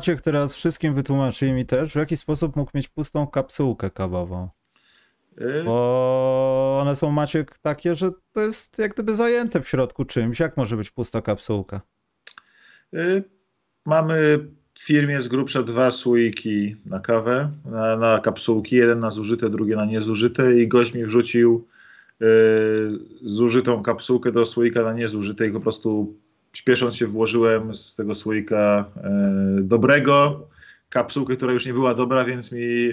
[0.00, 4.48] Maciek teraz wszystkim wytłumaczy mi też, w jaki sposób mógł mieć pustą kapsułkę kawową.
[5.40, 10.40] Y, Bo one są, Maciek, takie, że to jest jak gdyby zajęte w środku czymś.
[10.40, 11.80] Jak może być pusta kapsułka?
[12.94, 13.24] y,
[13.86, 14.38] Mamy
[14.74, 18.76] w firmie z grubsza dwa słoiki na kawę, na, na kapsułki.
[18.76, 21.66] Jeden na zużyte, drugie na niezużyte i gość mi wrzucił
[22.22, 22.26] y,
[23.22, 26.14] zużytą kapsułkę do słoika na niezużyte i po prostu
[26.52, 28.84] śpiesząc się włożyłem z tego słoika
[29.58, 30.46] y, dobrego
[30.88, 32.88] kapsułkę, która już nie była dobra, więc mi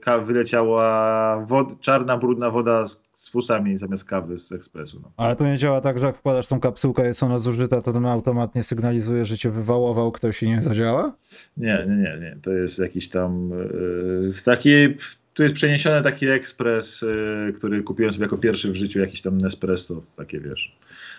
[0.00, 5.00] ka- wyleciała wod- czarna, brudna woda z, z fusami zamiast kawy z ekspresu.
[5.02, 5.12] No.
[5.16, 8.06] Ale to nie działa tak, że jak wkładasz tą kapsułkę, jest ona zużyta, to ten
[8.06, 11.12] automat nie sygnalizuje, że cię wywałował ktoś i nie zadziała?
[11.56, 12.36] Nie, nie, nie, nie.
[12.42, 14.96] To jest jakiś tam yy, w takiej.
[15.40, 19.38] Tu jest przeniesiony taki ekspres, yy, który kupiłem sobie jako pierwszy w życiu, jakiś tam
[19.38, 20.76] Nespresso, takie wiesz,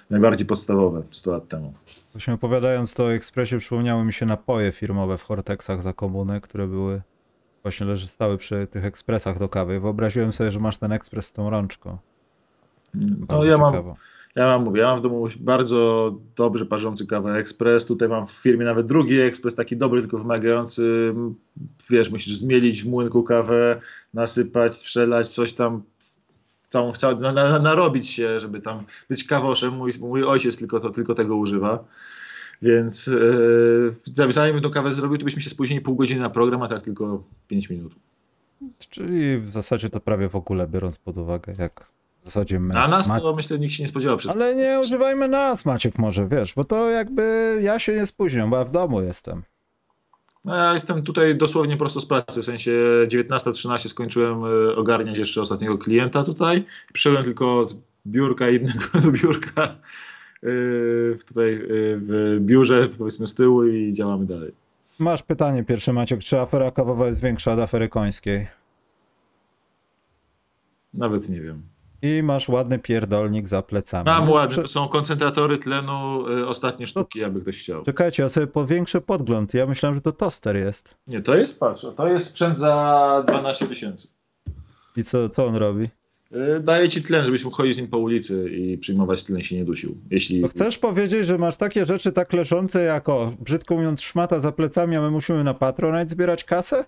[0.10, 1.74] najbardziej podstawowe 100 lat temu.
[2.14, 6.68] Właśnie opowiadając to o ekspresie, przypomniały mi się napoje firmowe w Hortexach za komuny, które
[6.68, 7.02] były
[7.64, 9.80] właśnie leży stały przy tych ekspresach do kawy.
[9.80, 11.98] Wyobraziłem sobie, że masz ten ekspres z tą rączką.
[12.94, 13.96] No Bardzo ja mam, ciekawo.
[14.36, 17.86] Ja mam, mówię, ja mam w domu bardzo dobrze parzący kawę ekspres.
[17.86, 21.14] Tutaj mam w firmie nawet drugi ekspres, taki dobry, tylko wymagający.
[21.90, 23.82] Wiesz, musisz zmielić w młynku kawę,
[24.14, 25.84] nasypać, przelać, coś tam
[26.70, 29.74] całą, całą, na, na, narobić się, żeby tam być kawoszem.
[29.74, 31.84] Mój, mój ojciec tylko, to, tylko tego używa.
[32.62, 36.62] Więc yy, zanim bym tą kawę zrobił, to byśmy się spóźnili pół godziny na program,
[36.62, 37.96] a tak tylko 5 minut.
[38.90, 42.74] Czyli w zasadzie to prawie w ogóle, biorąc pod uwagę, jak w zasadzie my.
[42.74, 46.28] A nas to myślę nikt się nie spodziewał przed Ale nie używajmy nas, Maciek, może,
[46.28, 49.44] wiesz, bo to jakby ja się nie spóźniam, bo ja w domu jestem.
[50.46, 52.72] No, ja jestem tutaj dosłownie prosto z pracy, w sensie
[53.08, 56.66] 19.13 skończyłem y, ogarniać jeszcze ostatniego klienta tutaj.
[56.94, 57.76] Przyszedłem tylko od
[58.08, 64.26] biurka innego do biurka y, w tutaj y, w biurze, powiedzmy z tyłu i działamy
[64.26, 64.52] dalej.
[65.00, 68.48] Masz pytanie pierwsze, Maciek, czy afera kawowa jest większa od afery końskiej?
[70.94, 71.64] Nawet nie wiem.
[72.02, 74.06] I masz ładny pierdolnik za plecami.
[74.06, 77.84] Mam Więc ładne, prze- to są koncentratory tlenu, y, ostatnie sztuki, aby ktoś chciał.
[77.84, 79.54] Czekajcie, ja sobie powiększę podgląd.
[79.54, 80.96] Ja myślałem, że to toster jest.
[81.08, 84.08] Nie, to jest, patrz, to jest sprzęt za 12 tysięcy.
[84.98, 85.90] I co, co on robi?
[86.36, 89.56] Y, Daje ci tlen, żebyś mógł chodzić z nim po ulicy i przyjmować tlen się
[89.56, 89.98] nie dusił.
[90.12, 94.40] Jeśli To chcesz powiedzieć, że masz takie rzeczy tak leżące jak o, brzydko mówiąc, szmata
[94.40, 96.86] za plecami, a my musimy na Patronite zbierać kasę?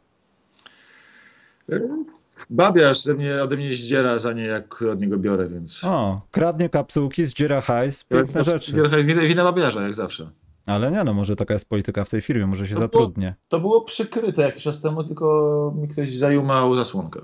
[2.50, 5.84] Babiarz ze mnie, ode mnie zdziera za nie, jak od niego biorę, więc...
[5.84, 8.72] O, kradnie kapsułki, zdziera hajs, piękne rzeczy.
[9.04, 10.30] Wina, wina babiarza, jak zawsze.
[10.66, 13.36] Ale nie no, może taka jest polityka w tej firmie, może się No bo- zatrudnie.
[13.48, 17.22] To było przykryte jakiś czas temu, tylko mi ktoś zajumał zasłonkę.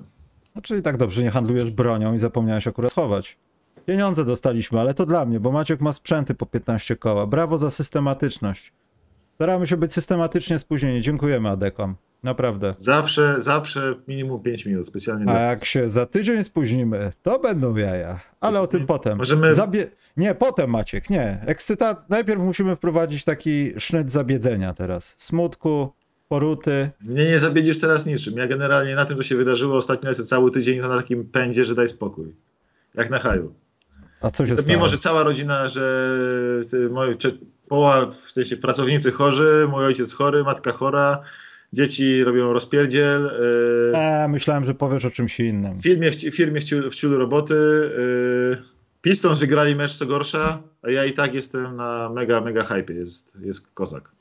[0.56, 3.38] No, czyli tak dobrze, nie handlujesz bronią i zapomniałeś akurat schować.
[3.86, 7.28] Pieniądze dostaliśmy, ale to dla mnie, bo Maciek ma sprzęty po 15 koła.
[7.28, 8.74] Brawo za systematyczność.
[9.36, 11.02] Staramy się być systematycznie spóźnieni.
[11.02, 11.96] Dziękujemy Adekom.
[12.24, 12.74] Naprawdę.
[12.78, 18.19] Zawsze, zawsze minimum 5 minut, specjalnie A jak się za tydzień spóźnimy, to będą jaja.
[18.40, 19.18] Ale o tym potem.
[19.18, 19.88] Możemy- Zabie...
[20.18, 21.44] Nie, potem Maciek, nie.
[21.46, 22.09] Ekscytat...
[22.09, 25.16] Najpierw musimy wprowadzić taki sznyt zabiedzenia teraz.
[25.18, 25.94] Smutku,
[26.28, 26.90] poruty.
[27.02, 28.38] Mnie nie zabiedziesz teraz niczym.
[28.38, 31.66] Ja generalnie na tym, co się wydarzyło ostatnio, lecę cały tydzień to na takim pędzie,
[31.66, 32.36] że daj spokój.
[32.96, 33.53] Jak na haju.
[34.22, 34.75] A co się To stało?
[34.78, 36.09] mimo, że cała rodzina, że
[36.91, 37.16] moi,
[37.68, 41.22] połowa, w sensie pracownicy chorzy, mój ojciec chory, matka chora,
[41.74, 43.24] dzieci robią rozpierdziel,
[43.94, 45.74] yy, E, myślałem, że powiesz o czymś innym.
[45.74, 48.57] w firmie, w firmie w ciulu roboty, yy,
[49.02, 53.38] Pistons wygrali mecz co gorsza, a ja i tak jestem na mega, mega hype, jest,
[53.41, 54.12] jest kozak.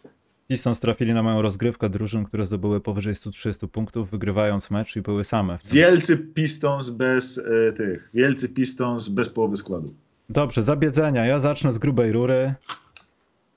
[0.48, 5.24] Pistons trafili na moją rozgrywkę drużyn, które zdobyły powyżej 130 punktów, wygrywając mecz i były
[5.24, 5.58] same.
[5.72, 9.94] Wielcy Pistons bez y, tych, wielcy Pistons bez połowy składu.
[10.28, 11.26] Dobrze, zabiedzenia.
[11.26, 12.54] Ja zacznę z grubej rury.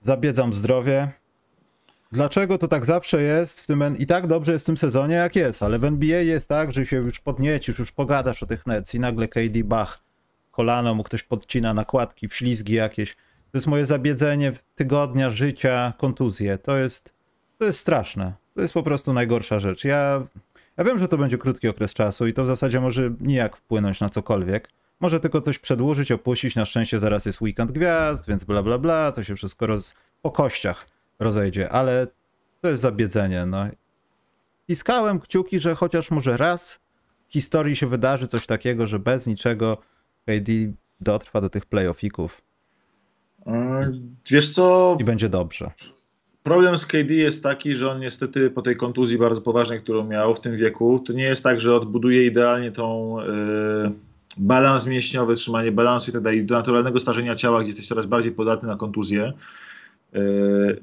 [0.01, 1.11] Zabiedzam zdrowie.
[2.11, 5.35] Dlaczego to tak zawsze jest w tym i tak dobrze jest w tym sezonie jak
[5.35, 8.95] jest, ale w NBA jest tak, że się już podniecisz, już pogadasz o tych Nets
[8.95, 10.03] i nagle KD Bach
[10.51, 13.15] kolano mu ktoś podcina nakładki, wślizgi jakieś.
[13.15, 16.57] To jest moje zabiedzenie tygodnia życia, kontuzje.
[16.57, 17.13] To jest
[17.57, 18.33] to jest straszne.
[18.55, 19.83] To jest po prostu najgorsza rzecz.
[19.83, 20.27] Ja
[20.77, 23.99] ja wiem, że to będzie krótki okres czasu i to w zasadzie może nijak wpłynąć
[23.99, 24.69] na cokolwiek.
[24.99, 26.55] Może tylko coś przedłużyć, opuścić.
[26.55, 29.11] Na szczęście zaraz jest weekend gwiazd, więc bla bla bla.
[29.11, 29.93] To się wszystko roz...
[30.21, 30.87] po kościach
[31.21, 32.07] rozejdzie, ale
[32.61, 33.45] to jest zabiedzenie.
[33.45, 33.65] No.
[34.67, 36.79] Piskałem kciuki, że chociaż może raz
[37.29, 39.77] w historii się wydarzy coś takiego, że bez niczego
[40.25, 40.51] KD
[41.01, 42.41] dotrwa do tych playoffików
[43.47, 43.51] Y,
[44.31, 45.71] Wiesz co, i będzie dobrze.
[46.43, 50.33] problem z KD jest taki, że on niestety po tej kontuzji bardzo poważnej, którą miał
[50.33, 53.23] w tym wieku, to nie jest tak, że odbuduje idealnie tą y,
[54.37, 58.31] balans mięśniowy, trzymanie balansu i tak dalej, do naturalnego starzenia ciała, gdzie jesteś coraz bardziej
[58.31, 59.33] podatny na kontuzję.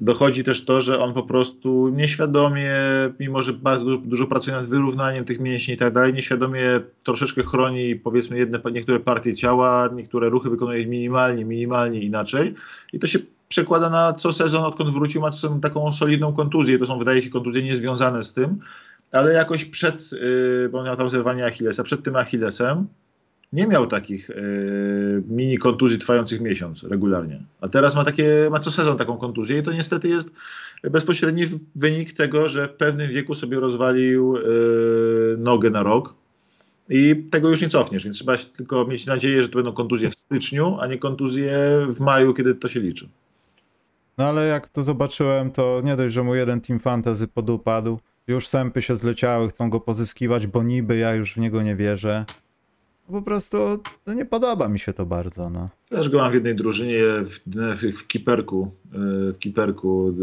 [0.01, 2.71] Dochodzi też to, że on po prostu nieświadomie,
[3.19, 7.43] mimo że bardzo dużo, dużo pracuje nad wyrównaniem tych mięśni i tak dalej, nieświadomie troszeczkę
[7.43, 12.53] chroni powiedzmy jedne, niektóre partie ciała, niektóre ruchy wykonuje minimalnie, minimalnie inaczej
[12.93, 15.29] i to się przekłada na co sezon, odkąd wrócił, ma
[15.61, 16.79] taką solidną kontuzję.
[16.79, 18.59] To są, wydaje się, kontuzje niezwiązane z tym,
[19.11, 22.87] ale jakoś przed, yy, bo on miał tam zerwanie Achillesa, przed tym Achillesem
[23.53, 27.43] nie miał takich yy, mini kontuzji trwających miesiąc regularnie.
[27.61, 30.31] A teraz ma takie, ma co sezon taką kontuzję i to niestety jest
[30.83, 31.43] bezpośredni
[31.75, 36.15] wynik tego, że w pewnym wieku sobie rozwalił yy, nogę na rok.
[36.89, 40.15] I tego już nie cofniesz, więc trzeba tylko mieć nadzieję, że to będą kontuzje w
[40.15, 41.53] styczniu, a nie kontuzje
[41.93, 43.09] w maju, kiedy to się liczy.
[44.17, 48.47] No ale jak to zobaczyłem, to nie dość, że mu jeden Team Fantasy podupadł, już
[48.47, 52.25] sępy się zleciały, chcą go pozyskiwać, bo niby ja już w niego nie wierzę.
[53.11, 53.57] Po prostu
[54.07, 55.49] no nie podoba mi się to bardzo.
[55.49, 55.69] No.
[55.89, 58.71] Też go mam w jednej drużynie w, w, w kiperku,
[59.33, 60.15] w kiperku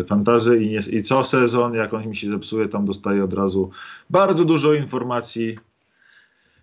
[0.00, 3.32] y, fantazy i, nie, i co sezon, jak on mi się zepsuje, tam dostaję od
[3.32, 3.70] razu
[4.10, 5.58] bardzo dużo informacji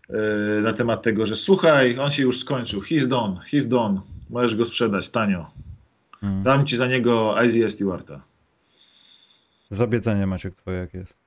[0.09, 4.55] y, na temat tego, że słuchaj, on się już skończył, he's done, he's done, możesz
[4.55, 5.51] go sprzedać tanio.
[6.21, 6.43] Hmm.
[6.43, 8.21] Dam ci za niego Isaiah Stewarta.
[9.71, 11.26] Zabiedzenie Maciek twoje jak jest?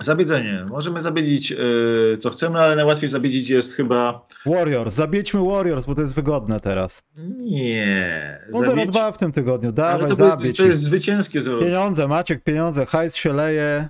[0.00, 0.66] Zabiedzenie.
[0.68, 4.24] Możemy zabiedzić yy, co chcemy, ale najłatwiej zabiedzić jest chyba...
[4.46, 4.94] Warriors.
[4.94, 7.02] Zabiećmy Warriors, bo to jest wygodne teraz.
[7.36, 8.38] Nie.
[8.52, 8.90] No Zabieć...
[8.90, 9.72] 0-2 w tym tygodniu.
[9.72, 12.86] Dawaj, ale to, jest, to jest zwycięskie 0 Pieniądze, Maciek, pieniądze.
[12.86, 13.88] Hajs się leje.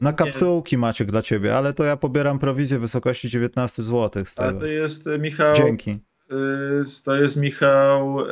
[0.00, 0.80] Na kapsułki Nie.
[0.80, 4.48] Maciek dla ciebie, ale to ja pobieram prowizję w wysokości 19 zł z tego.
[4.48, 5.56] Ale to jest, Michał...
[5.56, 5.90] Dzięki.
[5.90, 8.24] Y, to jest Michał y,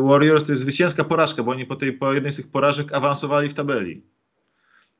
[0.00, 3.48] Warriors, to jest zwycięska porażka, bo oni po, tej, po jednej z tych porażek awansowali
[3.48, 4.06] w tabeli.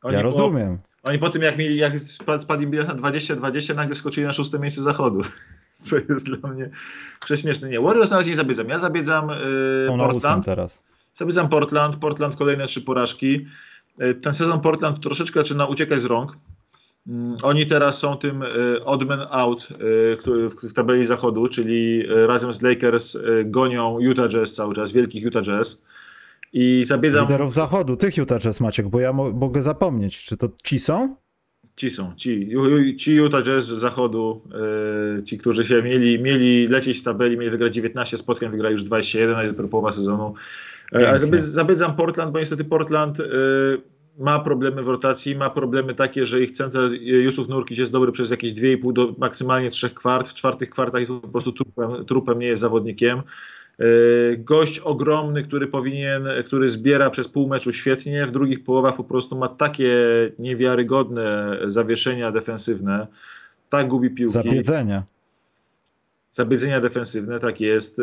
[0.02, 0.78] Oni ja rozumiem.
[0.78, 1.92] Po, oni po tym, jak, mieli, jak
[2.38, 5.22] spadł im bilans na 20-20, nagle skoczyli na szóste miejsce zachodu.
[5.84, 6.70] Co jest dla mnie
[7.24, 7.68] prześmieszne.
[7.68, 8.68] Nie, Warriors na razie nie zabiedzam.
[8.68, 10.44] Ja zabiedzam yy, Portland.
[10.44, 10.82] teraz.
[11.14, 11.96] Zabiedzam Portland.
[11.96, 13.46] Portland kolejne trzy porażki.
[13.98, 16.36] Yy, ten sezon Portland troszeczkę zaczyna uciekać z rąk.
[17.06, 19.76] Mm, oni teraz są tym y, odd man out y,
[20.68, 25.44] w tabeli zachodu, czyli y, razem z Lakers gonią Utah Jazz cały czas, wielkich Utah
[25.44, 25.82] Jazz.
[26.56, 27.24] I zabiedzam...
[27.24, 31.16] Liderów zachodu, tych Utah Jazz Maciek, bo ja mo mogę zapomnieć, czy to ci są?
[31.76, 32.50] Ci są, ci,
[32.98, 34.42] ci Utah Jazz z zachodu,
[35.24, 39.36] ci, którzy się mieli, mieli lecieć w tabeli, mieli wygrać 19 spotkań, wygrali już 21,
[39.36, 40.34] a jest połowa sezonu.
[40.92, 43.18] Ale zabiedzam Portland, bo niestety Portland
[44.18, 48.30] ma problemy w rotacji, ma problemy takie, że ich center Jusuf Nurkic jest dobry przez
[48.30, 50.28] jakieś 2,5 do maksymalnie 3 kwart.
[50.28, 53.22] W czwartych kwartach po prostu trupem, trupem nie jest zawodnikiem.
[53.78, 53.84] E,
[54.36, 59.36] gość ogromny, który powinien, który zbiera przez pół meczu świetnie, w drugich połowach po prostu
[59.36, 59.94] ma takie
[60.38, 63.06] niewiarygodne zawieszenia defensywne,
[63.68, 64.32] tak gubi piłki.
[64.32, 65.04] Zabiedzenia.
[66.30, 67.98] Zabiedzenia defensywne, tak jest.
[67.98, 68.02] E,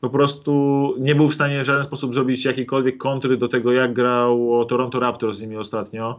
[0.00, 3.92] po prostu nie był w stanie w żaden sposób zrobić jakiejkolwiek kontry do tego, jak
[3.92, 6.18] grał Toronto Raptors z nimi ostatnio.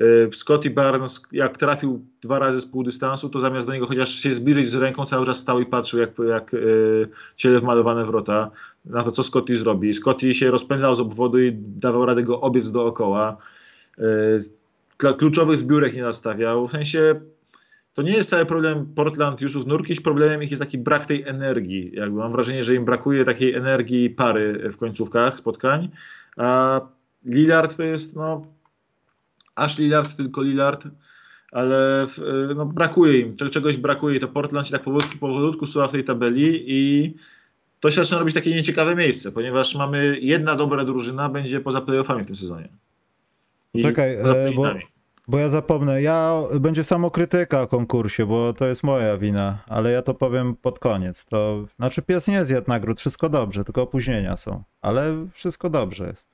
[0.00, 4.14] Y, Scotty Barnes, jak trafił dwa razy z pół dystansu, to zamiast do niego chociaż
[4.14, 8.50] się zbliżyć z ręką, cały czas stał i patrzył, jak, jak y, ciele wmalowane wrota,
[8.84, 9.94] na to, co Scotty zrobi.
[9.94, 13.36] Scotty się rozpędzał z obwodu i dawał radę go obiec dookoła.
[13.98, 16.68] Y, kluczowych zbiórek nie nastawiał.
[16.68, 17.20] W sensie
[17.94, 21.90] to nie jest cały problem Portland Jusuf Nurkic, problemem ich jest taki brak tej energii.
[21.94, 25.88] Jakby mam wrażenie, że im brakuje takiej energii pary w końcówkach spotkań,
[26.36, 26.80] a
[27.24, 28.53] Lillard to jest, no,
[29.54, 30.88] aż Lillard, tylko Lillard,
[31.52, 32.06] ale
[32.56, 34.20] no, brakuje im, czegoś brakuje.
[34.20, 37.14] To Portland się tak powolutku, powolutku suwa w tej tabeli i
[37.80, 42.22] to się zaczyna robić takie nieciekawe miejsce, ponieważ mamy jedna dobra drużyna, będzie poza playoffami
[42.22, 42.68] w tym sezonie.
[43.74, 44.64] I Czekaj, e, bo
[45.28, 50.02] bo ja zapomnę, ja będzie samokrytyka o konkursie, bo to jest moja wina, ale ja
[50.02, 51.24] to powiem pod koniec.
[51.24, 56.33] To znaczy pies nie zjadł nagród, wszystko dobrze, tylko opóźnienia są, ale wszystko dobrze jest.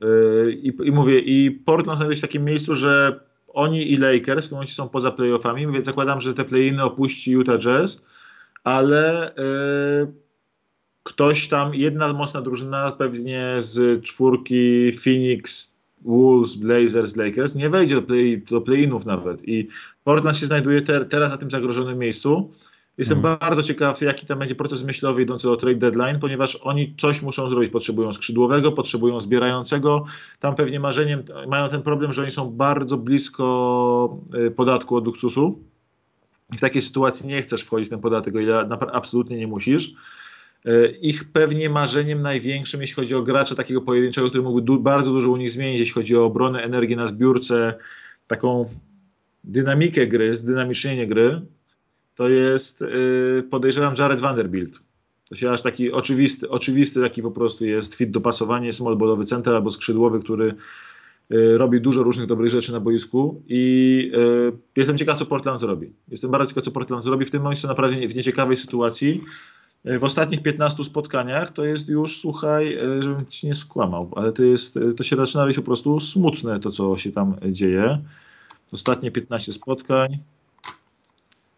[0.00, 4.46] Yy, I, i mówię, i Portland znajduje się w takim miejscu, że oni i Lakers
[4.46, 7.98] w tym momencie są poza playoffami, więc zakładam, że te play-iny opuści Utah Jazz,
[8.64, 10.12] ale yy,
[11.02, 15.74] ktoś tam, jedna mocna drużyna pewnie z czwórki Phoenix,
[16.04, 19.68] Wolves, Blazers, Lakers nie wejdzie do, play, do play-inów nawet i
[20.04, 22.50] Portland się znajduje ter, teraz na tym zagrożonym miejscu.
[22.98, 23.38] Jestem mm.
[23.40, 27.48] bardzo ciekaw, jaki tam będzie proces myślowy idący do trade deadline, ponieważ oni coś muszą
[27.48, 27.72] zrobić.
[27.72, 30.04] Potrzebują skrzydłowego, potrzebują zbierającego.
[30.40, 35.58] Tam pewnie marzeniem mają ten problem, że oni są bardzo blisko y, podatku od luksusu.
[36.52, 39.94] I w takiej sytuacji nie chcesz wchodzić w ten podatek, o ile absolutnie nie musisz.
[40.64, 45.10] E, ich pewnie marzeniem największym, jeśli chodzi o gracza takiego pojedynczego, który mógłby du bardzo
[45.12, 47.74] dużo u nich zmienić, jeśli chodzi o obronę, energię na zbiórce,
[48.26, 48.70] taką
[49.44, 51.40] dynamikę gry, zdynamicznienie gry,
[52.14, 54.78] to jest yy, podejrzewam Jared Vanderbilt.
[55.28, 59.54] To się aż taki oczywisty, oczywisty taki po prostu jest fit dopasowanie, small ballowy center
[59.54, 60.54] albo skrzydłowy, który
[61.32, 65.92] y, robi dużo różnych dobrych rzeczy na boisku i y, jestem ciekaw, co Portland zrobi.
[66.08, 67.24] Jestem bardzo ciekaw, co Portland zrobi.
[67.24, 69.20] W tym momencie naprawdę w nieciekawej sytuacji.
[69.86, 74.32] Y, W ostatnich 15 spotkaniach to jest już, słuchaj, y, żebym ci nie skłamał, ale
[74.32, 77.98] to jest, y, to się zaczyna robić po prostu smutne to, co się tam dzieje.
[78.72, 80.18] Ostatnie 15 spotkań.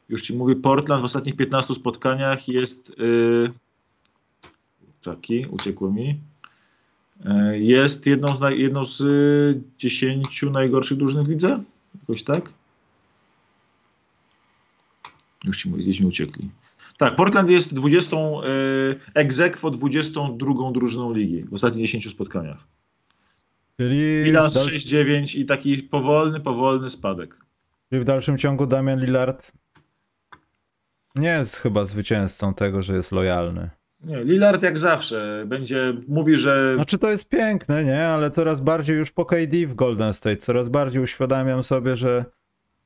[0.08, 2.92] Już ci mówię, Portland w ostatnich 15 spotkaniach jest.
[2.98, 3.52] Yy,
[5.00, 6.20] czaki, uciekło mi.
[7.24, 11.62] Yy, jest jedną z, naj, jedną z y, 10 najgorszych drużyn w lidze?
[12.00, 12.52] Jakoś tak?
[15.44, 16.50] Już ci mówię, gdzieś mi uciekli.
[16.98, 22.66] Tak, Portland jest 20, yy, aequo 22 drużyną ligi w ostatnich 10 spotkaniach.
[23.80, 27.36] Czyli, Bilans dal- 6-9 i taki powolny, powolny spadek.
[27.90, 29.52] czyli w dalszym ciągu Damian Lillard
[31.16, 33.70] nie jest chyba zwycięzcą tego, że jest lojalny.
[34.00, 38.06] Nie, Lillard jak zawsze będzie, mówi, że Znaczy to jest piękne, nie?
[38.06, 42.24] Ale coraz bardziej już po KD w Golden State, coraz bardziej uświadamiam sobie, że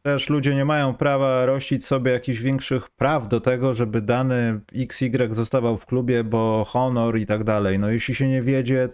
[0.03, 5.29] też ludzie nie mają prawa rościć sobie jakichś większych praw do tego, żeby dany XY
[5.31, 7.79] zostawał w klubie, bo honor i tak dalej.
[7.79, 8.89] No jeśli się nie wiedzie,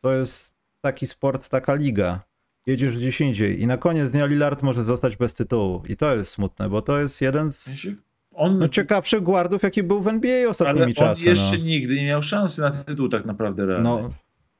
[0.00, 2.20] to jest taki sport, taka liga.
[2.66, 5.82] Jedziesz gdzieś indziej i na koniec dnia Lillard może zostać bez tytułu.
[5.88, 7.70] I to jest smutne, bo to jest jeden z
[8.38, 11.24] on, no, ciekawszych guardów, jaki był w NBA ostatnimi ale on czasy.
[11.24, 11.64] jeszcze no.
[11.64, 13.88] nigdy nie miał szansy na tytuł tak naprawdę realnie.
[13.88, 14.08] no,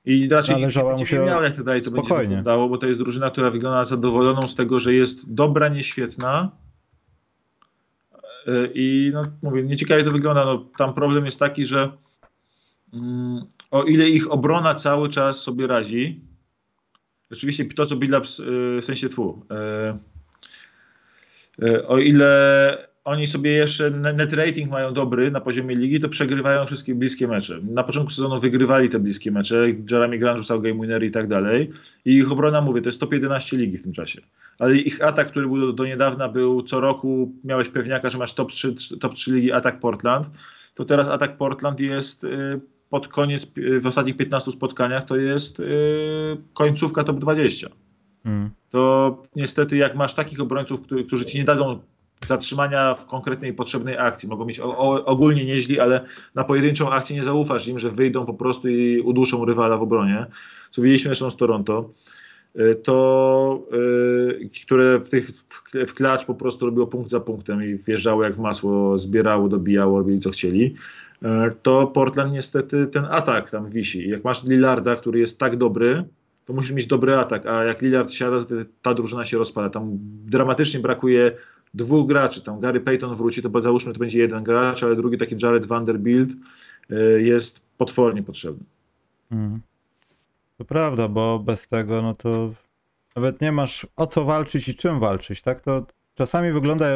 [0.04, 2.28] I raczej mu nie się będzie miał, jak to dalej to będzie spokojnie.
[2.28, 6.50] wyglądało, bo to jest drużyna, która wygląda zadowoloną z tego, że jest dobra, nie świetna.
[8.46, 10.44] Yy, I no, mówię, nieciekawie to wygląda.
[10.44, 11.92] No, tam problem jest taki, że
[12.92, 16.20] mm, o ile ich obrona cały czas sobie radzi,
[17.30, 19.46] rzeczywiście to, co Billups, yy, w sensie twu,
[21.58, 26.08] yy, o ile oni sobie jeszcze ne- net rating mają dobry na poziomie ligi, to
[26.08, 27.60] przegrywają wszystkie bliskie mecze.
[27.62, 31.70] Na początku sezonu wygrywali te bliskie mecze, Jeremy Grant rzucał game winnery i tak dalej.
[32.04, 34.20] I ich obrona, mówię, to jest top 11 ligi w tym czasie.
[34.58, 38.50] Ale ich atak, który był do, niedawna, był co roku, miałeś pewniaka, że masz top
[38.52, 40.30] 3, top 3 ligi atak Portland,
[40.74, 42.60] to teraz atak Portland jest y,
[42.90, 45.64] pod koniec, y, w ostatnich 15 spotkaniach, to jest y,
[46.54, 47.68] końcówka top 20
[48.24, 48.50] mm.
[48.70, 51.80] to niestety jak masz takich obrońców, którzy ci nie dadzą
[52.26, 54.60] zatrzymania w konkretnej potrzebnej akcji, mogą mieć
[55.04, 56.00] ogólnie nieźli, ale
[56.34, 60.26] na pojedynczą akcję nie zaufasz im, że wyjdą po prostu i uduszą rywala w obronie,
[60.70, 61.90] co widzieliśmy zresztą z Toronto,
[62.60, 65.28] y, to y, które w, tych,
[65.86, 69.98] w, klacz po prostu robiło punkt za punktem i wjeżdżało jak w masło, zbierało, dobijało,
[69.98, 70.74] robili co chcieli,
[71.22, 71.28] y,
[71.62, 74.08] to Portland niestety ten atak tam wisi.
[74.08, 76.04] Jak masz Lillarda, który jest tak dobry,
[76.48, 79.70] to musisz mieć dobry atak, a jak Lillard siada, to ta drużyna się rozpada.
[79.70, 81.30] Tam dramatycznie brakuje
[81.74, 82.42] dwóch graczy.
[82.42, 86.30] Tam Gary Payton wróci, to załóżmy, to będzie jeden gracz, ale drugi taki Jared Vanderbilt
[86.90, 88.64] y, jest potwornie potrzebny.
[89.30, 89.60] Mm.
[90.58, 92.52] To prawda, bo bez tego, no to
[93.16, 95.60] nawet nie masz o co walczyć i czym walczyć, tak?
[95.60, 96.86] To czasami wygląda.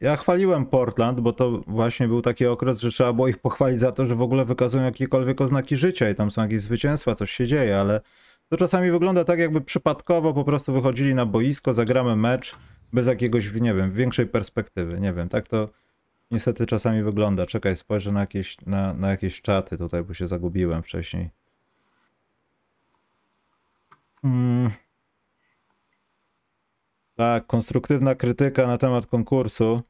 [0.00, 3.92] Ja chwaliłem Portland, bo to właśnie był taki okres, że trzeba było ich pochwalić za
[3.92, 7.46] to, że w ogóle wykazują jakiekolwiek oznaki życia i tam są jakieś zwycięstwa, coś się
[7.46, 8.00] dzieje, ale
[8.48, 12.54] to czasami wygląda tak, jakby przypadkowo po prostu wychodzili na boisko, zagramy mecz
[12.92, 15.00] bez jakiegoś, nie wiem, większej perspektywy.
[15.00, 15.68] Nie wiem, tak to
[16.30, 17.46] niestety czasami wygląda.
[17.46, 21.30] Czekaj, spojrzę na jakieś, na, na jakieś czaty tutaj, bo się zagubiłem wcześniej.
[24.24, 24.70] Mm.
[27.16, 29.82] Tak, konstruktywna krytyka na temat konkursu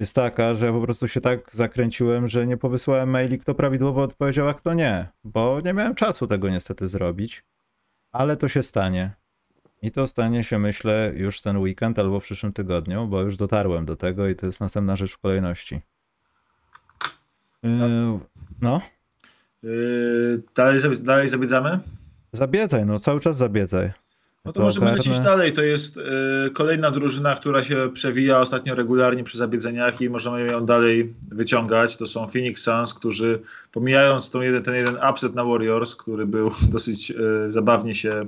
[0.00, 4.02] jest taka, że ja po prostu się tak zakręciłem, że nie powysłałem maili, kto prawidłowo
[4.02, 7.44] odpowiedział, a kto nie, bo nie miałem czasu tego niestety zrobić,
[8.12, 9.21] ale to się stanie.
[9.82, 13.86] I to stanie się, myślę, już ten weekend albo w przyszłym tygodniu, bo już dotarłem
[13.86, 15.80] do tego i to jest następna rzecz w kolejności.
[17.62, 17.70] Yy,
[18.60, 18.80] no,
[19.62, 21.78] Yy, dalej, dalej zabiedzamy?
[22.32, 23.92] zabiedzaj, no cały czas zabiedzaj.
[24.44, 24.96] No to możemy ogarnę.
[24.98, 25.52] lecieć dalej.
[25.52, 26.00] To jest y,
[26.52, 31.96] kolejna drużyna, która się przewija ostatnio regularnie przy zabiedzeniach i możemy ją dalej wyciągać.
[31.96, 37.10] To są Phoenix Suns, którzy pomijając jeden, ten jeden upset na Warriors, który był dosyć
[37.10, 37.14] y,
[37.52, 38.26] zabawnie się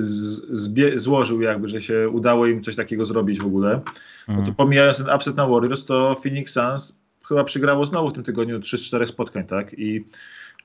[0.00, 3.80] zbie, złożył jakby, że się udało im coś takiego zrobić w ogóle.
[4.28, 4.54] No to Mhm.
[4.54, 6.96] pomijając ten upset na Warriors, to Phoenix Suns
[7.28, 9.78] chyba przegrało znowu w tym tygodniu 3-4 spotkań, tak?
[9.78, 10.04] I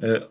[0.04, 0.22] e,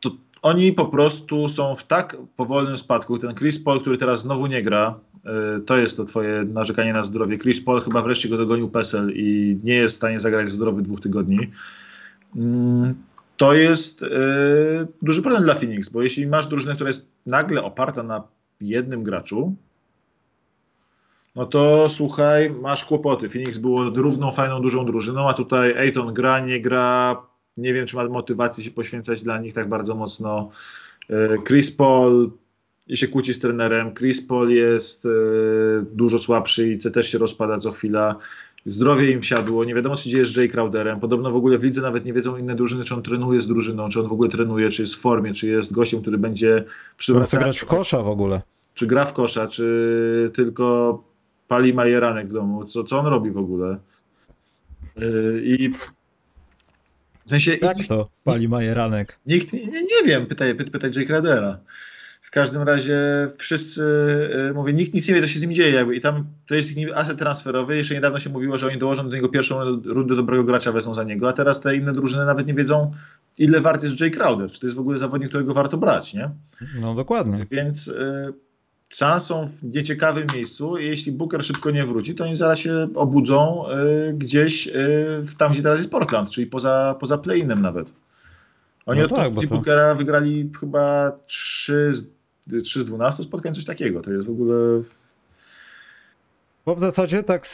[0.00, 0.10] to
[0.42, 3.18] oni po prostu są w tak powolnym spadku.
[3.18, 7.02] Ten Chris Paul, który teraz znowu nie gra, e, to jest to twoje narzekanie na
[7.02, 7.38] zdrowie.
[7.38, 11.00] Chris Paul chyba wreszcie go dogonił PESEL i nie jest w stanie zagrać zdrowy dwóch
[11.00, 11.50] tygodni.
[12.36, 12.94] Mm,
[13.36, 14.06] To jest e,
[15.02, 18.22] duży problem dla Phoenix, bo jeśli masz drużynę, która jest nagle oparta na
[18.60, 19.56] jednym graczu,
[21.36, 23.28] no to słuchaj, masz kłopoty.
[23.28, 27.22] Phoenix było równą, fajną, dużą drużyną, a tutaj Ayton gra, nie gra,
[27.56, 30.50] nie wiem, czy ma motywacji się poświęcać dla nich tak bardzo mocno.
[31.10, 32.30] E, Chris Paul
[32.86, 33.94] i się kłóci z trenerem.
[33.94, 35.08] Chris Paul jest e,
[35.92, 38.16] dużo słabszy i to też się rozpada co chwila.
[38.66, 41.00] Zdrowie im siadło, nie wiadomo co dzieje z Jay Crowderem.
[41.00, 43.88] Podobno w ogóle w lidze nawet nie wiedzą inne drużyny, czy on trenuje z drużyną,
[43.88, 46.64] czy on w ogóle trenuje, czy jest w formie, czy jest gościem, który będzie
[46.96, 47.40] przywracać.
[47.40, 48.42] grać w kosza w ogóle.
[48.74, 51.04] Czy gra w kosza, czy tylko
[51.48, 52.64] pali majeranek w domu.
[52.64, 53.78] Co, co on robi w ogóle?
[54.96, 55.70] Yy, I
[57.26, 57.56] w sensie...
[57.62, 59.18] Jak to pali majeranek?
[59.26, 61.58] Nikt, nie, nie wiem, pytaj, pytaj Jay Crowdera.
[62.26, 62.98] W każdym razie
[63.38, 63.82] wszyscy,
[64.46, 65.72] yy, mówię, nikt nic nie wie, co się z nim dzieje.
[65.72, 65.96] Jakby.
[65.96, 67.76] I tam to jest ich aset transferowy.
[67.76, 71.04] Jeszcze niedawno się mówiło, że oni dołożą do niego pierwszą rundę dobrego gracza, wezmą za
[71.04, 72.90] niego, a teraz te inne drużyny nawet nie wiedzą,
[73.38, 74.50] ile wart jest Jay Crowder.
[74.50, 76.30] Czy to jest w ogóle zawodnik, którego warto brać, nie?
[76.80, 77.46] No dokładnie.
[77.50, 77.86] Więc...
[77.86, 78.46] Yy,
[79.18, 83.64] są w nieciekawym miejscu i jeśli Booker szybko nie wróci, to oni zaraz się obudzą
[84.08, 84.72] y, gdzieś y,
[85.38, 87.92] tam, gdzie teraz jest Portland, czyli poza, poza play-inem nawet.
[88.86, 89.54] Oni no od tak, to...
[89.56, 92.08] Bookera wygrali chyba 3 z,
[92.64, 94.02] 3 z 12 spotkań, coś takiego.
[94.02, 94.82] To jest w ogóle...
[96.66, 97.46] Bo w zasadzie tak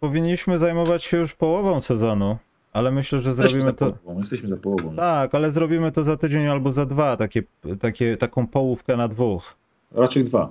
[0.00, 2.38] powinniśmy zajmować się już połową sezonu.
[2.72, 3.92] Ale myślę, że jesteśmy zrobimy to.
[3.92, 4.96] Połową, jesteśmy za połową.
[4.96, 7.42] Tak, ale zrobimy to za tydzień albo za dwa, takie,
[7.80, 9.54] takie, taką połówkę na dwóch.
[9.92, 10.50] Raczej dwa.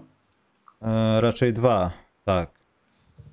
[0.82, 1.92] E, raczej dwa,
[2.26, 2.50] tak.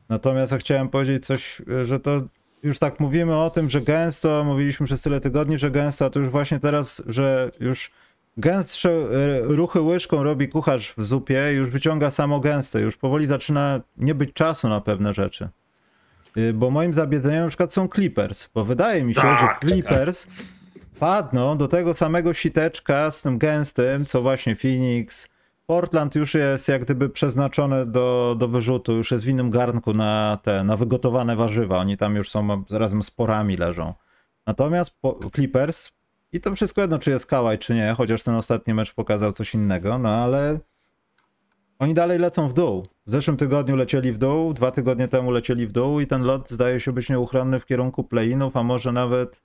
[0.08, 2.22] Natomiast ja chciałem powiedzieć coś, że to
[2.62, 6.18] już tak mówimy o tym, że gęsto, mówiliśmy przez tyle tygodni, że gęsto, a to
[6.18, 7.90] już właśnie teraz, że już
[8.36, 13.80] gęstsze e, ruchy łyżką robi kucharz w zupie, już wyciąga samo gęste, już powoli zaczyna
[13.96, 15.48] nie być czasu na pewne rzeczy.
[16.36, 19.68] Y, bo moim zabiedzeniem na przykład są Clippers, bo wydaje mi się, tak, że.
[19.68, 20.34] Clippers tak.
[20.98, 25.28] padną do tego samego siteczka z tym gęstym, co właśnie Phoenix,
[25.70, 30.38] Portland już jest jak gdyby przeznaczone do, do wyrzutu, już jest w innym garnku na
[30.42, 31.78] te, na wygotowane warzywa.
[31.78, 33.94] Oni tam już są razem z porami leżą.
[34.46, 34.98] Natomiast
[35.34, 35.92] Clippers
[36.32, 39.54] i to wszystko jedno, czy jest Kałaj, czy nie, chociaż ten ostatni mecz pokazał coś
[39.54, 40.58] innego, no ale
[41.78, 42.86] oni dalej lecą w dół.
[43.06, 46.50] W zeszłym tygodniu lecieli w dół, dwa tygodnie temu lecieli w dół i ten lot
[46.50, 49.42] zdaje się być nieuchronny w kierunku play-inów, a może nawet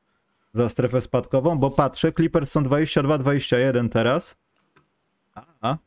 [0.53, 4.37] za strefę spadkową, bo patrzę, Clippers są 22-21 teraz,
[5.61, 5.77] a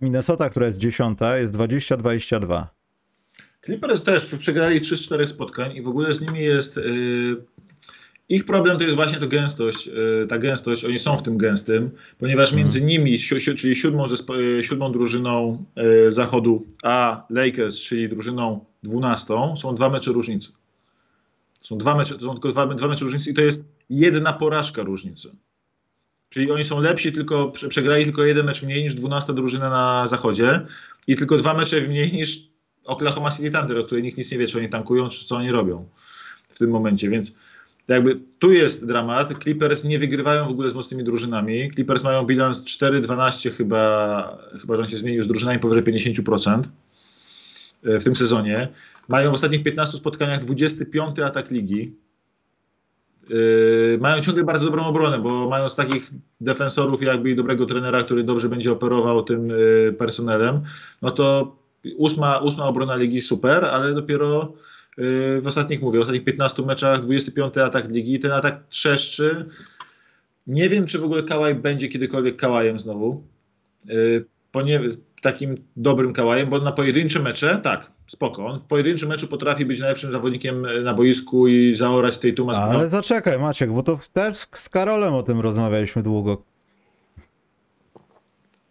[0.00, 2.66] Minnesota, która jest dziesiąta, jest 20-22.
[3.64, 6.76] Clippers też przegrali 3 z 4 spotkań i w ogóle z nimi jest.
[6.76, 7.44] Yy,
[8.28, 10.84] ich problem to jest właśnie to gęstość, yy, ta gęstość.
[10.84, 12.88] Oni są w tym gęstym, ponieważ między mm.
[12.88, 15.64] nimi, si si czyli siódmą, yy, siódmą drużyną
[16.08, 20.52] y, zachodu, a Lakers, czyli drużyną dwunastą, są dwa mecze różnicy.
[21.60, 25.30] Są dwa mecze, są tylko dwa, dwa mecze różnicy i to jest jedna porażka różnicy.
[26.32, 30.60] Czyli oni są lepsi, tylko przegrali tylko jeden mecz mniej niż 12 drużyna na zachodzie
[31.06, 32.50] i tylko dwa mecze mniej niż
[32.84, 35.50] Oklahoma City Thunder, o której nikt nic nie wie, czy oni tankują, czy co oni
[35.50, 35.88] robią
[36.48, 37.32] w tym momencie, więc
[37.88, 39.42] jakby tu jest dramat.
[39.42, 41.70] Clippers nie wygrywają w ogóle z mocnymi drużynami.
[41.74, 46.62] Clippers mają bilans 4-12 chyba, chyba że on się zmienił z drużynami powyżej 50%
[47.84, 48.68] e, w tym sezonie.
[49.08, 51.92] Mają w ostatnich 15 spotkaniach 25 atak ligi.
[53.30, 58.02] Yy, mają ciągle bardzo dobrą obronę, bo mają z takich defensorów jakby i dobrego trenera,
[58.02, 60.62] który dobrze będzie operował tym yy, personelem,
[61.02, 61.56] no to
[61.96, 64.52] ósma, ósma obrona ligi super, ale dopiero
[64.98, 69.46] yy, w ostatnich, mówię, w ostatnich 15 meczach 25 atak ligi, ten atak trzeszczy.
[70.46, 73.24] Nie wiem, czy w ogóle Kałaj będzie kiedykolwiek Kałajem znowu,
[74.52, 78.46] ponieważ takim dobrym kałajem, bo na pojedyncze mecze, tak, spoko.
[78.46, 82.58] On w pojedynczym meczu potrafi być najlepszym zawodnikiem na boisku i zaorać tej tumas.
[82.58, 86.42] Ale zaczekaj Maciek, bo to też z Karolem o tym rozmawialiśmy długo.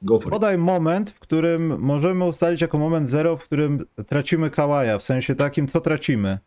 [0.01, 4.97] Go for Podaj moment, w którym możemy ustalić jako moment zero, w którym tracimy kałaja,
[4.97, 6.39] w sensie takim, co tracimy.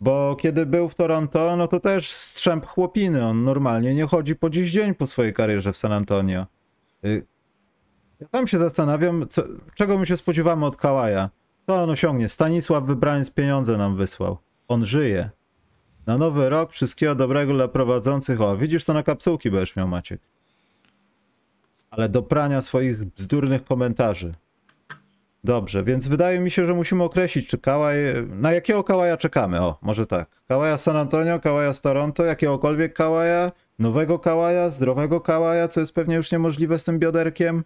[0.00, 3.26] Bo kiedy był w Toronto, no to też strzęp chłopiny.
[3.26, 6.46] On normalnie nie chodzi po dziś dzień po swojej karierze w San Antonio.
[8.24, 9.42] Ja tam się zastanawiam, co,
[9.74, 11.30] czego my się spodziewamy od Kałaja.
[11.66, 12.28] Co on osiągnie?
[12.28, 14.38] Stanisław Wybraniec pieniądze nam wysłał.
[14.68, 15.30] On żyje.
[16.06, 18.40] Na nowy rok wszystkiego dobrego dla prowadzących.
[18.40, 20.20] O, widzisz to na kapsułki będziesz miał Maciek.
[21.90, 24.34] Ale do prania swoich bzdurnych komentarzy.
[25.44, 27.96] Dobrze, więc wydaje mi się, że musimy określić, czy Kałaj...
[28.28, 29.60] Na jakiego Kałaja czekamy?
[29.60, 30.28] O, może tak.
[30.48, 36.16] Kałaja San Antonio, Kałaja z Toronto, jakiegokolwiek Kałaja, nowego Kałaja, zdrowego Kałaja, co jest pewnie
[36.16, 37.64] już niemożliwe z tym bioderkiem.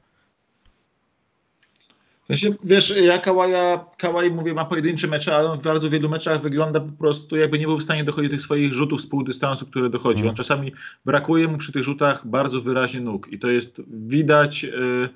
[2.28, 6.08] W sensie, wiesz, ja Kałaja, Kałaj, mówię, ma pojedyncze mecze, ale on w bardzo wielu
[6.08, 9.06] meczach wygląda po prostu jakby nie był w stanie dochodzić do tych swoich rzutów z
[9.06, 10.20] półdystansu, które dochodzi.
[10.20, 10.30] Mm.
[10.30, 10.72] On czasami
[11.04, 15.08] brakuje mu przy tych rzutach bardzo wyraźnie nóg i to jest widać, yy,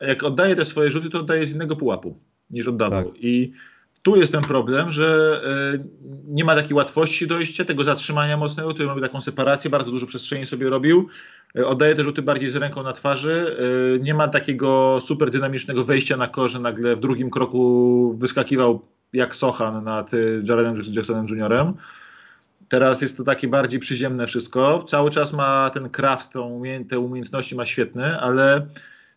[0.00, 2.18] jak oddaje te swoje rzuty, to oddaje z innego pułapu
[2.50, 3.04] niż oddawał.
[3.04, 3.22] Tak.
[3.22, 3.52] I
[4.02, 5.40] tu jest ten problem, że
[5.74, 5.84] e,
[6.28, 10.46] nie ma takiej łatwości dojścia, tego zatrzymania mocnego, który robi taką separację, bardzo dużo przestrzeni
[10.46, 11.08] sobie robił.
[11.58, 13.56] E, oddaje te rzuty bardziej z ręką na twarzy.
[13.96, 18.80] E, nie ma takiego super dynamicznego wejścia na korze, nagle w drugim kroku wyskakiwał
[19.12, 20.10] jak Sochan nad
[20.44, 21.72] Jaredem Jacksonem Jr.
[22.68, 24.82] Teraz jest to takie bardziej przyziemne wszystko.
[24.82, 28.66] Cały czas ma ten craft, tą te umiejętności ma świetny, ale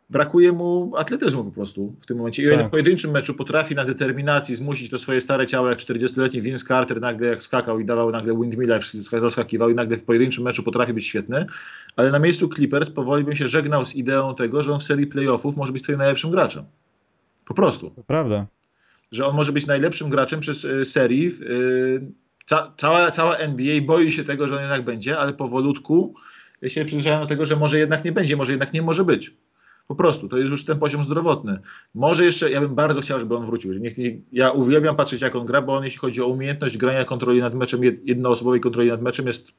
[0.09, 2.43] brakuje mu atletyzmu po prostu w tym momencie.
[2.43, 2.67] I tak.
[2.67, 7.01] w pojedynczym meczu potrafi na determinacji zmusić to swoje stare ciało, jak 40-letni Vince Carter
[7.01, 11.07] nagle jak skakał i dawał nagle windmilla, zaskakiwał i nagle w pojedynczym meczu potrafi być
[11.07, 11.45] świetny,
[11.95, 15.07] ale na miejscu Clippers powoli bym się żegnał z ideą tego, że on w serii
[15.07, 16.65] playoffów może być twoim najlepszym graczem.
[17.45, 17.89] Po prostu.
[17.89, 18.47] To prawda.
[19.11, 21.27] Że on może być najlepszym graczem przez y, serii.
[21.41, 22.11] Y,
[22.45, 26.15] ca cała, cała NBA boi się tego, że on jednak będzie, ale powolutku
[26.67, 29.33] się przyzwyczajają do tego, że może jednak nie będzie, może jednak nie może być.
[29.87, 31.59] Po prostu, to jest już ten poziom zdrowotny.
[31.93, 33.73] Może jeszcze, ja bym bardzo chciał, żeby on wrócił.
[33.73, 33.93] Niech,
[34.31, 37.55] ja uwielbiam patrzeć, jak on gra, bo on, jeśli chodzi o umiejętność grania kontroli nad
[37.55, 39.51] meczem, jednoosobowej kontroli nad meczem, jest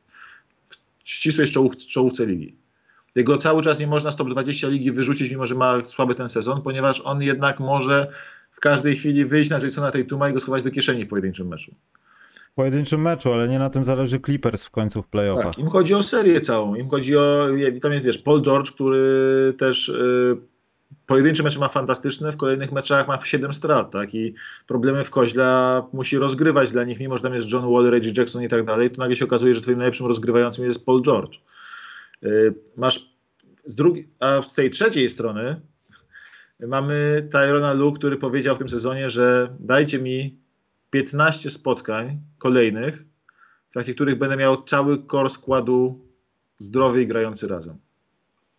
[1.05, 2.57] w ścisłej czołów, czołówce ligi.
[3.17, 6.29] Jego cały czas nie można z top 20 ligi wyrzucić, mimo że ma słaby ten
[6.29, 8.07] sezon, ponieważ on jednak może
[8.51, 11.75] w każdej chwili wyjść na Jasona Tatuma i go schować do kieszeni w pojedynczym meczu
[12.55, 15.55] pojedynczym meczu, ale nie na tym zależy Clippers w końcu w playoffach.
[15.55, 17.49] Tak, im chodzi o serię całą, im chodzi o,
[17.83, 20.37] tam jest wiesz, Paul George, który też y,
[21.07, 24.35] pojedyncze mecze ma fantastyczne, w kolejnych meczach ma 7 strat, tak, i
[24.67, 28.43] problemy w koźle musi rozgrywać dla nich, mimo że tam jest John Wall, Reggie Jackson
[28.43, 31.39] i tak dalej, to nagle się okazuje, że twoim najlepszym rozgrywającym jest Paul George.
[32.25, 33.15] Y, masz
[33.67, 35.61] z drugiej, a z tej trzeciej strony
[36.61, 40.44] mamy Tyrona Lu, który powiedział w tym sezonie, że dajcie mi
[40.95, 43.05] 15 spotkań kolejnych,
[43.71, 46.01] w trakcie których będę miał cały kor składu
[46.59, 47.79] zdrowy i grający razem.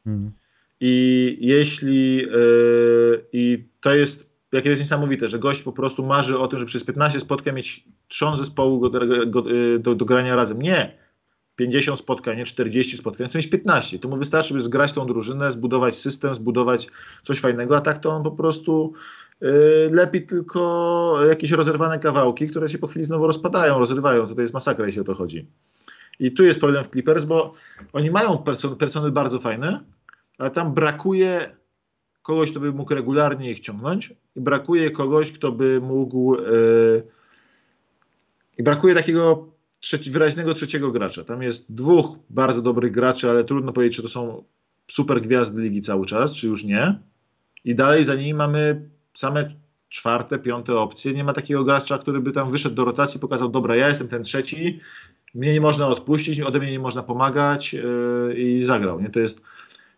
[0.06, 0.32] Mhm.
[0.80, 6.48] I jeśli yy, i to jest jakie jest niesamowite, że gość po prostu marzy o
[6.48, 9.44] tym, że przez 15 spotkań mieć trzon zespołu do, do,
[9.80, 10.62] do, do grania razem.
[10.62, 10.98] Nie.
[11.56, 14.00] 50 spotkań, nie 40 spotkań, chcę mieć 15.
[14.00, 16.88] To mu wystarczy, by zgrać tą drużynę, zbudować system, zbudować
[17.24, 18.94] coś fajnego, a tak to on po prostu
[19.42, 19.50] yy,
[19.92, 24.28] lepi tylko jakieś rozerwane kawałki, które się po chwili znowu rozpadają, rozrywają.
[24.28, 25.48] Tutaj jest masakra, jeśli o to chodzi.
[26.20, 27.54] I tu jest problem w Clippers, bo
[27.94, 29.80] oni mają person personel bardzo fajny,
[30.40, 31.56] ale tam brakuje
[32.22, 37.08] kogoś, kto by mógł regularnie ich ciągnąć i brakuje kogoś, kto by mógł yy,
[38.58, 41.24] i brakuje takiego trzeci, wyraźnego trzeciego gracza.
[41.24, 44.44] Tam jest dwóch bardzo dobrych graczy, ale trudno powiedzieć, czy to są
[44.88, 47.00] super gwiazdy ligi cały czas, czy już nie.
[47.64, 49.50] I dalej za nimi mamy same
[49.90, 51.14] czwarte, piąte opcje.
[51.14, 54.24] Nie ma takiego gracza, który by tam wyszedł do rotacji, pokazał, dobra, ja jestem ten
[54.24, 54.80] trzeci,
[55.36, 59.02] mnie nie można odpuścić, ode mnie nie można pomagać yy, i zagrał.
[59.02, 59.10] Nie?
[59.10, 59.42] To jest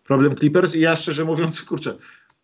[0.04, 1.98] problem Clippers i ja szczerze mówiąc, kurczę,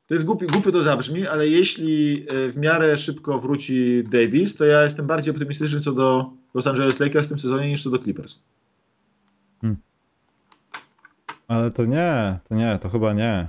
[0.08, 4.66] to jest głupi, głupio to zabrzmi, ale jeśli e, w miarę szybko wróci Davis, to
[4.66, 7.98] ja jestem bardziej optymistyczny co do Los Angeles Lakers w tym sezonie niż co do
[7.98, 8.44] Clippers.
[9.62, 9.78] Hmm.
[11.48, 13.48] Ale to nie, to nie, to chyba nie.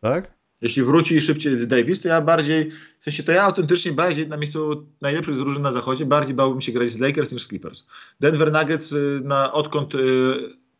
[0.00, 0.36] Tak?
[0.60, 4.86] Jeśli wróci szybciej Davis, to ja bardziej, w sensie to ja autentycznie bardziej na miejscu
[5.00, 7.86] najlepszych drużyn na zachodzie, bardziej bałbym się grać z Lakers niż z Clippers.
[8.20, 9.98] Denver Nuggets, y, na, odkąd y,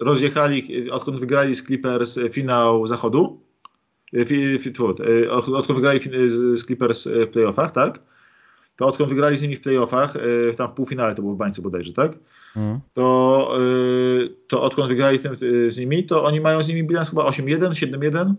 [0.00, 3.40] rozjechali, odkąd wygrali z Clippers finał zachodu,
[5.54, 8.02] odkąd wygrali z Clippers w playoffach, tak?
[8.76, 11.62] To odkąd wygrali z nimi w playoffach, e, tam w półfinale to było w bańce
[11.62, 12.12] bodajże, tak?
[12.56, 12.80] Mhm.
[12.94, 13.58] To,
[14.48, 15.34] to odkąd wygrali tym,
[15.68, 18.34] z nimi, to oni mają z nimi bilans chyba 8-1, 7-1.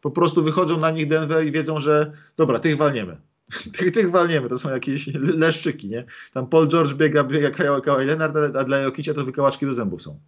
[0.00, 3.16] Po prostu wychodzą na nich Denver i wiedzą, że dobra, tych walniemy.
[3.78, 6.04] Tych, tych walniemy, to są jakieś leszczyki, nie?
[6.32, 7.50] Tam Paul George biega, biega
[7.80, 10.20] Kawhi Leonard, a dla Jokicia to wykałaczki do zębów są.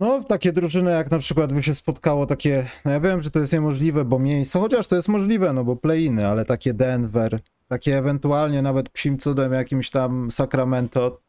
[0.00, 3.40] No, takie drużyny jak na przykład by się spotkało takie, no ja wiem, że to
[3.40, 7.98] jest niemożliwe, bo miejsce, chociaż to jest możliwe, no bo play-iny, ale takie Denver, takie
[7.98, 11.20] ewentualnie nawet psim cudem jakimś tam Sacramento.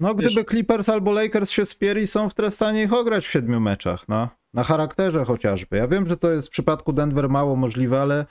[0.00, 3.60] No, gdyby Wiesz, Clippers albo Lakers się spieri, są w stanie ich ograć w siedmiu
[3.60, 4.28] meczach, no.
[4.54, 5.76] Na charakterze chociażby.
[5.76, 8.26] Ja wiem, że to jest w przypadku Denver mało możliwe, ale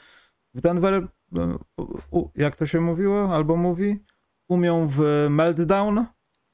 [0.54, 1.08] w Denver,
[2.36, 4.04] jak to się mówiło, albo mówi,
[4.48, 6.06] umią w meltdown,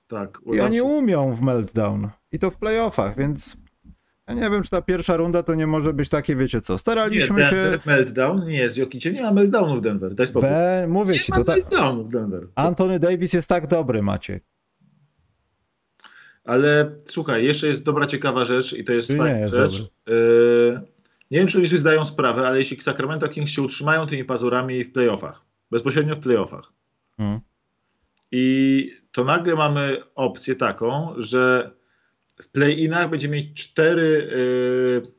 [0.08, 0.38] tak.
[0.54, 2.10] I oni umią w meltdown.
[2.32, 3.58] I to w playoffach, więc
[4.28, 7.42] ja nie wiem, czy ta pierwsza runda to nie może być takie, wiecie co, staraliśmy
[7.42, 7.90] nie, Denver, się...
[7.90, 8.48] meltdown?
[8.48, 10.50] Nie, z Jokiciem nie ma meltdownu w Denver, daj spokój.
[10.50, 10.86] Be...
[10.88, 11.60] Mówię nie ci, ma to tak...
[12.04, 12.42] w Denver.
[12.42, 12.50] Co?
[12.56, 14.44] Anthony Davis jest tak dobry, Maciek.
[16.44, 19.80] Ale słuchaj, jeszcze jest dobra, ciekawa rzecz i to jest fajna rzecz.
[20.08, 20.82] Yy,
[21.32, 24.92] nie wiem, czy ludzie zdają sprawę, ale jeśli Sacramento Kings się utrzymają tymi pazurami w
[24.92, 25.42] playoffach,
[25.72, 26.74] bezpośrednio w playoffach,
[27.18, 27.40] hmm.
[28.38, 31.72] I to nagle mamy opcję taką, że
[32.42, 34.28] w play-inach będzie mieć cztery,
[35.04, 35.12] yy,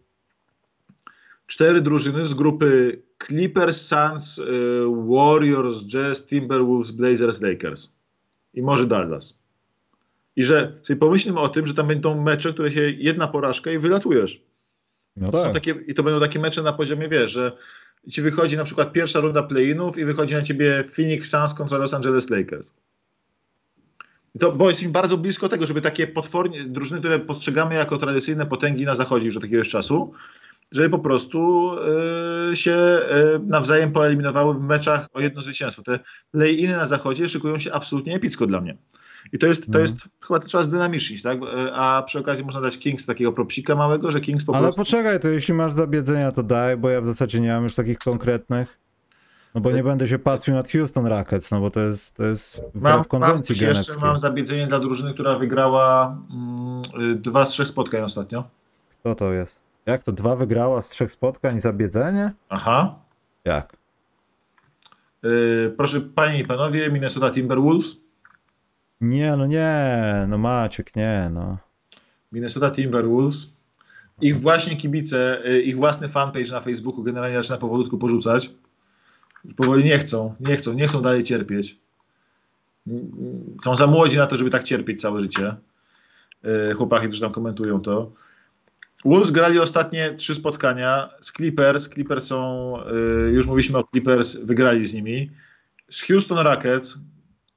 [1.47, 4.45] cztery drużyny z grupy Clippers, Suns, y,
[5.09, 7.93] Warriors, Jazz, Timberwolves, Blazers, Lakers.
[8.55, 9.39] I może Dallas.
[10.37, 13.79] I że sobie pomyślmy o tym, że tam będą mecze, które się jedna porażka i
[13.79, 14.43] wylatujesz.
[15.17, 15.55] No tak.
[15.55, 17.53] takie, I to będą takie mecze na poziomie, wiesz, że
[18.11, 21.95] ci wychodzi na przykład pierwsza runda play-inów i wychodzi na ciebie Phoenix Suns kontra Los
[21.95, 22.73] Angeles Lakers.
[24.41, 28.85] To, bo jesteśmy bardzo blisko tego, żeby takie potwornie, drużyny, które postrzegamy jako tradycyjne potęgi
[28.85, 30.13] na zachodzie już od jakiegoś czasu,
[30.73, 31.71] żeby po prostu
[32.53, 33.01] y, się y,
[33.47, 35.83] nawzajem poeliminowały w meczach o jedno zwycięstwo.
[35.83, 35.99] Te
[36.33, 38.77] play-iny na zachodzie szykują się absolutnie epicko dla mnie.
[39.33, 39.83] I to jest, to Mhm.
[39.85, 41.39] jest chyba to trzeba zdynamicznić, tak?
[41.43, 44.81] Y, A przy okazji można dać Kings takiego propsika małego, że Kings po Ale prostu...
[44.81, 47.99] poczekaj, to jeśli masz zabiedzenia, to daj, bo ja w zasadzie nie mam już takich
[47.99, 48.79] konkretnych.
[49.57, 52.61] No bo nie będę się pastwił nad Houston Rockets, no bo to jest, to jest
[52.75, 53.99] Mam, mam, konwencji jeszcze genewskiej.
[54.01, 58.45] mam zabiedzenie dla drużyny, która wygrała mm, y, dwa z trzech spotkań ostatnio.
[59.01, 59.57] Kto to jest?
[59.87, 60.13] Jak to?
[60.13, 62.33] Dwa wygrała z trzech spotkań i zabiedzenie?
[62.49, 62.95] Aha.
[63.45, 63.77] Jak?
[65.25, 67.97] Y, proszę panie i panowie, Minnesota Timberwolves.
[69.01, 69.93] Nie, no nie,
[70.29, 71.57] no Maciek, nie, no.
[72.33, 73.57] Minnesota Timberwolves.
[74.21, 78.51] Ich właśnie kibice, y, ich własny fanpage na Facebooku generalnie zaczyna powolutku porzucać.
[79.57, 81.79] Powoli nie chcą, nie chcą, nie chcą dalej cierpieć.
[83.65, 85.57] Są za młodzi na to, żeby tak cierpieć całe życie.
[86.71, 88.13] Y, Chłopaki, którzy tam komentują to.
[89.05, 91.89] Wolves grali ostatnie trzy spotkania z Clippers.
[91.89, 92.75] Clippers są,
[93.29, 95.31] y, już mówiliśmy o Clippers, wygrali z nimi.
[95.89, 96.99] Z Houston Rockets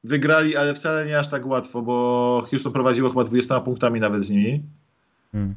[0.04, 4.30] wygrali, ale wcale nie aż tak łatwo, bo Houston prowadziło chyba 20 punktami nawet z
[4.30, 4.64] nimi.
[5.32, 5.56] Hmm.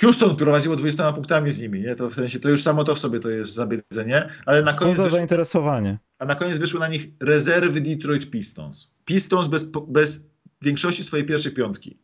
[0.00, 1.94] Houston prowadziło 20 punktami z nimi, nie?
[1.94, 4.96] To w sensie, to już samo to w sobie to jest zabiedzenie, ale na koniec,
[4.96, 5.98] wyszło, zainteresowanie?
[6.18, 8.90] a na koniec wyszły na nich rezerwy Detroit Pistons.
[9.04, 10.20] Pistons bez, bez
[10.62, 11.98] większości swojej pierwszej piątki.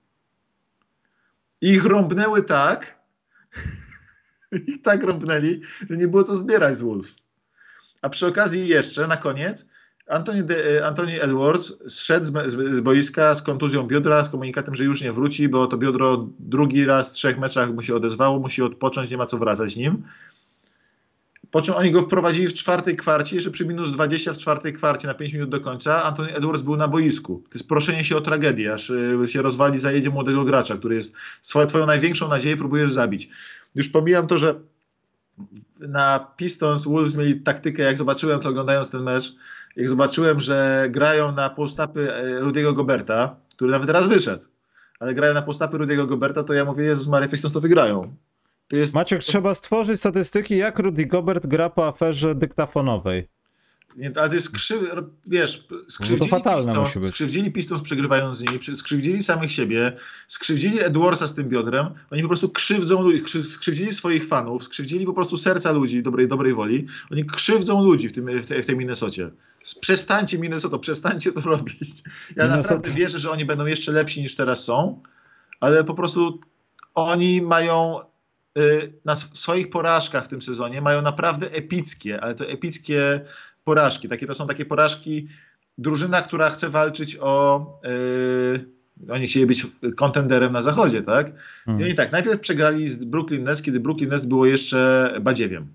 [1.60, 3.00] I ich rąbnęły tak,
[4.66, 7.16] ich tak rąbnęli, że nie było co zbierać z Wolves.
[8.02, 9.68] A przy okazji jeszcze, na koniec,
[10.10, 14.84] Anthony, De, Anthony Edwards zszedł z, z, z boiska z kontuzją biodra, z komunikatem, że
[14.84, 18.62] już nie wróci, bo to biodro drugi raz w trzech meczach mu się odezwało, musi
[18.62, 20.02] odpocząć, nie ma co wracać z nim.
[21.50, 25.08] Po czym oni go wprowadzili w czwartej kwarcie, jeszcze przy minus 20 w czwartej kwarcie
[25.08, 26.02] na 5 minut do końca.
[26.02, 27.42] Anthony Edwards był na boisku.
[27.44, 31.12] To jest proszenie się o tragedię, aż y, się rozwali, zajedzie młodego gracza, który jest
[31.42, 33.28] swoją, twoją największą nadzieję próbujesz zabić.
[33.74, 34.54] Już pomijam to, że
[35.80, 39.34] na Pistons Wolves mieli taktykę, jak zobaczyłem to oglądając ten mecz,
[39.76, 44.44] jak zobaczyłem, że grają na postapy e, Rudiego Goberta, który nawet raz wyszedł,
[45.00, 48.16] ale grają na postapy Rudiego Goberta, to ja mówię, Jezus Maria, Pistons to wygrają.
[48.68, 53.28] To jest, Maciek, trzeba stworzyć statystyki, jak Rudy Gobert gra po aferze dyktafonowej.
[53.96, 54.80] Nie, ale to jest krzyw,
[55.26, 56.30] wiesz, skrzywdzili,
[56.66, 59.92] No Pistons, skrzywdzili Pistons przegrywając z nimi, skrzywdzili samych siebie,
[60.28, 65.06] skrzywdzili Edwardsa z tym biodrem, oni po prostu krzywdzą ludzi, krzy- skrzywdzili swoich fanów, skrzywdzili
[65.06, 68.66] po prostu serca ludzi dobrej, dobrej woli, oni krzywdzą ludzi w, tym, w, tej, w
[68.66, 69.30] tej Minnesocie.
[69.80, 72.02] Przestańcie Minnesota, przestańcie to robić.
[72.36, 75.02] Ja Minnesota- naprawdę wierzę, że oni będą jeszcze lepsi niż teraz są,
[75.60, 76.40] ale po prostu
[76.94, 77.98] oni mają
[78.58, 83.20] y, na sw- swoich porażkach w tym sezonie mają naprawdę epickie, ale to epickie
[83.70, 84.08] porażki.
[84.08, 85.28] Takie to są takie porażki
[85.78, 91.28] drużyna, która chce walczyć o y, oni chcieli być kontenderem na zachodzie, tak?
[91.28, 91.32] I
[91.64, 91.84] Hmm.
[91.84, 95.72] oni tak, najpierw przegrali z Brooklyn Nets, kiedy Brooklyn Nets było jeszcze badziewiem.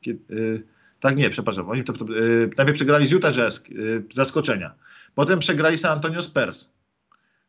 [0.00, 0.62] Kiedy, y,
[1.00, 1.70] tak, nie, przepraszam.
[1.70, 4.74] Oni to, to, y, najpierw przegrali z Utah Jazz, y, zaskoczenia.
[5.14, 6.68] Potem przegrali San Antonio Spurs,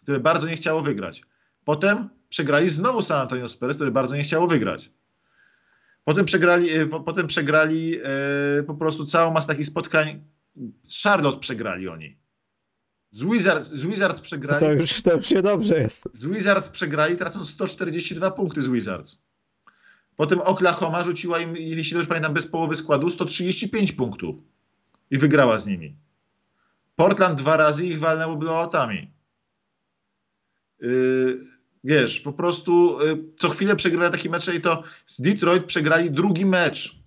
[0.03, 1.21] które bardzo nie chciało wygrać.
[1.65, 4.91] Potem przegrali znowu San Antonio Spurs, które bardzo nie chciało wygrać.
[6.03, 7.95] Potem przegrali, y, po, potem przegrali
[8.59, 10.23] y, po prostu całą masę takich spotkań.
[10.83, 12.17] Z Charlotte przegrali oni.
[13.11, 14.65] Z Wizards, z Wizards przegrali.
[14.65, 16.03] To już, to już niedobrze jest.
[16.13, 19.21] Z Wizards przegrali, tracąc 142 punkty z Wizards.
[20.15, 24.43] Potem Oklahoma rzuciła im, jeśli dobrze pamiętam, bez połowy składu 135 punktów
[25.11, 25.97] i wygrała z nimi.
[26.95, 29.13] Portland dwa razy ich walnęło blowoutami.
[30.79, 31.47] Yy,
[31.83, 36.45] wiesz, po prostu yy, co chwilę przegrywają takie mecze i to z Detroit przegrali drugi
[36.45, 37.01] mecz.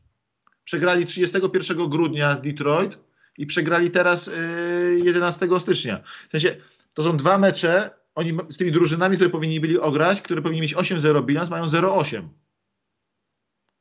[0.65, 2.99] Przegrali 31 grudnia z Detroit
[3.39, 6.03] i przegrali teraz yy, 11 stycznia.
[6.29, 6.57] W sensie,
[6.95, 10.75] to są dwa mecze, oni z tymi drużynami, które powinni byli ograć, które powinni mieć
[10.75, 12.29] 8-0 bilans, mają 0-8.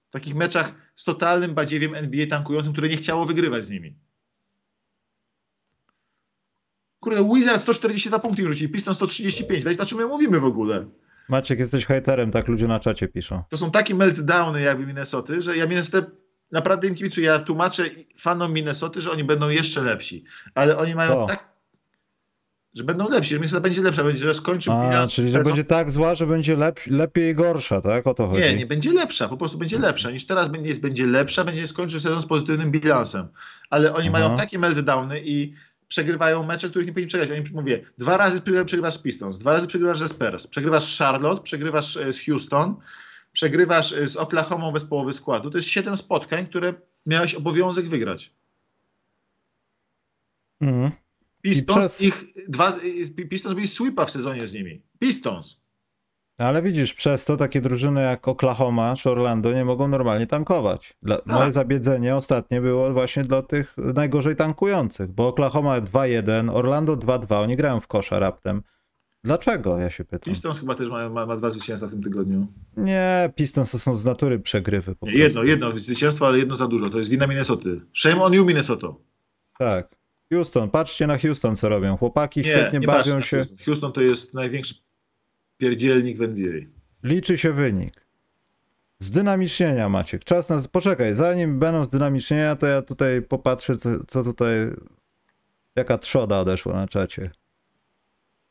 [0.10, 3.96] W takich meczach z totalnym badziewiem NBA tankującym, które nie chciało wygrywać z nimi.
[7.04, 9.64] Kurde, Wizards 142 punkty rzucili, Pistons 135.
[9.64, 10.86] Daj, O czym my mówimy w ogóle?
[11.30, 13.44] Maciek, jesteś hejterem, tak ludzie na czacie piszą.
[13.50, 16.06] To są takie meltdowny jakby Minnesoty, że ja Minnesotę
[16.52, 17.28] naprawdę im kibicuję.
[17.28, 17.84] Ja tłumaczę
[18.18, 20.24] fanom Minnesoty, że oni będą jeszcze lepsi.
[20.56, 21.28] Ale oni mają O.
[21.28, 21.54] tak...
[22.74, 25.92] że będą lepsi, że Minnesota będzie lepsza, będzie, że skończy A, czyli że będzie tak
[25.92, 28.08] zła, że będzie lep, lepiej i gorsza, tak?
[28.08, 28.42] O to chodzi.
[28.42, 31.68] Nie, nie będzie lepsza, po prostu będzie lepsza niż teraz będzie, jest, będzie lepsza, będzie
[31.68, 33.28] skończył sezon z pozytywnym bilansem.
[33.70, 34.20] Ale oni Aha.
[34.20, 35.54] mają takie meltdowny i
[35.94, 37.32] przegrywają mecze, których nie powinni przegrać.
[37.32, 41.44] Oni mówię, dwa razy przegrywasz, z Pistons, dwa razy przegrywasz ze Spurs, przegrywasz z Charlotte,
[41.44, 42.76] przegrywasz e, z Houston,
[43.32, 45.50] przegrywasz e, z Oklahoma bez połowy składu.
[45.52, 46.74] To jest siedem spotkań, które
[47.06, 48.34] miałeś obowiązek wygrać.
[50.62, 50.92] Mhm.
[51.42, 52.74] Pistons, przez- ich dwa,
[53.30, 54.82] Pistons byli sweepa w sezonie z nimi.
[55.00, 55.63] Pistons.
[56.38, 60.94] Ale widzisz, przez to takie drużyny jak Oklahoma czy Orlando nie mogą normalnie tankować.
[61.04, 61.26] Dla, Tak.
[61.26, 67.56] Moje zabiedzenie ostatnie było właśnie dla tych najgorzej tankujących, bo Oklahoma 2-1, Orlando 2-2, oni
[67.56, 68.62] grają w kosza raptem.
[69.24, 70.34] Dlaczego, ja się pytam.
[70.34, 72.48] Pistons chyba też ma, ma, ma dwa zwycięstwa w tym tygodniu.
[72.78, 74.96] Nie, Pistons to są z natury przegrywy.
[74.96, 76.90] Po Nie, jedno, jedno zwycięstwo, ale jedno za dużo.
[76.90, 77.82] To jest wina Minnesoty.
[77.94, 78.88] Shame on you, Minnesota.
[79.60, 79.96] Tak.
[80.34, 81.98] Houston, patrzcie na Houston, co robią.
[81.98, 83.38] Chłopaki Nie, świetnie nie bawią się.
[83.38, 83.58] Houston.
[83.66, 84.76] Houston to jest największy
[85.64, 86.54] pierdzielnik w NBA.
[87.04, 88.08] Liczy się wynik.
[89.00, 90.24] Zdynamicznienia, Maciek.
[90.24, 90.62] Czas na...
[90.72, 94.52] Poczekaj, zanim będą zdynamicznienia, to ja tutaj popatrzę, co, co tutaj...
[95.76, 97.32] Jaka trzoda odeszła na czacie.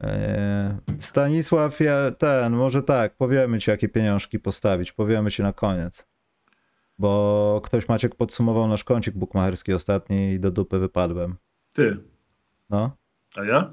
[0.01, 4.93] Eee, Stanisław, ja, ten, może tak, powiemy ci, jakie pieniążki postawić.
[4.93, 6.07] Powiemy ci na koniec.
[6.99, 11.37] Bo ktoś, Maciek, podsumował nasz kącik bukmacherski ostatni i do dupy wypadłem.
[11.73, 11.97] Ty.
[12.71, 12.97] No,
[13.37, 13.73] A ja?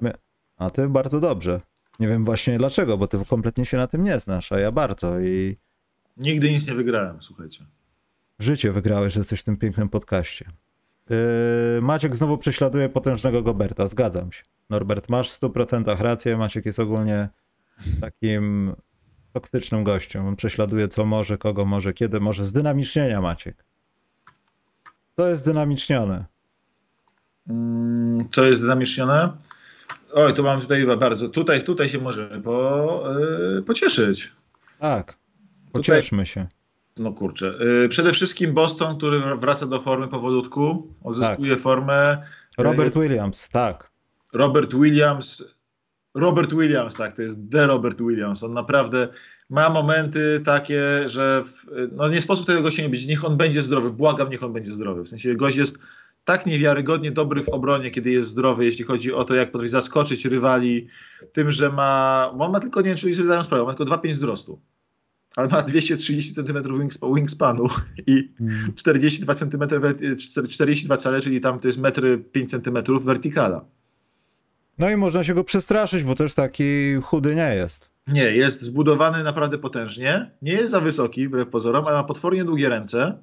[0.57, 1.61] a ty bardzo dobrze.
[1.99, 5.19] Nie wiem właśnie dlaczego, bo ty kompletnie się na tym nie znasz, a ja bardzo
[5.19, 5.57] i...
[6.17, 7.65] Nigdy nic nie wygrałem, słuchajcie.
[8.39, 10.45] W życie wygrałeś, że jesteś w tym pięknym podcaście.
[11.09, 14.43] Yy, Maciek znowu prześladuje potężnego Goberta, zgadzam się.
[14.69, 17.29] Norbert, masz w 100% rację, Maciek jest ogólnie
[18.01, 18.75] takim
[19.33, 20.27] toksycznym gościem.
[20.27, 22.45] On prześladuje co może, kogo może, kiedy może.
[22.45, 23.65] Zdynamicznienia, Maciek.
[25.15, 26.25] Co jest dynamicznione?
[27.49, 29.33] Mm, Co jest dynamicznione?
[30.13, 31.29] Oj, tu mam tutaj bardzo.
[31.29, 33.03] Tutaj, tutaj się możemy po,
[33.55, 34.31] yy, pocieszyć.
[34.79, 35.17] Tak,
[35.71, 36.47] pocieszmy się.
[36.97, 37.53] No kurczę.
[37.59, 42.17] Yy, przede wszystkim Boston, który wraca do formy powolutku, odzyskuje formę.
[42.57, 43.91] Robert Williams, tak.
[44.33, 45.43] Robert Williams.
[46.15, 48.43] Robert Williams, tak, to jest The Robert Williams.
[48.43, 49.07] On naprawdę
[49.49, 53.07] ma momenty takie, że w, no nie sposób tego gościa nie być.
[53.07, 53.91] Niech on będzie zdrowy.
[53.91, 55.03] Błagam, niech on będzie zdrowy.
[55.03, 55.79] W sensie gość jest
[56.29, 60.25] tak niewiarygodnie dobry w obronie, kiedy jest zdrowy, jeśli chodzi o to, jak potrafi zaskoczyć
[60.25, 60.87] rywali
[61.33, 62.31] tym, że ma.
[62.39, 64.61] On ma tylko, nie wiem, czy sobie zdają sprawę, ma tylko 2,5 wzrostu.
[65.35, 67.67] Ale ma 230 cm wingsp- wingspanu
[68.07, 68.33] i
[68.75, 69.63] 42 cm,
[70.49, 73.65] 42 cale, czyli tam to jest 1,5 cm wertykala.
[74.77, 77.89] No i można się go przestraszyć, bo też taki chudy nie jest.
[78.07, 80.31] Nie, jest zbudowany naprawdę potężnie.
[80.41, 83.17] Nie jest za wysoki, wbrew pozorom, ale ma potwornie długie ręce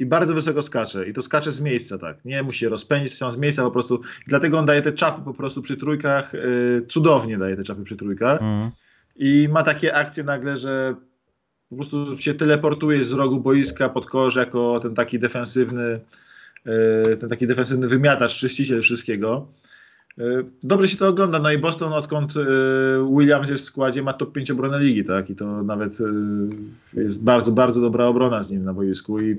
[0.00, 1.08] i bardzo wysoko skacze.
[1.08, 2.24] I to skacze z miejsca, tak.
[2.24, 4.00] Nie musi się rozpędzić, są z miejsca po prostu.
[4.26, 6.32] Dlatego on daje te czapy po prostu przy trójkach.
[6.32, 8.42] Yy, cudownie daje te czapy przy trójkach.
[8.42, 8.70] Mhm.
[9.16, 10.94] I ma takie akcje nagle, że
[11.68, 16.00] po prostu się teleportuje z rogu boiska pod kosz jako ten taki defensywny,
[16.66, 19.48] yy, ten taki defensywny wymiatacz, czyściciel wszystkiego.
[20.16, 21.38] Yy, Dobrze się to ogląda.
[21.38, 22.44] No i Boston, odkąd yy,
[23.18, 25.30] Williams jest w składzie, ma top 5 obronę ligi, tak?
[25.30, 26.00] I to nawet
[26.94, 29.20] yy, jest bardzo, bardzo dobra obrona z nim na boisku.
[29.20, 29.36] I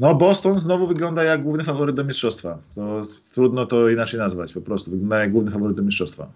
[0.00, 2.58] no, Boston znowu wygląda jak główny faworyt do mistrzostwa.
[2.74, 3.00] To
[3.34, 4.90] trudno to inaczej nazwać, po prostu.
[4.90, 6.28] Wygląda jak główny faworyt do mistrzostwa.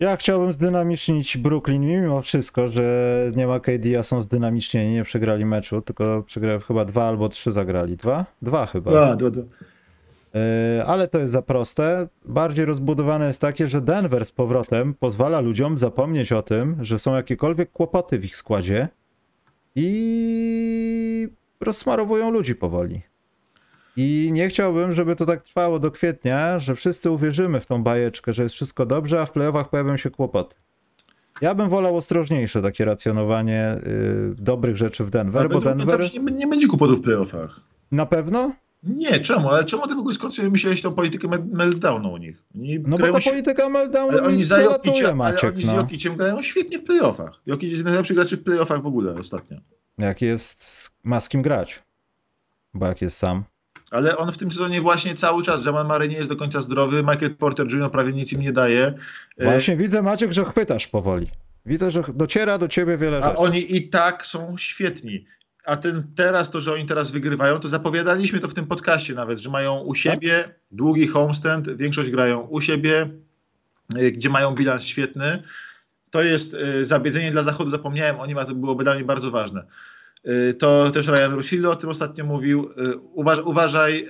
[0.00, 5.44] Ja chciałbym zdynamicznić Brooklyn mimo wszystko, że nie ma KD, a są zdynamicznieni, nie przegrali
[5.44, 7.96] meczu, tylko przegrali chyba dwa albo trzy zagrali.
[7.96, 8.26] Dwa?
[8.42, 8.90] Dwa chyba.
[8.90, 9.42] Dwa, dwa, dwa.
[10.34, 12.08] Yy, ale to jest za proste.
[12.24, 17.14] Bardziej rozbudowane jest takie, że Denver z powrotem pozwala ludziom zapomnieć o tym, że są
[17.14, 18.88] jakiekolwiek kłopoty w ich składzie
[19.80, 21.28] i
[21.60, 23.02] rozsmarowują ludzi powoli.
[23.96, 28.32] I nie chciałbym, żeby to tak trwało do kwietnia, że wszyscy uwierzymy w tą bajeczkę,
[28.34, 30.56] że jest wszystko dobrze, a w playoffach pojawią się kłopoty.
[31.40, 36.24] Ja bym wolał ostrożniejsze takie racjonowanie yy, dobrych rzeczy w Denver, Ale bo Denver tam
[36.26, 37.60] nie, nie będzie kłopotów w playoffach.
[37.92, 38.52] na pewno
[38.82, 39.48] Nie, czemu?
[39.48, 40.14] Ale czemu ty w ogóle
[40.50, 42.42] myślałeś tą politykę mel- meltdownu u nich?
[42.54, 45.66] Oni No bo ta świ- polityka meltdownu oni za zalatuje, Jokiciem, ale Maciek, oni z
[45.66, 45.76] no.
[45.76, 47.40] Jokiciem grają świetnie w playoffach.
[47.46, 49.56] Jokic jest najlepszy graczy w playoffach w ogóle ostatnio.
[49.98, 51.82] Jak jest, z- ma z kim grać.
[52.74, 53.44] Bo jak jest sam.
[53.90, 57.02] Ale on w tym sezonie właśnie cały czas, Jamal Murray nie jest do końca zdrowy,
[57.02, 57.90] Michael Porter Jr.
[57.90, 58.94] prawie nic im nie daje.
[59.38, 61.26] E, Właśnie widzę, Maciek, że chwytasz powoli.
[61.66, 63.36] Widzę, że dociera do ciebie wiele A rzeczy.
[63.36, 65.24] oni i tak są świetni.
[65.68, 69.38] A ten teraz, to, że oni teraz wygrywają, to zapowiadaliśmy to w tym podcaście nawet,
[69.38, 73.10] że mają u siebie długi homestand, większość grają u siebie,
[73.98, 75.42] y, gdzie mają bilans świetny.
[76.10, 79.30] To jest y, zabiedzenie dla Zachodu, zapomniałem o nim, a to byłoby dla mnie bardzo
[79.30, 79.66] ważne.
[80.28, 82.70] Y, To też Ryan Russillo o tym ostatnio mówił.
[83.12, 84.06] Uważ, uważaj,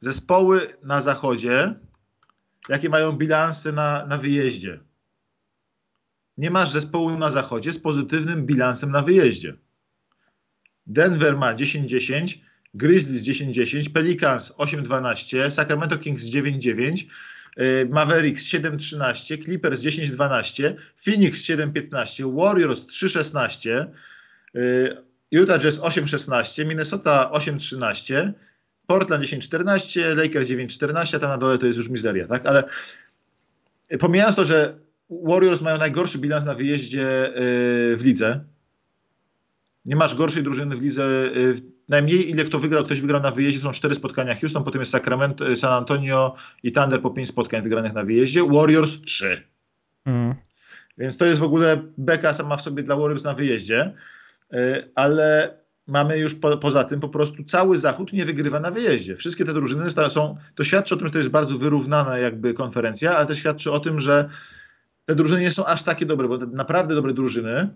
[0.00, 1.74] zespoły na Zachodzie
[2.68, 4.80] jakie mają bilansy na, na wyjeździe.
[6.36, 9.56] Nie masz zespołu na zachodzie z pozytywnym bilansem na wyjeździe.
[10.86, 12.38] Denver ma 10-10,
[12.74, 17.06] Grizzlies 10-10, Pelicans 8-12, Sacramento Kings 9-9,
[17.56, 23.86] y, Mavericks 7-13, Clippers 10-12, Phoenix 7-15, Warriors 3-16,
[24.54, 24.96] y,
[25.30, 28.32] Utah Jazz 8-16, Minnesota 8-13,
[28.86, 32.46] Portland 10-14, Lakers 9-14, a tam na dole to jest już mizeria, tak?
[32.46, 32.64] Ale
[33.98, 34.78] pomijając to, że
[35.10, 38.44] Warriors mają najgorszy bilans na wyjeździe y, w lidze,
[39.84, 41.30] nie masz gorszej drużyny w lidze.
[41.88, 44.92] Najmniej ile kto wygrał, ktoś wygrał na wyjeździe, to są cztery spotkania Houston, potem jest
[44.92, 49.36] Sacramento, San Antonio i Thunder po pięć spotkań wygranych na wyjeździe, Warriors trzy.
[50.04, 50.34] Mm.
[50.98, 53.94] Więc to jest w ogóle beka sama w sobie dla Warriors na wyjeździe,
[54.94, 55.56] ale
[55.86, 59.16] mamy już po, poza tym po prostu cały Zachód nie wygrywa na wyjeździe.
[59.16, 63.16] Wszystkie te drużyny są, to świadczy o tym, że to jest bardzo wyrównana jakby konferencja,
[63.16, 64.28] ale też świadczy o tym, że
[65.04, 67.68] te drużyny nie są aż takie dobre, bo naprawdę dobre drużyny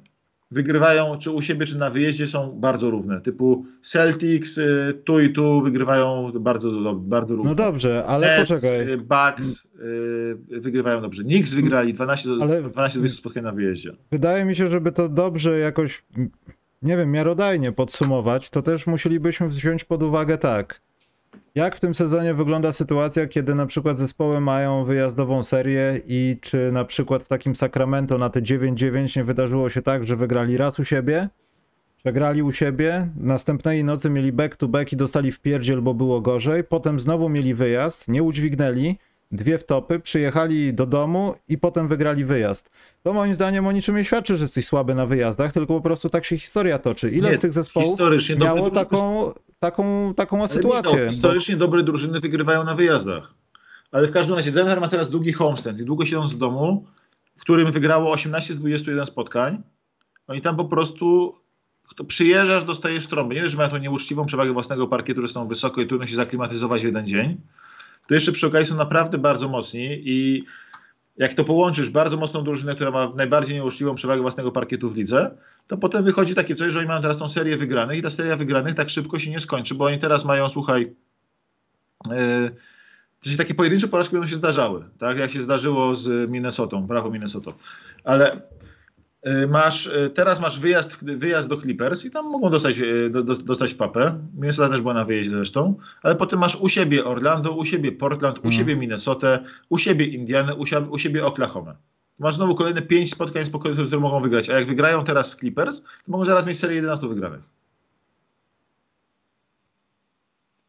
[0.50, 3.20] wygrywają czy u siebie, czy na wyjeździe są bardzo równe.
[3.20, 7.50] Typu Celtics y, tu i tu wygrywają bardzo, bardzo równo.
[7.50, 8.90] No dobrze, ale Nets, poczekaj.
[8.90, 11.22] Y, Bucks y, wygrywają dobrze.
[11.22, 12.62] Knicks wygrali 12 do ale...
[12.62, 13.92] 12 spotkań na wyjeździe.
[14.10, 16.04] Wydaje mi się, żeby to dobrze jakoś,
[16.82, 20.85] nie wiem, miarodajnie podsumować, to też musielibyśmy wziąć pod uwagę tak.
[21.56, 26.72] Jak w tym sezonie wygląda sytuacja, kiedy na przykład zespoły mają wyjazdową serię i czy
[26.72, 30.78] na przykład w takim Sacramento na te 9-9 nie wydarzyło się tak, że wygrali raz
[30.78, 31.28] u siebie,
[31.96, 36.20] przegrali u siebie, następnej nocy mieli back to back i dostali w pierdziel, bo było
[36.20, 38.98] gorzej, potem znowu mieli wyjazd, nie udźwignęli,
[39.32, 42.70] dwie wtopy, przyjechali do domu i potem wygrali wyjazd.
[43.02, 46.10] To moim zdaniem o niczym nie świadczy, że jesteś słaby na wyjazdach, tylko po prostu
[46.10, 47.10] tak się historia toczy.
[47.10, 48.00] Ile nie, z tych zespołów
[48.40, 50.92] miało taką, taką, taką Ale sytuację?
[50.92, 53.34] Michał, historycznie dobre drużyny wygrywają na wyjazdach.
[53.92, 56.86] Ale w każdym razie Denver ma teraz długi homestand i długo siedząc w domu,
[57.36, 59.62] w którym wygrało 18 z 21 spotkań.
[60.28, 61.34] No i tam po prostu
[61.96, 63.34] to przyjeżdżasz, dostajesz trąby.
[63.34, 66.82] Nie że mają tą nieuczciwą przewagę własnego parkietu, że są wysoko i trudno się zaklimatyzować
[66.82, 67.40] w jeden dzień
[68.08, 70.44] to jeszcze przy okazji są naprawdę bardzo mocni i
[71.18, 75.36] jak to połączysz bardzo mocną drużynę, która ma najbardziej nieuczciwą przewagę własnego parkietu w lidze,
[75.66, 78.36] to potem wychodzi takie coś, że oni mają teraz tą serię wygranych i ta seria
[78.36, 80.94] wygranych tak szybko się nie skończy, bo oni teraz mają, słuchaj,
[83.24, 87.52] yy, takie pojedyncze porażki będą się zdarzały, tak jak się zdarzyło z Minnesotą, brawo Minnesota.
[88.04, 88.42] Ale
[89.48, 93.74] masz, y, teraz masz wyjazd, wyjazd do Clippers i tam mogą dostać, y, do, dostać
[93.74, 94.18] papę.
[94.34, 98.38] Minnesota też była na wyjeździe zresztą, ale potem masz u siebie Orlando, u siebie Portland,
[98.38, 98.52] u mm.
[98.52, 100.54] siebie Minnesotę, u siebie Indianę,
[100.90, 101.76] u, siebie, Oklahoma.
[102.18, 103.44] Masz znowu kolejne pięć spotkań,
[103.86, 107.08] które mogą wygrać, a jak wygrają teraz z Clippers, to mogą zaraz mieć serię 11
[107.08, 107.44] wygranych.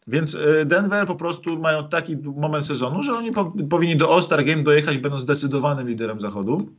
[0.08, 4.64] Więc Denver po prostu mają taki moment sezonu, że oni po, powinni do All-Star Game
[4.64, 6.70] dojechać, będąc zdecydowanym liderem zachodu.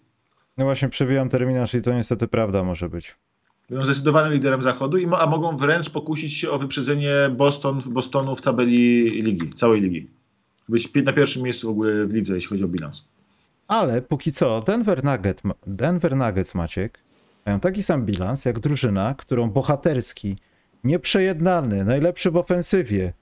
[0.59, 3.17] No właśnie przewijam terminarz i to niestety prawda może być.
[3.71, 8.41] Będą zdecydowanym liderem zachodu, i a mogą wręcz pokusić się o wyprzedzenie Boston, Bostonu w
[8.41, 10.11] tabeli ligi, całej ligi.
[10.69, 13.05] Być na pierwszym miejscu w ogóle w lidze, jeśli chodzi o bilans.
[13.69, 16.99] Ale póki co, Denver, Nugget, Denver Nuggets, Maciek,
[17.47, 20.37] mają taki sam bilans jak drużyna, którą bohaterski,
[20.85, 23.13] nieprzejednany, najlepszy w ofensywie,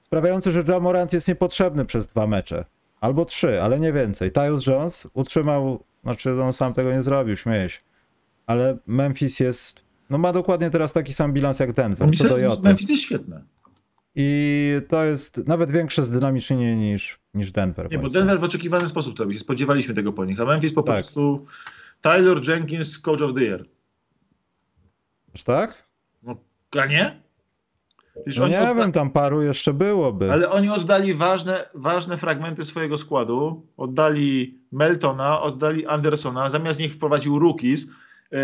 [0.00, 2.64] sprawiający, że Jamorant jest niepotrzebny przez dwa mecze.
[3.04, 4.32] Albo trzy, ale nie więcej.
[4.32, 7.80] Tyus Jones utrzymał, znaczy on sam tego nie zrobił, śmieję się.
[8.46, 9.80] Ale Memphis jest,
[10.10, 12.62] no ma dokładnie teraz taki sam bilans jak Denver, co do Joty.
[12.62, 13.44] Memphis jest świetne.
[14.14, 17.90] I to jest nawet większe zdynamicznienie niż, niż Denver.
[17.90, 19.38] Nie, bo Denver w oczekiwany sposób to robi.
[19.38, 20.94] Spodziewaliśmy tego po nich, a Memphis po tak.
[20.94, 21.44] prostu
[22.00, 23.64] Tyler Jenkins, coach of the year.
[25.34, 25.88] Aż tak?
[26.22, 26.36] No,
[26.80, 27.23] a nie?
[28.38, 28.74] No nie odda...
[28.74, 30.32] wiem, tam paru jeszcze byłoby.
[30.32, 33.66] Ale oni oddali ważne, ważne fragmenty swojego składu.
[33.76, 37.86] Oddali Meltona, oddali Andersona, zamiast nich wprowadził Rookies.
[38.32, 38.36] E,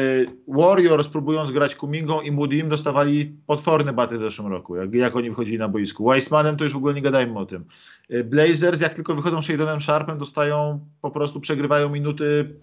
[0.49, 5.29] Warriors próbując grać Kumingą i Moody'm dostawali potworne baty w zeszłym roku, jak, jak oni
[5.29, 6.05] wychodzili na boisku.
[6.05, 7.65] Weissmanem to już w ogóle nie gadajmy o tym.
[8.11, 12.55] E, Blazers jak tylko wychodzą Shadonem Sharpem dostają, po prostu przegrywają minuty,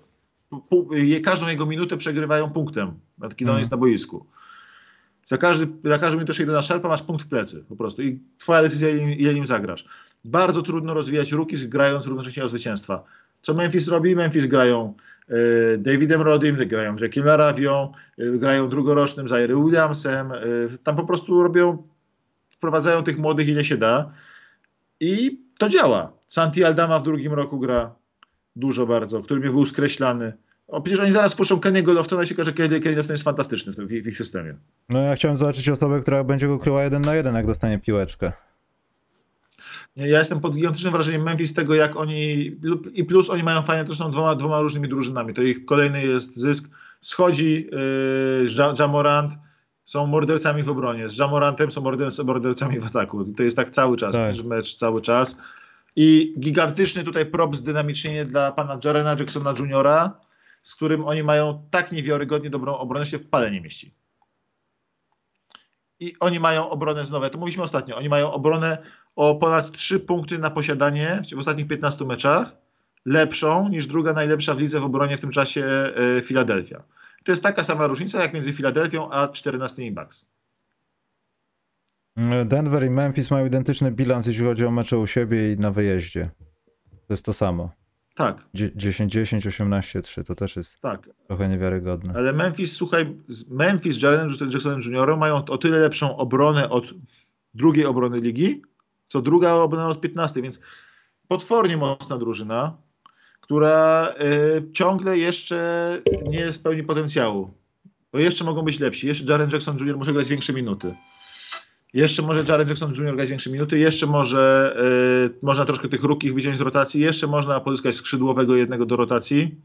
[1.24, 3.36] każdą jego minutę przegrywają punktem, kiedy mm.
[3.41, 3.60] on mhm.
[3.60, 4.26] jest na boisku.
[5.28, 8.19] Za każdy, za każdy minutę idę na szarpa, masz punkt w plecy po prostu i
[8.38, 9.86] twoja decyzja, ile nim zagrasz.
[10.25, 13.03] Bardzo trudno rozwijać rookies, grając równocześnie o zwycięstwa.
[13.41, 14.15] Co Memphis robi?
[14.15, 14.93] Memphis grają
[15.30, 20.32] y, Davidem Rodim, grają Jackiem Laravią, y, grają drugorocznym Zaire Williamsem.
[20.32, 21.88] Y, tam po prostu robią,
[22.49, 24.11] wprowadzają tych młodych ile się da
[24.99, 26.13] i to działa.
[26.28, 27.95] Santi Aldama w drugim roku gra
[28.55, 30.34] dużo bardzo, który był skreślany.
[30.68, 33.74] O, przecież oni zaraz puszczą Kenny'ego Loftona i się okaże, że Kenny, Lofton jest fantastyczny
[33.74, 34.55] w, w, w, ich systemie.
[34.89, 38.32] No ja chciałem zobaczyć osobę, która będzie go kryła jeden na jeden, jak dostanie piłeczkę.
[39.95, 42.51] Ja jestem pod gigantycznym wrażeniem Memphis tego, jak oni.
[42.93, 45.34] I plus oni mają fajne, to są dwoma, dwoma różnymi drużynami.
[45.34, 46.70] To ich kolejny jest zysk.
[47.01, 49.34] Schodzi yy, Ja- Jamorant,
[49.86, 51.09] są mordercami w obronie.
[51.09, 53.34] Z Jamorantem są morderc- mordercami w ataku.
[53.34, 54.45] To jest tak cały czas, Tak.
[54.45, 55.38] mecz, cały czas.
[55.95, 59.88] I gigantyczny tutaj prop zdynamicznienie dla pana Jarena Jacksona Jr.,
[60.68, 63.95] z którym oni mają tak niewiarygodnie dobrą obronę, że się w pale nie mieści.
[65.99, 68.78] I oni mają obronę znowu, to mówiliśmy ostatnio, oni mają obronę
[69.15, 72.55] o ponad 3 punkty na posiadanie w ostatnich 15 meczach,
[73.05, 76.84] lepszą niż druga najlepsza w lidze w obronie w tym czasie e, Filadelfia.
[77.24, 80.30] To jest taka sama różnica jak między Filadelfią a 14 Bucks.
[82.45, 86.30] Denver i Memphis mają identyczny bilans, jeśli chodzi o mecze u siebie i na wyjeździe.
[87.07, 87.70] To jest to samo.
[88.18, 91.09] Tak, Dzie- 10-10, 18-3, to też jest tak.
[91.28, 92.13] trochę niewiarygodne.
[92.15, 93.15] Ale Memphis, słuchaj,
[93.49, 95.18] Memphis z Jarenem Jacksonem Jr.
[95.18, 96.86] mają o tyle lepszą obronę od
[97.53, 98.61] drugiej obrony ligi,
[99.07, 100.59] co druga obrona od 15, więc
[101.28, 102.78] potwornie mocna drużyna,
[103.41, 104.07] która
[104.68, 107.53] y, ciągle jeszcze nie spełni potencjału.
[108.13, 109.07] Bo jeszcze mogą być lepsi.
[109.07, 109.97] Jeszcze Jaren Jackson Jr.
[109.97, 110.95] może grać większe minuty.
[111.94, 113.16] Jeszcze może Jaren Jackson Jr.
[113.16, 113.80] grać większe minuty.
[113.80, 114.76] Jeszcze może
[115.42, 117.02] y, można troszkę tych rukich wyciąć z rotacji.
[117.02, 119.62] Jeszcze można pozyskać skrzydłowego jednego do rotacji.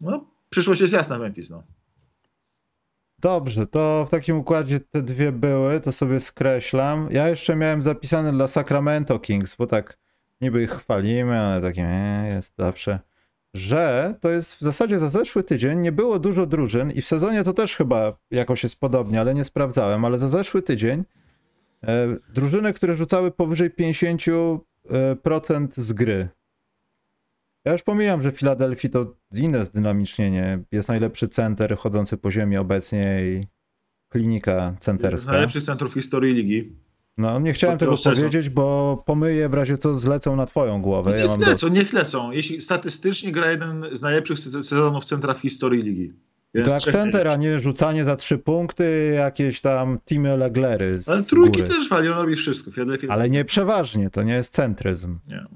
[0.00, 1.62] No, przyszłość jest jasna Memphis, no.
[3.18, 7.08] Dobrze, to w takim układzie te dwie były, to sobie skreślam.
[7.10, 9.98] Ja jeszcze miałem zapisane dla Sacramento Kings, bo tak
[10.40, 12.98] niby ich chwalimy, ale takie nie, jest zawsze.
[13.54, 17.44] Że to jest w zasadzie za zeszły tydzień nie było dużo drużyn i w sezonie
[17.44, 21.04] to też chyba jakoś jest podobnie, ale nie sprawdzałem, ale za zeszły tydzień
[21.84, 24.58] e, drużyny, które rzucały powyżej 50%
[25.76, 26.28] z gry.
[27.64, 30.62] Ja już pomijam, że w Filadelfii to inne zdynamicznienie.
[30.72, 33.46] Jest najlepszy center chodzący po ziemi obecnie i
[34.08, 35.32] klinika centerska.
[35.32, 36.76] najlepszych centrów w historii ligi.
[37.18, 38.16] No, nie chciałem tego sezonu.
[38.16, 41.10] powiedzieć, bo pomyję w razie co zlecą na twoją głowę.
[41.10, 42.30] Ja niech mam lecą, niech lecą.
[42.30, 46.12] Jeśli statystycznie gra jeden z najlepszych se- sezonów centra w historii ligi.
[46.54, 50.36] Jeden to z jak trzech center, a nie rzucanie za trzy punkty, jakieś tam teamy
[50.36, 51.74] Leglery Ale trójki góry.
[51.74, 52.70] też wali, on robi wszystko.
[53.08, 55.18] Ale nie przeważnie, to nie jest centryzm.
[55.28, 55.46] Nie.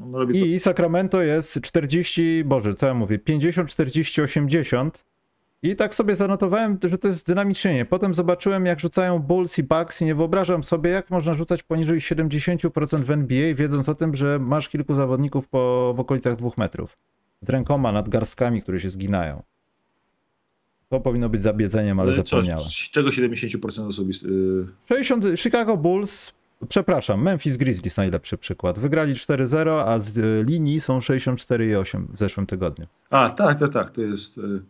[0.46, 5.04] I Sacramento jest 40, boże, co ja mówię, 50, 40, 80.
[5.62, 7.84] I tak sobie zanotowałem, że to jest dynamicznienie.
[7.84, 12.00] Potem zobaczyłem, jak rzucają Bulls i Bucks i nie wyobrażam sobie, jak można rzucać poniżej
[12.00, 16.96] 70% w NBA, wiedząc o tym, że masz kilku zawodników po, w okolicach dwóch metrów.
[17.40, 19.42] Z rękoma nad garstkami, które się zginają.
[20.88, 22.64] To powinno być zabiedzeniem, ale zapomniałem.
[22.64, 24.28] z czego 70% osobisty?
[24.28, 26.32] Yy, 60, Chicago Bulls,
[26.68, 28.78] przepraszam, Memphis Grizzlies najlepszy przykład.
[28.78, 32.86] Wygrali 4-0, a z y, linii są 64,8 w zeszłym tygodniu.
[33.10, 34.36] A, tak, tak, tak, to jest...
[34.36, 34.62] Yy...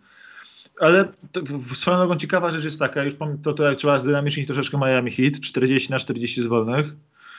[0.80, 1.04] Ale
[1.46, 5.10] w, swoją drogą ciekawa rzecz jest taka, już to, to jak trzeba zdynamicznić troszeczkę Miami
[5.10, 6.86] Heat, 40 na 40 z wolnych.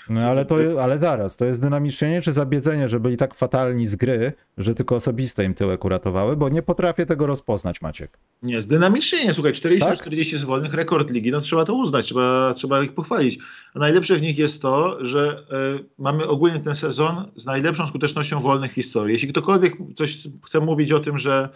[0.09, 3.95] No ale to, ale zaraz, to jest dynamicznienie czy zabiedzenie, że byli tak fatalni z
[3.95, 8.19] gry, że tylko osobiste im tyłek uratowały, bo nie potrafię tego rozpoznać, Maciek.
[8.43, 9.99] Nie, zdynamicznie, słuchaj, 40 na Tak?
[9.99, 13.39] 40 z wolnych, rekord ligi, no trzeba to uznać, trzeba, trzeba ich pochwalić.
[13.75, 15.43] A najlepsze w nich jest to, że
[15.79, 19.13] y, mamy ogólnie ten sezon z najlepszą skutecznością wolnych historii.
[19.13, 21.49] Jeśli ktokolwiek coś chce mówić o tym, że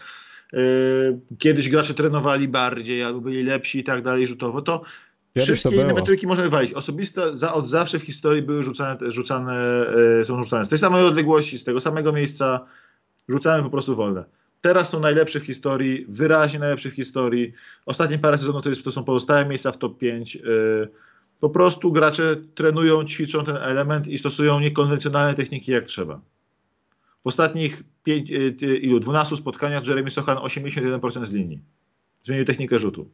[1.40, 4.82] kiedyś gracze trenowali bardziej albo byli lepsi i tak dalej rzutowo, to
[5.34, 6.00] Kiedyś wszystkie inne było.
[6.00, 6.74] metryki możemy walić.
[6.74, 9.86] Osobiste za, od zawsze w historii były rzucane, rzucane
[10.22, 12.66] y, są rzucane z tej samej odległości, z tego samego miejsca,
[13.30, 14.26] rzucamy po prostu wolne.
[14.62, 17.54] Teraz są najlepsze w historii, wyraźnie najlepsze w historii.
[17.86, 20.36] Ostatnie parę sezonów to, jest, to są pozostałe miejsca w top 5.
[20.36, 20.90] Yy,
[21.40, 26.22] po prostu gracze trenują, ćwiczą ten element i stosują niekonwencjonalne techniki jak trzeba.
[27.24, 31.60] W ostatnich pięć, ty- ilu, 12 spotkaniach Jeremy Sochan 81% z linii.
[32.22, 33.10] Zmienił technikę rzutu.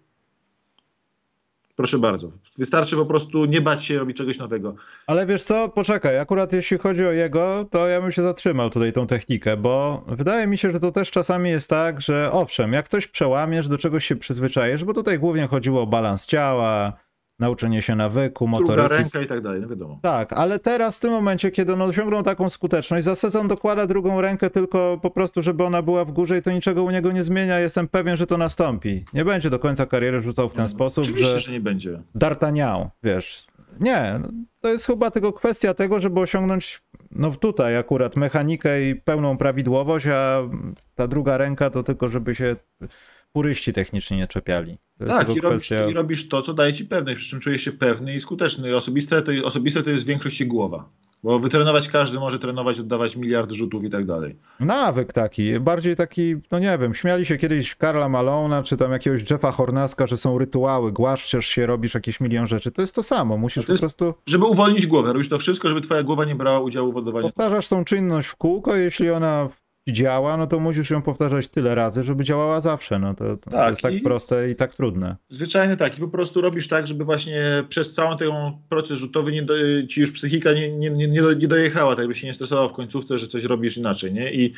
[1.75, 2.31] Proszę bardzo.
[2.57, 4.75] Wystarczy po prostu nie bać się robić czegoś nowego.
[5.07, 8.93] Ale wiesz co, poczekaj, akurat jeśli chodzi o jego, to ja bym się zatrzymał tutaj
[8.93, 12.87] tą technikę, bo wydaje mi się, że to też czasami jest tak, że owszem, jak
[12.87, 16.93] coś przełamiesz, do czegoś się przyzwyczajesz, bo tutaj głównie chodziło o balans ciała,
[17.39, 18.93] nauczenie się nawyku, Druga motoryki.
[19.03, 19.99] ręka i tak dalej, no wiadomo.
[20.01, 24.21] Tak, ale teraz w tym momencie, kiedy on osiągnął taką skuteczność, za sezon dokłada drugą
[24.21, 27.23] rękę tylko po prostu, żeby ona była w górze i to niczego u niego nie
[27.23, 27.59] zmienia.
[27.59, 29.05] Jestem pewien, że to nastąpi.
[29.13, 32.01] Nie będzie do końca kariery rzucał w ten sposób, Oczywiście, że że nie będzie.
[32.15, 33.45] D'Artagnan, wiesz.
[33.79, 34.27] Nie, no,
[34.61, 36.81] to jest chyba tylko kwestia tego, żeby osiągnąć,
[37.11, 40.41] no tutaj akurat mechanikę i pełną prawidłowość, a
[40.95, 42.55] ta druga ręka to tylko, żeby się
[43.33, 44.77] puryści technicznie nie czepiali.
[44.99, 45.87] To Tak, i robisz, kwestia...
[45.87, 48.75] i robisz to, co daje ci pewność, przy czym czujesz się pewny i skuteczny.
[48.75, 50.89] Osobiste to, osobiste to jest w większości głowa.
[51.23, 54.35] Bo wytrenować każdy może trenować, oddawać miliard rzutów i tak dalej.
[54.59, 59.31] Nawyk taki, bardziej taki, no nie wiem, śmiali się kiedyś Karla Malona, czy tam jakiegoś
[59.31, 62.71] Jeffa Hornaska, że są rytuały, głaszczesz się, robisz jakieś milion rzeczy.
[62.71, 64.13] To jest to samo, musisz to jest, po prostu...
[64.25, 67.27] Żeby uwolnić głowę, robisz to wszystko, żeby twoja głowa nie brała udziału w oddawaniu.
[67.27, 69.49] Powtarzasz tą czynność w kółko, jeśli ona
[69.93, 72.99] działa, no to musisz ją powtarzać tyle razy, żeby działała zawsze.
[72.99, 75.15] No to, to Tak, jest tak i- proste i tak trudne.
[75.29, 75.97] Zwyczajnie tak.
[75.97, 78.29] I po prostu robisz tak, żeby właśnie przez cały ten
[78.69, 79.53] proces rzutowy nie do,
[79.89, 82.69] ci już psychika nie, nie, nie, nie do- nie dojechała, tak by się nie stresował
[82.69, 84.33] w końcówce, że coś robisz inaczej, nie?
[84.33, 84.53] I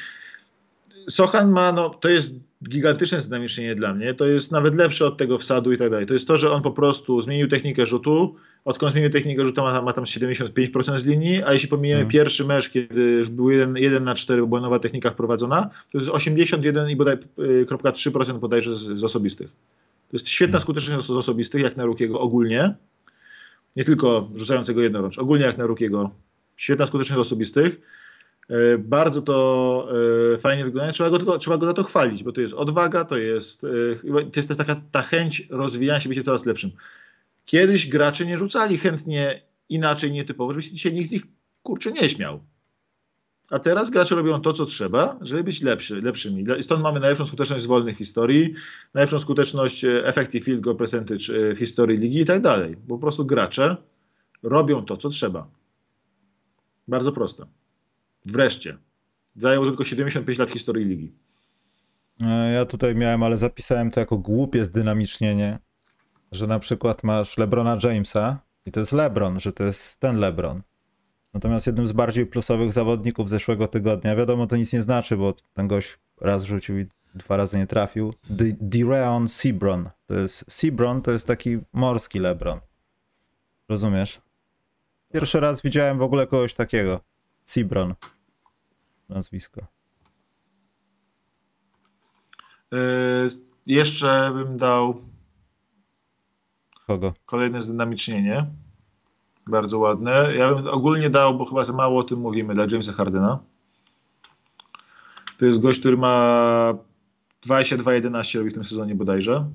[1.09, 2.33] Sochan ma, no to jest
[2.69, 6.05] gigantyczne zdynamicznienie dla mnie, to jest nawet lepsze od tego wsadu i tak dalej.
[6.05, 8.35] To jest to, że on po prostu zmienił technikę rzutu,
[8.65, 12.11] odkąd zmienił technikę rzutu ma, ma tam 75% z linii, a jeśli pomijamy Mhm.
[12.11, 15.97] pierwszy mecz, kiedy już był 1, 1 na 4, bo była nowa technika wprowadzona, to
[15.97, 19.49] jest 81 i bodaj y, 0,3% bodajże z, z osobistych.
[20.09, 20.61] To jest świetna Mhm.
[20.61, 22.75] skuteczność z osobistych, jak na Rukiego ogólnie.
[23.75, 26.11] Nie tylko rzucającego jednorącz, ogólnie jak na Rukiego.
[26.55, 27.81] Świetna skuteczność z osobistych.
[28.49, 29.87] E, Bardzo to
[30.33, 30.91] e, fajnie wygląda.
[30.91, 33.67] Trzeba go, trzeba go za to chwalić, bo to jest odwaga, to jest, e,
[34.31, 36.71] to jest też taka ta chęć rozwijania się, bycie coraz lepszym.
[37.45, 41.23] Kiedyś gracze nie rzucali chętnie inaczej, nietypowo, żeby się dzisiaj nikt z nich
[41.63, 42.39] kurczę nie śmiał.
[43.49, 46.43] A teraz gracze robią to, co trzeba, żeby być lepszy, lepszymi.
[46.61, 48.53] Stąd mamy najlepszą skuteczność z wolnych historii,
[48.93, 52.77] najlepszą skuteczność effective field goal percentage w historii ligi i tak dalej.
[52.87, 53.77] Bo po prostu gracze
[54.43, 55.47] robią to, co trzeba.
[56.87, 57.45] Bardzo proste.
[58.25, 58.77] Wreszcie.
[59.35, 61.13] Zajęło tylko 75 lat historii ligi.
[62.21, 65.59] E, Ja tutaj miałem, ale zapisałem to jako głupie zdynamicznienie,
[66.31, 70.61] że na przykład masz Lebrona Jamesa i to jest Lebron, że to jest ten Lebron.
[71.33, 75.67] Natomiast jednym z bardziej plusowych zawodników zeszłego tygodnia, wiadomo, to nic nie znaczy, bo ten
[75.67, 78.13] gość raz rzucił i dwa razy nie trafił.
[78.29, 79.89] D- Dereon Sebron.
[80.05, 82.59] To jest Sebron, to jest taki morski Lebron.
[83.69, 84.21] Rozumiesz?
[85.13, 86.99] Pierwszy raz widziałem w ogóle kogoś takiego.
[87.49, 87.95] Sebron.
[89.09, 89.61] Nazwisko.
[92.71, 92.79] Yy,
[93.65, 95.01] jeszcze bym dał
[96.87, 97.13] Kogo?
[97.25, 98.45] kolejne zdynamicznienie.
[99.47, 100.35] Bardzo ładne.
[100.35, 103.39] Ja bym ogólnie dał, bo chyba za mało o tym mówimy, dla Jamesa Hardena.
[105.37, 106.73] To jest gość, który ma
[107.47, 109.49] 22-11 robi w tym sezonie bodajże.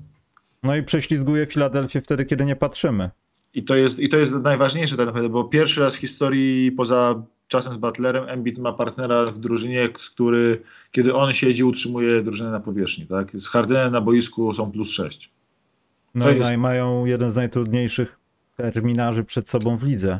[0.63, 3.09] No i prześlizguje Filadelfię wtedy, kiedy nie patrzymy.
[3.55, 7.23] I to jest, i to jest najważniejsze tak naprawdę, bo pierwszy raz w historii poza
[7.47, 12.59] czasem z Butlerem Embiid ma partnera w drużynie, który kiedy on siedzi, utrzymuje drużynę na
[12.59, 13.07] powierzchni.
[13.07, 13.31] Tak?
[13.31, 15.31] Z Hardenem na boisku są plus 6.
[16.15, 18.19] No To i jest- mają jeden z najtrudniejszych
[18.73, 20.19] terminarzy przed sobą w lidze.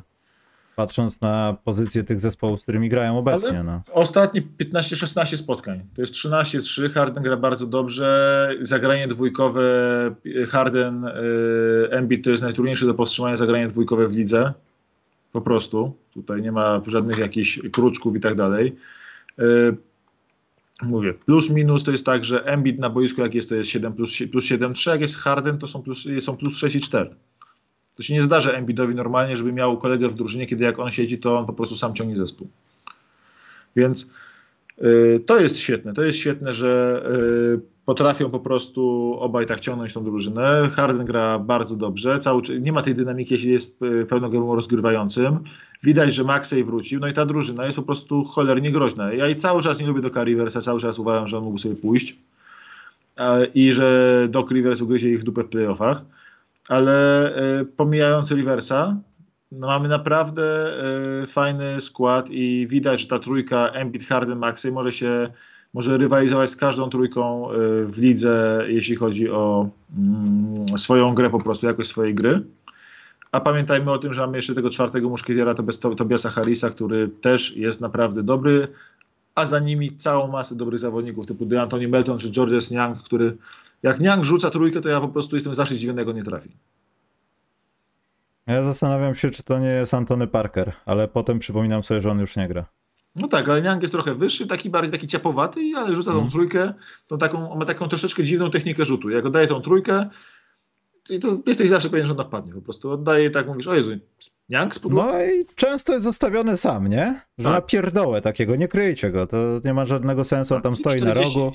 [0.75, 3.63] Patrząc na pozycję tych zespołów, z którymi grają obecnie.
[3.63, 3.81] No.
[3.91, 5.81] Ostatnie 15-16 spotkań.
[5.95, 6.89] To jest 13-3.
[6.89, 8.49] Harden gra bardzo dobrze.
[8.61, 9.61] Zagranie dwójkowe
[10.47, 14.53] Harden, yy, Embiid to jest najtrudniejsze do powstrzymania zagranie dwójkowe w lidze.
[15.31, 15.95] Po prostu.
[16.13, 18.75] Tutaj nie ma żadnych jakichś kruczków i tak dalej.
[19.37, 19.77] Yy,
[20.83, 23.93] Mówię, plus minus to jest tak, że Embiid na boisku jak jest, to jest 7
[23.93, 27.15] plus, plus 7, 3, jak jest Harden, to są plus, są plus 6 i 4.
[27.97, 31.17] To się nie zdarza Embiidowi normalnie, żeby miał kolegę w drużynie, kiedy jak on siedzi,
[31.17, 32.47] to on po prostu sam ciągnie zespół.
[33.75, 34.09] Więc
[34.83, 35.93] y, to jest świetne.
[35.93, 37.03] To jest świetne, że
[37.55, 40.67] y, potrafią po prostu obaj tak ciągnąć tą drużynę.
[40.75, 42.19] Harden gra bardzo dobrze.
[42.19, 45.39] Cały, nie ma tej dynamiki, jeśli jest y, pełnogramowym rozgrywającym.
[45.83, 46.99] Widać, że Maxey wrócił.
[46.99, 49.13] No i ta drużyna jest po prostu cholernie groźna.
[49.13, 50.61] Ja i cały czas nie lubię Doka Riversa.
[50.61, 52.17] Cały czas uważam, że on mógł sobie pójść.
[53.53, 56.05] I że Doc Rivers ugryzie ich w dupę w playoffach.
[56.69, 57.29] Ale
[57.61, 58.97] y, pomijając Riversa,
[59.51, 60.73] no mamy naprawdę
[61.23, 65.29] y, fajny skład i widać, że ta trójka Embiid, Harden, Maxey może się
[65.73, 67.55] może rywalizować z każdą trójką y,
[67.87, 72.41] w lidze, jeśli chodzi o mm, swoją grę po prostu, jakość swojej gry.
[73.31, 75.55] A pamiętajmy o tym, że mamy jeszcze tego czwartego muszkietiera,
[75.97, 78.67] Tobiasa Harrisa, który też jest naprawdę dobry,
[79.35, 83.37] a za nimi całą masę dobrych zawodników, typu DeAntoni Melton czy Georges Niang, który
[83.83, 86.49] jak Niang rzuca trójkę, to ja po prostu jestem zawsze zdziwiony, jak on nie trafi.
[88.47, 92.19] Ja zastanawiam się, czy to nie jest Antony Parker, ale potem przypominam sobie, że on
[92.19, 92.65] już nie gra.
[93.15, 96.31] No tak, ale Niang jest trochę wyższy, taki bardziej taki ciapowaty, ale rzuca tą Mhm.
[96.31, 96.73] trójkę,
[97.07, 99.09] tą taką, on ma taką troszeczkę dziwną technikę rzutu.
[99.09, 100.09] Jak oddaje tą trójkę,
[101.21, 102.91] to jesteś zawsze pewien, że ona wpadnie po prostu.
[102.91, 103.91] Oddaje i tak mówisz, o Jezu,
[104.83, 105.07] Podłogi?
[105.13, 107.21] No i często jest zostawiony sam, nie?
[107.37, 107.53] Że Tak.
[107.53, 111.01] na pierdołę takiego, nie kryjcie go, to nie ma żadnego sensu, on tam I stoi
[111.01, 111.51] na 40 rogu.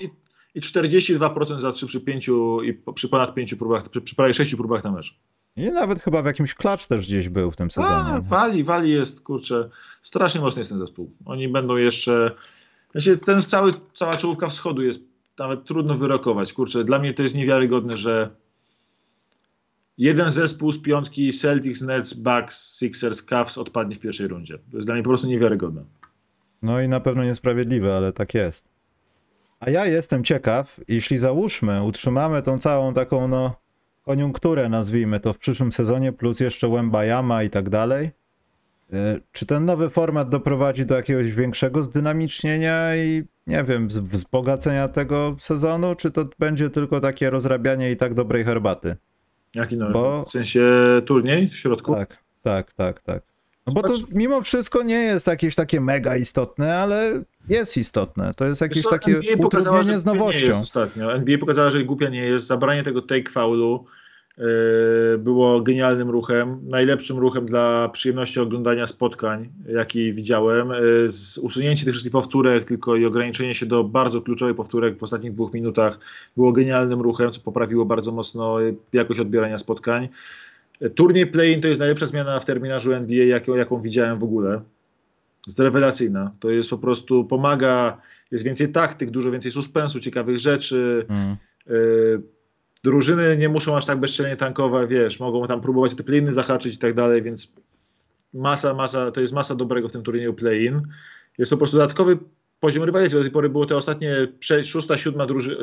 [0.55, 2.29] I, i 42% za 3 przy 5
[2.65, 5.19] i przy ponad 5 próbach, przy, przy prawie 6 próbach na mecz.
[5.57, 8.21] I nawet chyba w jakimś klacz też gdzieś był w tym A, sezonie.
[8.31, 9.71] wali, wali jest, kurczę,
[10.03, 11.13] strasznie mocny jest ten zespół.
[11.25, 12.31] Oni będą jeszcze,
[12.93, 15.03] znaczy ten cały, cała czołówka wschodu jest
[15.39, 18.31] nawet trudno wyrokować, kurczę, dla mnie to jest niewiarygodne, że
[20.01, 24.59] jeden zespół z piątki Celtics, Nets, Bucks, Sixers, Cavs odpadnie w pierwszej rundzie.
[24.59, 25.85] To jest dla mnie po prostu niewiarygodne.
[26.63, 28.69] No i na pewno niesprawiedliwe, ale tak jest.
[29.61, 33.57] A ja jestem ciekaw, jeśli załóżmy, utrzymamy tą całą taką, no,
[34.03, 38.11] koniunkturę, nazwijmy to, w przyszłym sezonie, plus jeszcze Wembayama i tak dalej,
[38.93, 45.37] y, czy ten nowy format doprowadzi do jakiegoś większego zdynamicznienia i, nie wiem, wzbogacenia tego
[45.41, 48.97] sezonu, czy to będzie tylko takie rozrabianie i tak dobrej herbaty?
[49.55, 50.63] Jaki no, Bo- w sensie
[51.07, 51.95] turniej w środku?
[51.95, 53.23] Tak, tak, tak, tak.
[53.67, 58.35] No bo to mimo wszystko nie jest jakieś takie mega istotne, ale jest istotne.
[58.35, 60.47] To jest jakieś co, takie NBA pokazała, utrudnienie z głupia Nie nowością.
[60.47, 61.15] jest ostatnio.
[61.15, 62.47] NBA pokazała, że głupia nie jest.
[62.47, 63.85] Zabranie tego take foulu
[65.19, 66.61] było genialnym ruchem.
[66.69, 70.69] Najlepszym ruchem dla przyjemności oglądania spotkań, jaki widziałem.
[70.69, 75.03] Yy, z usunięcie tych wszystkich powtórek tylko i ograniczenie się do bardzo kluczowych powtórek w
[75.03, 75.99] ostatnich dwóch minutach
[76.37, 78.57] było genialnym ruchem, co poprawiło bardzo mocno
[78.93, 80.09] jakość odbierania spotkań.
[80.95, 84.61] Turniej play-in to jest najlepsza zmiana w terminarzu NBA, jaką, jaką widziałem w ogóle
[85.47, 86.33] jest rewelacyjna.
[86.41, 88.01] To jest po prostu, pomaga,
[88.31, 91.07] jest więcej taktyk, dużo więcej suspensu, ciekawych rzeczy.
[91.09, 91.37] Mm.
[91.67, 92.23] Yy,
[92.85, 96.79] drużyny nie muszą aż tak bezczelnie tankować, wiesz, mogą tam próbować te play-iny zahaczyć i
[96.79, 97.53] tak dalej, więc
[98.35, 100.83] masa, masa, to jest masa dobrego w tym turnieju play-in.
[101.39, 102.19] Jest to po prostu dodatkowy
[102.61, 103.19] poziom rywalizacji.
[103.19, 105.57] Do tej pory było te ostatnie sze- szósta, siódma drużyny,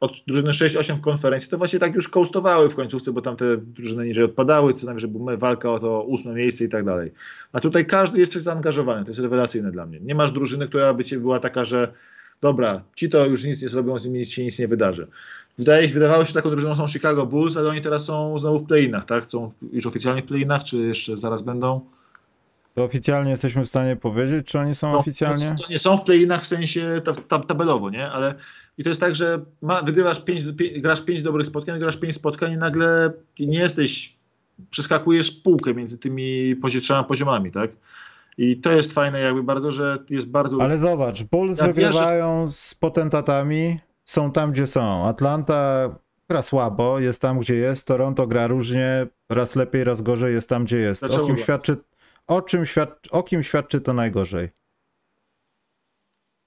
[0.00, 3.56] od drużyny 6-8 w konferencji, to właśnie tak już coastowały w końcówce, bo tam te
[3.56, 7.12] drużyny niżej odpadały, co najwyżej była walka o to ósme miejsce i tak dalej.
[7.52, 10.00] A tutaj każdy jest coś zaangażowany, to jest rewelacyjne dla mnie.
[10.00, 11.92] Nie masz drużyny, która by ci była taka, że
[12.40, 15.06] dobra, ci to już nic nie zrobią, z nimi się nic nie wydarzy.
[15.58, 18.64] Wydaje się, wydawało się, taką drużyną są Chicago Bulls, ale oni teraz są znowu w
[18.64, 19.24] play-inach, tak?
[19.30, 21.80] Są już oficjalnie w play-inach, czy jeszcze zaraz będą?
[22.74, 25.54] To oficjalnie jesteśmy w stanie powiedzieć, czy oni są No, oficjalnie?
[25.62, 28.10] To nie są w play-inach w sensie ta, ta, tabelowo, nie?
[28.10, 28.34] Ale
[28.78, 32.14] i to jest tak, że ma, wygrywasz pięć, pię, grasz pięć dobrych spotkań, grasz pięć
[32.14, 34.16] spotkań i nagle nie jesteś,
[34.70, 37.70] przeskakujesz półkę między tymi pozi- trzema poziomami, tak?
[38.38, 40.56] I to jest fajne jakby bardzo, że jest bardzo...
[40.60, 45.06] Ale zobacz, Bulls Ja wierzę- wygrywają z potentatami, są tam, gdzie są.
[45.06, 45.90] Atlanta
[46.28, 47.86] gra słabo, jest tam, gdzie jest.
[47.86, 51.04] Toronto gra różnie, raz lepiej, raz gorzej, jest tam, gdzie jest.
[51.04, 51.76] O kim świadczy,
[52.26, 54.48] o czym świadczy, o kim świadczy to najgorzej?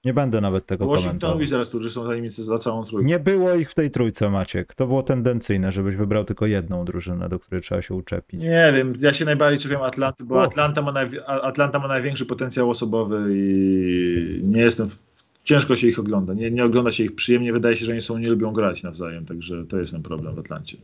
[0.04, 1.38] Nie będę nawet tego Washington komentował.
[1.38, 3.08] Wizards, którzy są nimi za całą trójkę.
[3.08, 4.74] Nie było ich w tej trójce, Maciek.
[4.74, 8.40] To było tendencyjne, żebyś wybrał tylko jedną drużynę, do której trzeba się uczepić.
[8.40, 10.42] Nie wiem, ja się najbardziej czepiam Atlanty, bo.
[10.42, 10.94] Atlanta ma,
[11.26, 14.88] Atlanta ma największy potencjał osobowy i nie jestem.
[14.88, 14.98] W...
[15.44, 16.34] Ciężko się ich ogląda.
[16.34, 17.52] Nie, nie ogląda się ich przyjemnie.
[17.52, 20.38] Wydaje się, że oni są, nie lubią grać nawzajem, także to jest ten problem w
[20.38, 20.76] Atlancie.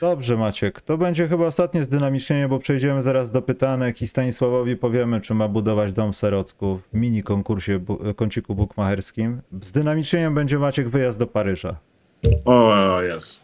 [0.00, 0.80] Dobrze, Maciek.
[0.80, 5.48] To będzie chyba ostatnie zdynamicznienie, bo przejdziemy zaraz do pytanek i Stanisławowi powiemy, czy ma
[5.48, 9.40] budować dom w Serocku w mini konkursie bu- kąciku bukmacherskim.
[9.62, 11.76] Zdynamicznieniem będzie Maciek wyjazd do Paryża.
[12.44, 13.40] O, jest.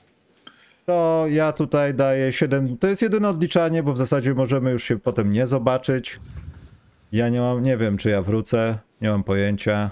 [0.87, 2.77] To ja tutaj daję 7.
[2.79, 6.21] To jest jedyne odliczanie, bo w zasadzie możemy już się potem nie zobaczyć.
[7.13, 9.91] Ja nie mam, nie wiem, czy ja wrócę, nie mam pojęcia.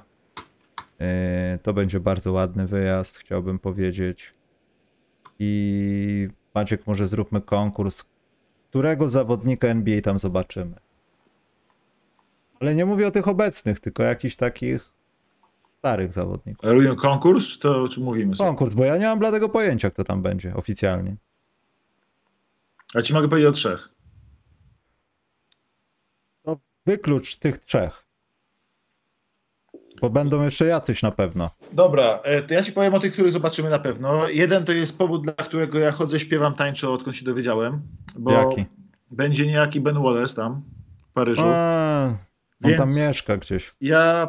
[1.00, 1.06] Yy,
[1.62, 4.34] to będzie bardzo ładny wyjazd, chciałbym powiedzieć.
[5.38, 8.04] I Maciek, może zróbmy konkurs,
[8.68, 10.74] którego zawodnika NBA tam zobaczymy.
[12.60, 14.92] Ale nie mówię o tych obecnych, tylko jakichś takich
[15.78, 16.70] starych zawodników.
[16.70, 18.48] Robimy konkurs, czy to czy mówimy sobie?
[18.48, 21.16] Konkurs, bo ja nie mam bladego pojęcia, kto tam będzie oficjalnie.
[22.94, 23.88] Ja ci mogę powiedzieć o trzech.
[26.42, 28.03] To wyklucz tych trzech.
[30.00, 31.50] Bo będą jeszcze jacyś na pewno.
[31.72, 34.28] Dobra, e, to ja ci powiem o tych, których zobaczymy na pewno.
[34.28, 37.82] Jeden to jest powód, dla którego ja chodzę, śpiewam, tańczę, odkąd się dowiedziałem.
[38.18, 38.64] Bo Jaki?
[39.10, 40.62] będzie niejaki Ben Wallace tam
[41.10, 41.42] w Paryżu.
[41.46, 42.06] A,
[42.64, 43.74] on Więc- tam mieszka gdzieś.
[43.80, 44.28] Ja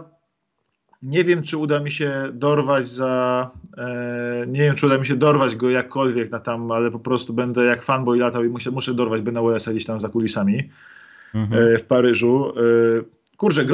[1.03, 3.51] nie wiem, czy uda mi się dorwać za.
[3.77, 7.33] E, nie wiem, czy uda mi się dorwać go jakkolwiek na tam, ale po prostu
[7.33, 10.69] będę jak fanboy latał i muszę, muszę dorwać Bena Wallace'a gdzieś tam za kulisami
[11.35, 11.63] Mhm.
[11.75, 12.49] e, w Paryżu.
[12.49, 13.65] E, kurczę,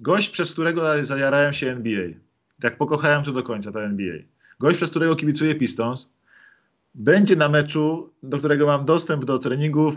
[0.00, 2.08] gość, przez którego zajarałem się NBA.
[2.60, 4.14] Tak pokochałem to do końca, ta NBA.
[4.60, 6.10] Gość, przez którego kibicuję Pistons,
[6.94, 9.94] będzie na meczu, do którego mam dostęp do treningów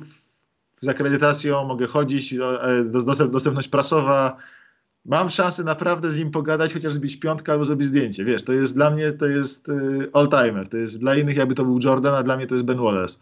[0.75, 2.37] z akredytacją, mogę chodzić, e,
[2.85, 4.37] dos- dostęp, dostępność prasowa.
[5.05, 8.25] Mam szansę naprawdę z nim pogadać, chociaż zbić piątkę albo zrobić zdjęcie.
[8.25, 10.67] Wiesz, to jest dla mnie to jest y, all-timer.
[10.67, 13.19] To jest dla innych jakby to był Jordan, a dla mnie to jest Ben Wallace.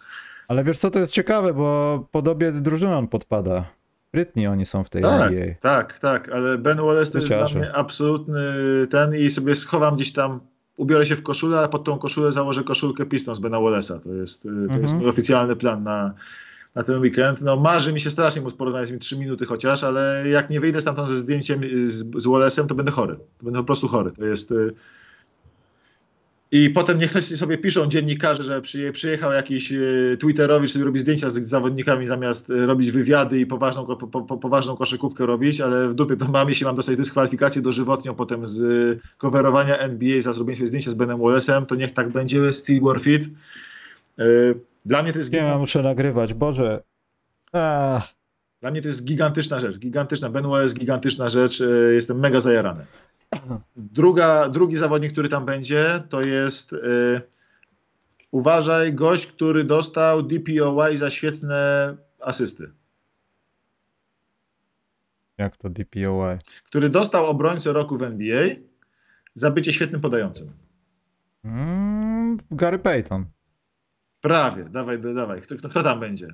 [0.47, 3.65] Ale wiesz co, to jest ciekawe, bo podobie drużyny on podpada.
[4.09, 5.45] Sprytni oni są w tej Tak, NBA.
[5.61, 8.41] tak, tak, ale Ben Wallace to jest dla mnie absolutny
[8.89, 10.39] ten i sobie schowam gdzieś tam,
[10.77, 13.99] ubiorę się w koszulę, a pod tą koszulę założę koszulkę Pistons Bena Wallace'a.
[13.99, 14.97] To jest, y, to jest Mhm.
[14.97, 16.13] mój oficjalny plan na,
[16.75, 17.41] na ten weekend.
[17.41, 20.59] No marzy mi się strasznie móc porozmawiać z nim 3 minuty chociaż, ale jak nie
[20.59, 23.15] wyjdę stamtąd ze zdjęciem y, z, z Wallace'em, to będę chory.
[23.15, 24.11] To będę po prostu chory.
[24.11, 24.53] To jest...
[26.51, 29.77] I potem niech ktoś sobie piszą dziennikarze, że przyje, przyjechał jakiś e,
[30.19, 34.77] Twitterowicz, który robi zdjęcia z zawodnikami zamiast e, robić wywiady i poważną, po, po, poważną
[34.77, 38.63] koszykówkę robić, ale w dupie to mam, jeśli mam dostać dyskwalifikację dożywotnią potem z
[39.17, 43.29] coverowania NBA za zrobienie sobie zdjęcia z Benem Wallace'em, to niech tak będzie, Steve Warfit.
[44.19, 44.23] E,
[44.85, 46.83] Dla mnie to jest Nie, ja muszę nagrywać, Boże.
[47.51, 48.13] Ach,
[48.61, 52.85] dla mnie to jest gigantyczna rzecz, gigantyczna, Ben Wallace, gigantyczna rzecz, jestem mega zajarany.
[53.75, 57.21] Druga, drugi zawodnik, który tam będzie, to jest y,
[58.31, 62.71] uważaj, gość, który dostał DPOY za świetne asysty.
[65.37, 66.39] jak to DPOY?
[66.63, 68.47] Który dostał obrońcę roku w NBA
[69.33, 70.51] za bycie świetnym podającym.
[71.43, 73.25] Mm, Gary Payton.
[74.21, 75.41] Prawie, dawaj, dawaj.
[75.41, 76.27] Kto, kto, kto tam będzie?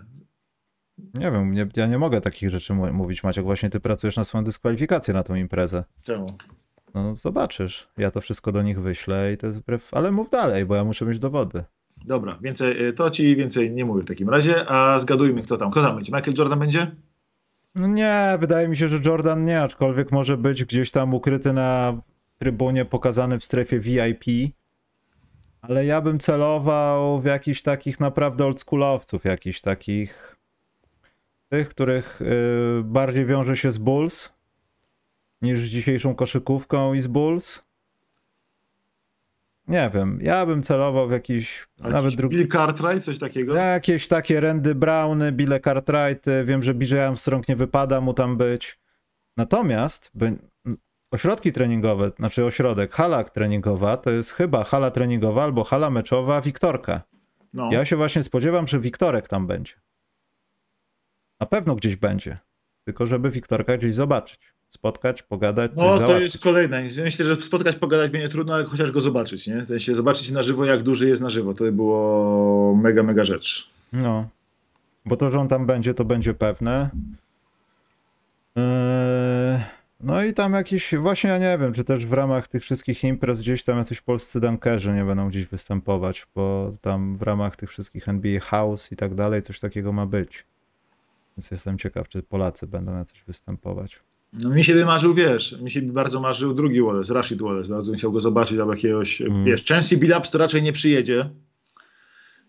[1.13, 3.43] Nie wiem, nie, ja nie mogę takich rzeczy mówić, Maciek.
[3.43, 5.83] Właśnie ty pracujesz na swoją dyskwalifikację na tą imprezę.
[6.03, 6.37] Czemu?
[6.95, 7.87] No zobaczysz.
[7.97, 9.93] Ja to wszystko do nich wyślę i to jest wbrew...
[9.93, 11.63] Ale mów dalej, bo ja muszę mieć dowody.
[12.05, 15.71] Dobra, więcej, y, to ci więcej nie mówię w takim razie, a zgadujmy kto tam.
[15.71, 16.11] Kto tam będzie?
[16.15, 16.91] Michael Jordan będzie?
[17.75, 22.01] No nie, wydaje mi się, że Jordan nie, aczkolwiek może być gdzieś tam ukryty na
[22.37, 24.23] trybunie, pokazany w strefie VIP.
[25.61, 30.35] Ale ja bym celował w jakichś takich naprawdę oldschoolowców, jakichś takich
[31.49, 32.25] tych, których y,
[32.83, 34.34] bardziej wiąże się z Bulls
[35.41, 37.65] niż dzisiejszą koszykówką i z Bulls.
[39.67, 42.37] Nie wiem, ja bym celował w jakiś A nawet drugi.
[42.37, 43.55] Bill Cartwright, coś takiego?
[43.55, 48.79] Jakieś takie Randy Browny, Bille Cartwrighty, wiem, że BJ Armstrong nie wypada mu tam być.
[49.37, 50.37] Natomiast by,
[51.11, 57.01] ośrodki treningowe, znaczy ośrodek, hala treningowa, to jest chyba hala treningowa albo hala meczowa Wiktorka.
[57.53, 57.69] No.
[57.71, 59.73] Ja się właśnie spodziewam, że Wiktorek tam będzie.
[61.39, 62.37] Na pewno gdzieś będzie.
[62.83, 64.54] Tylko żeby Wiktorka gdzieś zobaczyć.
[64.75, 66.83] Spotkać, pogadać, No to jest kolejne.
[66.83, 69.61] Myślę, że spotkać, pogadać będzie trudno, ale chociaż go zobaczyć, nie?
[69.61, 71.53] W sensie zobaczyć na żywo, jak duży jest na żywo.
[71.53, 73.69] To by było mega, mega rzecz.
[73.93, 74.29] No.
[75.05, 76.89] Bo to, że on tam będzie, to będzie pewne.
[78.55, 79.59] Eee,
[79.99, 83.41] No i tam jakiś, właśnie ja nie wiem, czy też w ramach tych wszystkich imprez
[83.41, 88.09] gdzieś tam jacyś polscy dankerzy nie będą gdzieś występować, bo tam w ramach tych wszystkich
[88.09, 90.45] NBA House i tak dalej coś takiego ma być.
[91.37, 93.99] Więc jestem ciekaw, czy Polacy będą jacyś występować.
[94.39, 97.69] No mi się by marzył, wiesz, mi się by bardzo marzył drugi Wallace, Rashid Wallace.
[97.69, 99.43] Bardzo bym chciał go zobaczyć albo jakiegoś, Mm.
[99.43, 101.29] wiesz, Chancy Billups to raczej nie przyjedzie.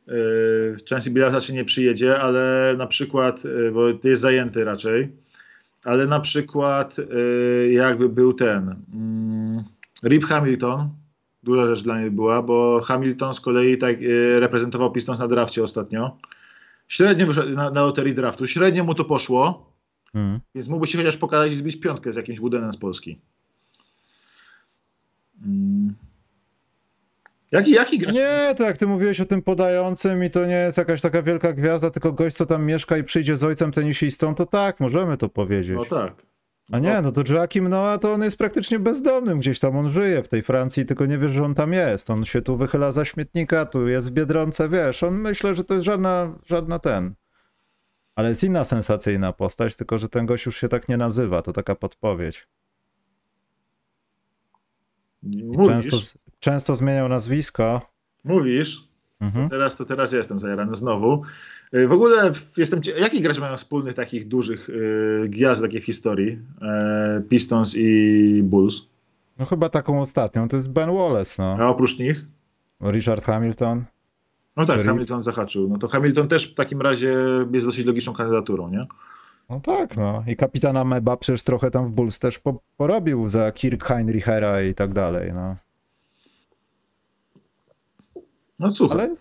[0.07, 5.13] Yy, Chancy Billups raczej nie przyjedzie, ale na przykład, yy, bo jest zajęty raczej,
[5.85, 9.65] ale na przykład yy, jakby był ten mm,
[10.05, 10.89] Rip Hamilton,
[11.43, 15.63] duża rzecz dla mnie była, bo Hamilton z kolei tak yy, reprezentował Pistons na drafcie
[15.63, 16.17] ostatnio.
[16.89, 19.76] Średnio wyszedł na, na loterii draftu, średnio mu to poszło.
[20.15, 20.41] Mhm.
[20.55, 23.21] Więc mógłby się chociaż pokazać i zbić piątkę z jakimś Woodenem z Polski.
[25.45, 25.95] Mm.
[27.53, 28.15] Jaki, jaki gracz?
[28.15, 31.53] Nie, to jak ty mówiłeś o tym podającym i to nie jest jakaś taka wielka
[31.53, 35.29] gwiazda, tylko gość, co tam mieszka i przyjdzie z ojcem tenisistą, to tak, możemy to
[35.29, 35.77] powiedzieć.
[35.77, 36.27] No tak.
[36.73, 40.23] A nie, no to Joachim Noah to on jest praktycznie bezdomnym gdzieś tam, on żyje
[40.23, 42.11] w tej Francji, tylko nie wiesz, że on tam jest.
[42.11, 45.75] On się tu wychyla za śmietnika, tu jest w Biedronce, wiesz, on myślę, że to
[45.75, 47.15] jest żadna, żadna ten.
[48.17, 51.53] Ale jest inna sensacyjna postać, tylko że ten gość już się tak nie nazywa, to
[51.53, 52.47] taka podpowiedź.
[55.23, 57.81] Mówisz, Często, często zmieniał nazwisko.
[58.25, 58.89] mówisz.
[59.21, 59.49] Mhm.
[59.49, 61.23] Teraz to teraz jestem zajarany znowu.
[61.75, 62.83] Y, W ogóle jestem.
[62.83, 66.39] cie- Jaki gracz mają wspólnych takich dużych y, gwiazdek w historii?
[66.63, 68.83] E, Pistons i Bulls.
[69.39, 71.55] No chyba taką ostatnią, to jest Ben Wallace, no.
[71.59, 72.25] A oprócz nich?
[72.83, 73.85] Richard Hamilton.
[74.57, 75.69] No tak, Czyli- Hamilton zahaczył.
[75.69, 77.17] No to Hamilton też w takim razie
[77.53, 78.87] jest dosyć logiczną kandydaturą, nie?
[79.51, 80.25] No tak, no.
[80.27, 84.75] I kapitana Meba przecież trochę tam w Bulls też po, porobił za Kirk Heinrichera i
[84.75, 85.57] tak dalej, no.
[88.59, 88.99] No słuchaj.
[89.01, 89.17] Ale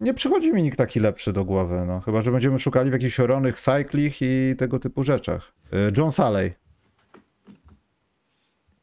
[0.00, 2.00] nie przychodzi mi nikt taki lepszy do głowy, no.
[2.00, 5.52] Chyba, że będziemy szukali w jakichś oronych cyklich i tego typu rzeczach.
[5.72, 6.54] Y, John Saley.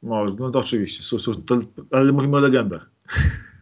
[0.04, 1.18] Może, no to oczywiście.
[1.92, 2.90] Ale mówimy o legendach.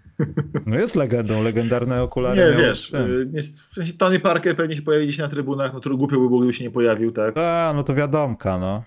[0.66, 2.38] No jest legendą, legendarne okulary.
[2.42, 5.74] Nie, miał wiesz, y, nie, w sensie Tony Parker pewnie się pojawi gdzieś na trybunach,
[5.74, 7.38] no to głupio by było, gdyby się nie pojawił, tak?
[7.38, 8.84] A, no to wiadomka, no.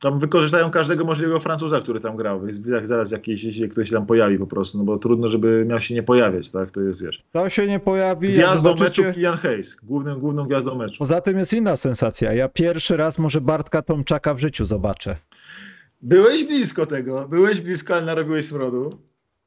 [0.00, 2.40] Tam wykorzystają każdego możliwego Francuza, który tam grał,
[2.70, 5.80] jak zaraz jakiś, jeśli ktoś się tam pojawi po prostu, no bo trudno, żeby miał
[5.80, 6.70] się nie pojawiać, tak?
[6.70, 7.24] To jest, wiesz.
[7.32, 8.28] To się nie pojawi.
[8.28, 10.98] Gwiazdą zobaczycie- meczu Kylian Hayes, głównym, główną gwiazdą meczu.
[10.98, 12.32] Poza tym jest inna sensacja.
[12.32, 15.16] Ja pierwszy raz może Bartka Tomczaka w życiu zobaczę.
[16.02, 18.90] Byłeś blisko tego, byłeś blisko, ale narobiłeś smrodu.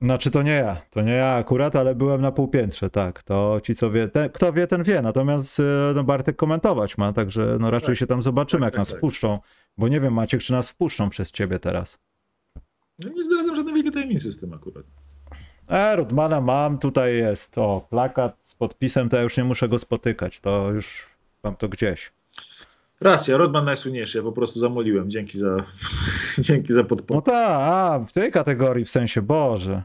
[0.02, 3.24] Znaczy to nie ja, to nie ja akurat, ale byłem na półpiętrze, tak.
[3.24, 5.02] To ci co wie, ten, kto wie, ten wie.
[5.02, 5.64] Natomiast e,
[5.96, 7.98] no, Bartek komentować ma, także no raczej Tak.
[7.98, 8.98] się tam zobaczymy, Tak, jak tak, nas tak.
[8.98, 9.40] wpuszczą.
[9.78, 12.00] Bo nie wiem, Maciek, czy nas wpuszczą przez ciebie teraz.
[13.00, 14.86] No nie zdradzam żadnej wielkiej tajemnicy z tym akurat.
[15.68, 17.58] E, Rodmana mam, tutaj jest.
[17.58, 20.40] O, plakat z podpisem, to ja już nie muszę go spotykać.
[20.40, 21.06] To już
[21.44, 22.12] mam to gdzieś.
[23.02, 25.10] Racja, Rodman najsłynniejszy, ja po prostu zamoliłem.
[25.10, 25.56] Dzięki za,
[26.48, 27.26] dzięki za No podpowiedź.
[27.26, 29.84] tak, a, w tej kategorii w sensie, Boże.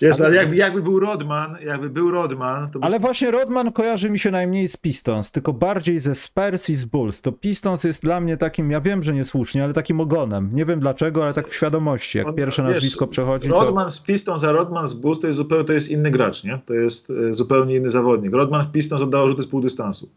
[0.00, 4.10] Jest, ale- jakby, jakby był Rodman, jakby był Rodman, to by Ale właśnie Rodman kojarzy
[4.10, 7.22] mi się najmniej z Pistons, tylko bardziej ze Spurs i z Bulls.
[7.22, 10.50] To Pistons jest dla mnie takim, ja wiem, że niesłusznie, ale takim ogonem.
[10.52, 12.18] Nie wiem dlaczego, ale tak w świadomości.
[12.18, 13.64] Jak On- pierwsze wiesz, nazwisko przechodzi, to...
[13.64, 16.60] Rodman z Pistons, a Rodman z Bulls to jest zupełnie to jest inny gracz, nie?
[16.66, 18.32] To jest e, zupełnie inny zawodnik.
[18.32, 20.08] Rodman w Pistons oddawał rzuty z pół dystansu.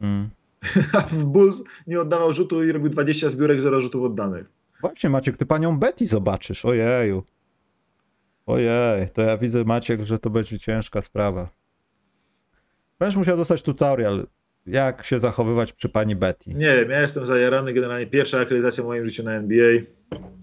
[0.00, 0.30] Mm.
[0.98, 4.46] A w Bulls nie oddawał rzutu i robił 20 zbiórek, 0 rzutów oddanych.
[4.80, 7.22] Właśnie Maciek, ty panią Betty zobaczysz, ojeju.
[8.46, 11.48] Ojej, to ja widzę Maciek, że to będzie ciężka sprawa.
[12.98, 14.26] Będziesz musiał dostać tutorial,
[14.66, 16.50] jak się zachowywać przy pani Betty.
[16.50, 17.72] Nie wiem, ja jestem zajarany.
[17.72, 19.80] Generalnie pierwsza akredytacja w moim życiu na NBA.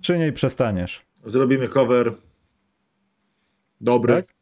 [0.01, 1.05] Przy niej przestaniesz.
[1.23, 2.13] Zrobimy cover.
[3.81, 4.13] Dobry.
[4.13, 4.33] Tak?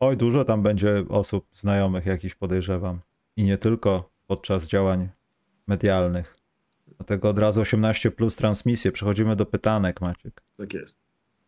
[0.00, 3.00] Oj, dużo tam będzie osób znajomych jakichś podejrzewam.
[3.36, 5.08] I nie tylko podczas działań
[5.66, 6.36] medialnych.
[6.96, 8.92] Dlatego od razu 18 plus transmisję.
[8.92, 10.42] Przechodzimy do pytanek, Maciek.
[10.56, 11.04] Tak jest.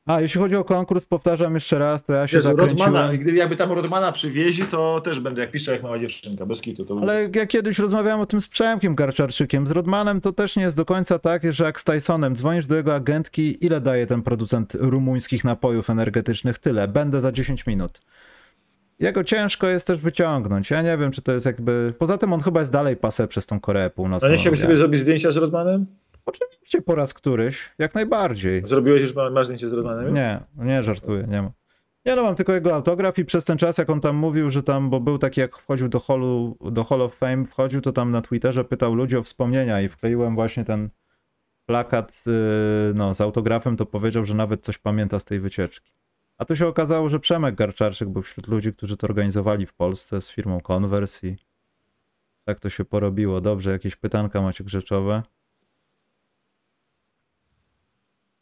[0.07, 2.95] A, jeśli chodzi o konkurs, powtarzam jeszcze raz, to ja się Jezu, zakręciłem.
[2.95, 6.61] Rodmana, gdyby jakby tam Rodmana przywieźli, to też będę jak piszczę jak mała dziewczynka, bez
[6.61, 6.85] kitu.
[6.85, 7.37] To Ale jest...
[7.37, 10.85] ja kiedyś rozmawiałem o tym z Przemkiem Garczarczykiem, z Rodmanem to też nie jest do
[10.85, 15.45] końca tak, że jak z Tysonem dzwonisz do jego agentki, ile daje ten producent rumuńskich
[15.45, 16.59] napojów energetycznych?
[16.59, 18.01] Tyle, będę za 10 minut.
[18.99, 20.71] Jego ciężko jest też wyciągnąć.
[20.71, 21.95] Ja nie wiem, czy to jest jakby.
[21.99, 24.29] Poza tym on chyba jest dalej pasę przez tą Koreę Północną.
[24.29, 25.87] A nie chciałbyś Ja- sobie zrobić zdjęcia z Rodmanem?
[26.27, 28.63] Oczywiście po raz któryś, jak najbardziej.
[28.65, 30.15] Zrobiłeś już, ma- masz zdjęcie z Rodmanem?
[30.15, 31.51] Nie, nie żartuję, nie ma.
[32.07, 34.63] Nie no, mam tylko jego autograf i przez ten czas, jak on tam mówił, że
[34.63, 38.11] tam, bo był taki, jak wchodził do, hallu, do Hall of Fame, wchodził, to tam
[38.11, 40.89] na Twitterze pytał ludzi o wspomnienia i wkleiłem właśnie ten
[41.67, 42.33] plakat yy,
[42.95, 45.93] no, z autografem, to powiedział, że nawet coś pamięta z tej wycieczki.
[46.39, 50.23] A tu się okazało, że Przemek Garczarczyk był wśród ludzi, którzy to organizowali w Polsce
[50.23, 51.37] z firmą Converse i
[52.45, 53.41] tak to się porobiło.
[53.41, 55.23] Dobrze, jakieś pytanka macie grzeczowe?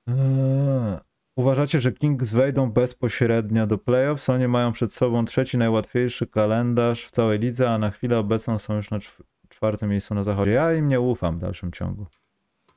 [0.06, 0.98] Eee,
[1.36, 4.30] Uważacie, że Kings wejdą bezpośrednio do playoffs?
[4.30, 8.76] Oni mają przed sobą trzeci najłatwiejszy kalendarz w całej lidze, a na chwilę obecną są
[8.76, 10.50] już na czw- czwartym miejscu na zachodzie.
[10.50, 12.06] Ja im nie ufam w dalszym ciągu.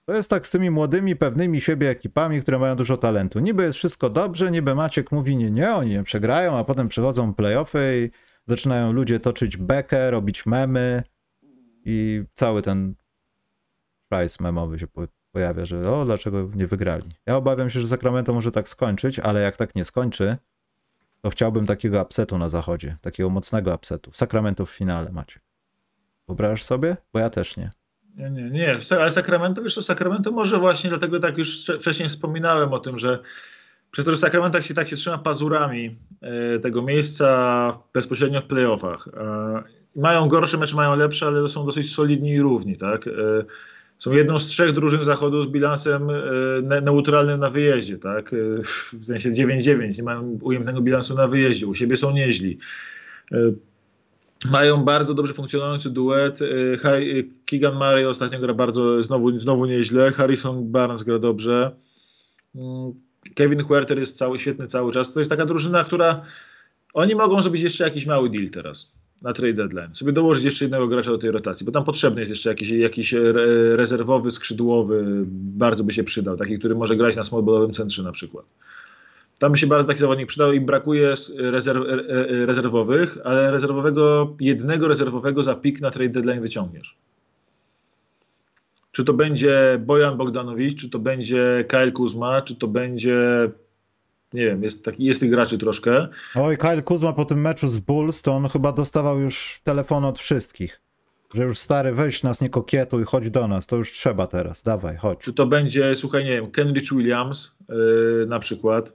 [0.07, 3.39] To jest tak z tymi młodymi, pewnymi siebie ekipami, które mają dużo talentu.
[3.39, 7.33] Niby jest wszystko dobrze, niby Maciek mówi nie, nie, oni nie przegrają, a potem przychodzą
[7.33, 8.17] playoffy i
[8.49, 11.03] zaczynają ludzie toczyć bekę, robić memy
[11.85, 12.95] i cały ten
[14.13, 17.09] szajs memowy się po- pojawia, że o, dlaczego nie wygrali.
[17.25, 20.37] Ja obawiam się, że Sacramento może tak skończyć, ale jak tak nie skończy,
[21.21, 24.11] to chciałbym takiego upsetu na zachodzie, takiego mocnego upsetu.
[24.13, 25.39] Sacramento w finale macie.
[26.27, 26.97] Wyobrażasz sobie?
[27.13, 27.71] Bo ja też nie.
[28.17, 28.77] Nie, nie, nie.
[28.99, 32.97] Ale Sacramento, wiesz co, Sacramento może właśnie, dlatego tak już wcze- wcześniej wspominałem o tym,
[32.97, 33.19] że
[33.91, 38.45] przez to, że Sacramento tak się, tak się trzyma pazurami e, tego miejsca bezpośrednio w
[38.45, 39.09] playoffach.
[39.95, 43.07] Mają gorsze mecze, mają lepsze, ale to są dosyć solidni i równi, tak?
[43.07, 43.11] E,
[43.97, 46.13] są jedną z trzech drużyn zachodu z bilansem e,
[46.63, 48.31] ne, neutralnym na wyjeździe, tak?
[48.99, 52.59] W sensie 9-9, nie mają ujemnego bilansu na wyjeździe, u siebie są nieźli.
[54.45, 56.39] Mają bardzo dobrze funkcjonujący duet.
[56.79, 60.11] Ha- e, Keegan Murray ostatnio gra bardzo, znowu, znowu nieźle.
[60.11, 61.75] Harrison Barnes gra dobrze.
[62.55, 62.93] Mm,
[63.35, 65.13] Kevin Huerter jest cały, świetny cały czas.
[65.13, 66.21] To jest taka drużyna, która
[66.93, 69.95] oni mogą zrobić jeszcze jakiś mały deal teraz na trade deadline.
[69.95, 73.13] Sobie dołożyć jeszcze jednego gracza do tej rotacji, bo tam potrzebny jest jeszcze jakiś, jakiś
[73.13, 78.11] re, rezerwowy, skrzydłowy, bardzo by się przydał, taki, który może grać na smallballowym centrze na
[78.11, 78.45] przykład.
[79.39, 84.87] Tam się bardzo taki zawodnik przydał i brakuje rezerw, e, e, rezerwowych, ale rezerwowego, jednego
[84.87, 86.97] rezerwowego za pik na trade deadline wyciągniesz.
[88.91, 93.49] Czy to będzie Bojan Bogdanowicz, czy to będzie Kyle Kuzma, czy to będzie
[94.33, 96.07] nie wiem, jest, taki, jest tych graczy troszkę.
[96.35, 100.19] Oj, Kyle Kuzma po tym meczu z Bulls, to on chyba dostawał już telefon od
[100.19, 100.81] wszystkich.
[101.33, 104.97] Że już stary, weź nas nie kokietuj, chodź do nas, to już trzeba teraz, dawaj,
[104.97, 105.19] chodź.
[105.19, 108.93] Czy to będzie, słuchaj, nie wiem, Kenrich Williams yy, na przykład,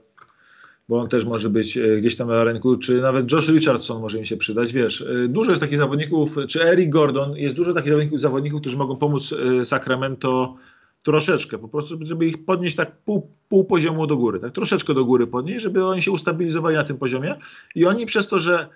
[0.89, 4.17] bo on też może być yy, gdzieś tam na rynku, czy nawet Josh Richardson może
[4.17, 7.89] im się przydać, wiesz, yy, dużo jest takich zawodników, czy Eric Gordon, jest dużo takich
[7.89, 10.55] zawodników, zawodników którzy mogą pomóc yy, Sacramento
[11.03, 15.05] troszeczkę, po prostu, żeby ich podnieść tak pół, pół poziomu do góry, tak troszeczkę do
[15.05, 17.35] góry podnieść, żeby oni się ustabilizowali na tym poziomie
[17.75, 18.67] i oni przez to, że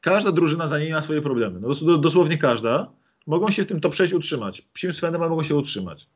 [0.00, 2.90] każda drużyna za nimi ma swoje problemy, no dos- dosłownie każda,
[3.26, 4.62] mogą się w tym top 6 utrzymać.
[4.72, 6.06] Psim względem mogą się utrzymać.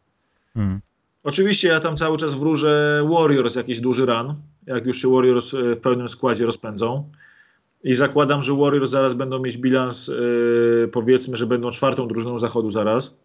[0.55, 0.81] Hmm.
[1.25, 4.35] Oczywiście ja tam cały czas wróżę Warriors jakiś duży run,
[4.67, 7.11] jak już się Warriors e, w pełnym składzie rozpędzą.
[7.85, 12.71] I zakładam, że Warriors zaraz będą mieć bilans, yy, powiedzmy, że będą czwartą drużyną zachodu
[12.71, 13.17] zaraz.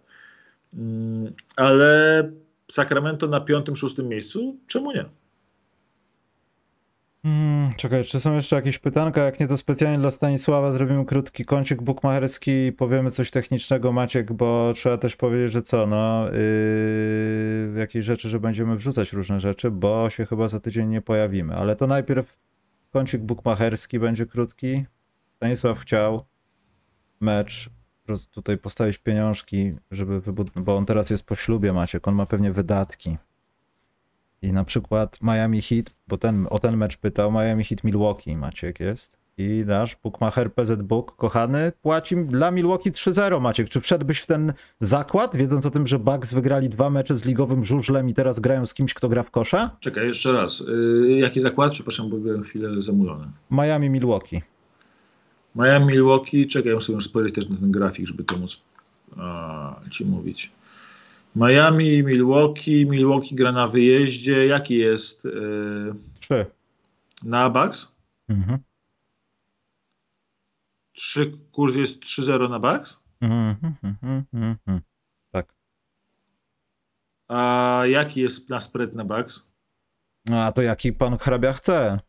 [0.73, 2.31] Mm, ale
[2.71, 5.05] Sacramento na piątym, szóstym miejscu, czemu nie?
[7.23, 9.23] Hmm, czekaj, czy są jeszcze jakiees pytanka?
[9.23, 14.33] Jak nie, to specjalnie dla Stanisława zrobimy krótki kącik bukmacherski i powiemy coś technicznego, Maciek,
[14.33, 19.71] bo trzeba też powiedzieć, że co, no, yy, jakieś rzeczy, że będziemy wrzucać różne rzeczy,
[19.71, 21.55] bo się chyba za tydzień nie pojawimy.
[21.55, 22.37] Ale to najpierw
[22.91, 24.85] kącik bukmacherski będzie krótki.
[25.35, 26.25] Stanisław chciał
[27.19, 27.69] mecz,
[28.31, 30.21] tutaj postawić pieniążki, żeby
[30.55, 33.17] bo on teraz jest po ślubie, Maciek, on ma pewnie wydatki.
[34.41, 38.79] I na przykład Miami Heat, bo ten, o ten mecz pytał, Miami Heat Milwaukee Maciek
[38.79, 39.17] jest.
[39.37, 43.69] I nasz bookmacher PZ Book, kochany, płaci dla Milwaukee 3-0 Maciek.
[43.69, 47.65] Czy wszedłbyś w ten zakład, wiedząc o tym, że Bucks wygrali dwa mecze z ligowym
[47.65, 49.77] żużlem i teraz grają z kimś, kto gra w kosza?
[49.79, 50.63] Czekaj, jeszcze raz.
[51.07, 51.71] Yy, jaki zakład?
[51.71, 53.25] Przepraszam, bo byłem chwilę zamulony.
[53.51, 54.41] Miami Milwaukee.
[55.55, 56.47] Miami, Milwaukee.
[56.47, 58.61] Czekaj, muszę już spojrzeć też na ten grafik, żeby to móc
[59.17, 60.51] a, ci mówić.
[61.37, 62.85] Miami, Milwaukee.
[62.85, 64.45] Milwaukee gra na wyjeździe.
[64.47, 66.45] Jaki jest yy, 3.
[67.23, 67.91] na Bucks?
[68.29, 68.59] Mhm.
[70.93, 73.03] Trzy, kurs jest 3-0 na Bucks?
[73.21, 74.81] Mhm, mhm, mhm, mhm.
[75.31, 75.53] Tak.
[77.27, 79.47] A jaki jest na spread na Bucks?
[80.25, 81.99] No, A to jaki pan hrabia chce.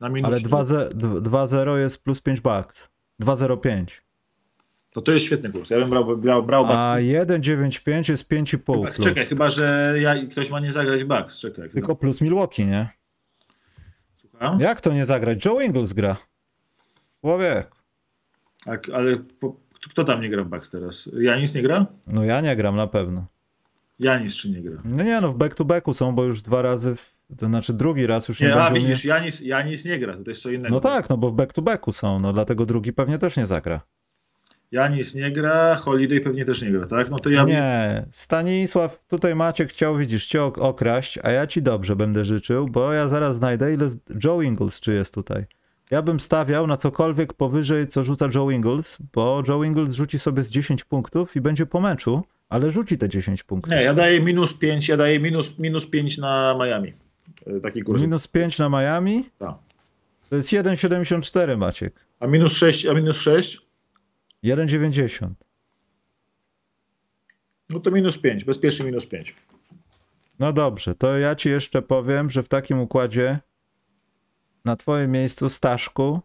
[0.00, 0.54] Na minus Ale 4?
[0.54, 2.88] 2-0 2-0 jest plus 5 bucks.
[3.22, 4.03] 2-0-5.
[4.94, 5.70] To to jest świetny kurs.
[5.70, 6.84] Ja bym brał, brał, brał Bucks.
[6.84, 8.98] A 1,95 jest 5,5 Chyba, plus.
[8.98, 11.38] czekaj, chyba że ja, ktoś ma nie zagrać Bucks.
[11.38, 11.70] Czekaj.
[11.70, 12.88] Tylko plus Milwaukee, nie?
[14.16, 14.60] Słucham?
[14.60, 15.44] Jak to nie zagrać?
[15.44, 16.16] Joe Ingles gra.
[17.20, 17.70] Człowiek.
[18.64, 19.56] Tak, ale po,
[19.90, 21.10] kto tam nie gra w Bucks teraz?
[21.20, 21.86] Janis nie gra?
[22.06, 23.26] No ja nie gram na pewno.
[23.98, 24.82] Janis czy nie gra?
[24.84, 27.72] No nie no, w back to backu są, bo już dwa razy, w, to znaczy
[27.72, 30.74] drugi raz już nie, Nie, a widzisz, Janis, Janis nie gra, to jest co innego.
[30.74, 33.46] No tak, no bo w back to backu są, no dlatego drugi pewnie też nie
[33.46, 33.80] zagra.
[34.74, 37.10] Janis nie gra, Holiday pewnie też nie gra, tak?
[37.10, 41.62] No to ja Nie, Stanisław, tutaj Maciek chciał, widzisz, cię ok- okraść, a ja ci
[41.62, 43.88] dobrze będę życzył, bo ja zaraz znajdę, ile.
[44.24, 45.44] Joe Ingles czy jest tutaj.
[45.90, 50.44] Ja bym stawiał na cokolwiek powyżej, co rzuca Joe Ingles, bo Joe Ingles rzuci sobie
[50.44, 53.72] z 10 punktów i będzie po meczu, ale rzuci te 10 punktów.
[53.76, 56.92] Nie, ja daję minus 5, ja daję minus, minus 5 na Miami.
[57.46, 58.00] E, Taki kurs.
[58.02, 59.54] Minus 5 na Miami, Tak.
[60.30, 61.94] to jest 1,74 Maciek.
[62.20, 63.63] A minus 6, a minus 6?
[64.44, 65.30] 1,90.
[67.70, 69.36] No to minus 5, bezpiecznie minus 5.
[70.38, 73.38] No dobrze, to ja ci jeszcze powiem, że w takim układzie
[74.64, 76.20] na twoim miejscu Staszku,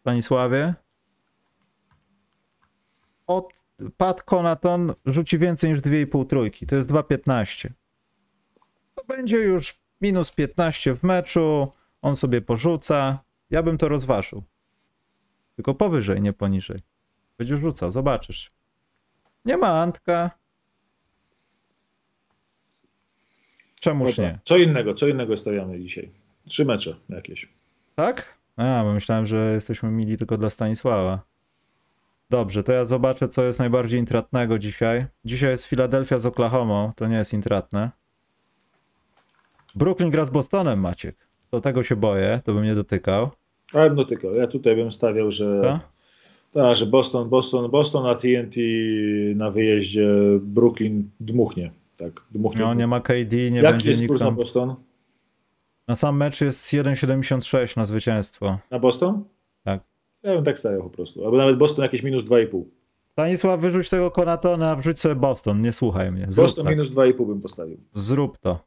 [0.00, 0.74] Stanisławie,
[3.26, 3.52] od
[3.96, 6.66] Pat Konaton rzuci więcej niż 2,5 trójki.
[6.66, 7.70] To jest 2,15.
[8.94, 11.72] To będzie już minus 15 w meczu,
[12.02, 13.18] on sobie porzuca.
[13.50, 14.42] Ja bym to rozważył.
[15.56, 16.89] Tylko powyżej, nie poniżej.
[17.40, 18.50] Będzie rzucał, zobaczysz.
[19.44, 20.30] Nie ma Antka.
[23.80, 24.30] Czemuż Dobra.
[24.30, 24.38] nie?
[24.44, 26.10] Co innego, co innego stawiamy dzisiaj?
[26.48, 27.48] Trzy mecze jakieś.
[27.94, 28.38] Tak?
[28.56, 31.20] A, bo myślałem, że jesteśmy mili tylko dla Stanisława.
[32.30, 35.06] Dobrze, to ja zobaczę, co jest najbardziej intratnego dzisiaj.
[35.24, 37.90] Dzisiaj jest Filadelfia z Oklahoma, to nie jest intratne.
[39.74, 41.16] Brooklyn gra z Bostonem, Maciek.
[41.50, 43.30] Do tego się boję, to bym nie dotykał.
[43.72, 44.34] Ale bym dotykał.
[44.34, 45.99] Ja tutaj bym stawiał, że Tak?
[46.52, 48.56] Tak, że Boston, Boston, Boston na TNT
[49.34, 50.08] na wyjeździe
[50.40, 51.70] Brooklyn dmuchnie.
[51.96, 52.60] Tak, dmuchnie.
[52.60, 54.36] No, nie ma KD, nie Jaki będzie jest nikt kurs na tam.
[54.36, 54.74] Boston?
[55.88, 58.58] Na sam mecz jest 1,76 na zwycięstwo.
[58.70, 59.24] Na Boston?
[59.64, 59.80] Tak.
[60.22, 61.24] Ja bym tak stawiał po prostu.
[61.24, 62.62] Albo nawet Boston jakieś minus 2,5.
[63.02, 66.26] Stanisław, wyrzuć tego Konatona, wrzuć sobie Boston, nie słuchaj mnie.
[66.28, 66.74] Zrób Boston tak.
[66.74, 67.76] minus 2,5 bym postawił.
[67.92, 68.64] Zrób to.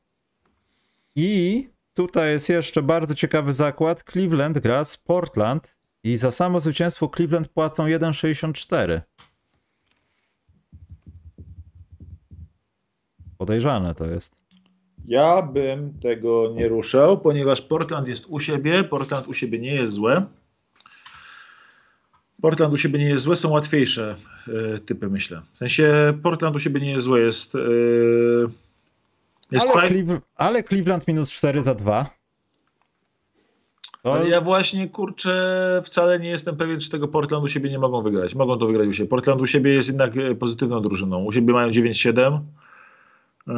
[1.15, 4.03] I tutaj jest jeszcze bardzo ciekawy zakład.
[4.11, 9.01] Cleveland gra z Portland i za samo zwycięstwo Cleveland płacą 1,64.
[13.38, 14.35] Podejrzane to jest.
[15.05, 18.84] Ja bym tego nie ruszał, ponieważ Portland jest u siebie.
[18.84, 20.25] Portland u siebie nie jest złe.
[22.41, 24.15] Portland u siebie nie jest złe, są łatwiejsze
[24.75, 25.41] e, typy, myślę.
[25.53, 27.55] W sensie Portland u siebie nie jest złe, jest.
[27.55, 27.59] E,
[29.51, 30.03] jest Ale, fajny.
[30.03, 32.09] Cleve- ale Cleveland minus 4 za 2.
[34.03, 37.80] To Ale ja właśnie kurczę, wcale nie jestem pewien, czy tego Portland u siebie nie
[37.80, 38.35] mogą wygrać.
[38.35, 39.09] Mogą to wygrać u siebie.
[39.09, 41.23] Portland u siebie jest jednak e, pozytywną drużyną.
[41.23, 42.39] U siebie mają 9-7.
[43.47, 43.53] E,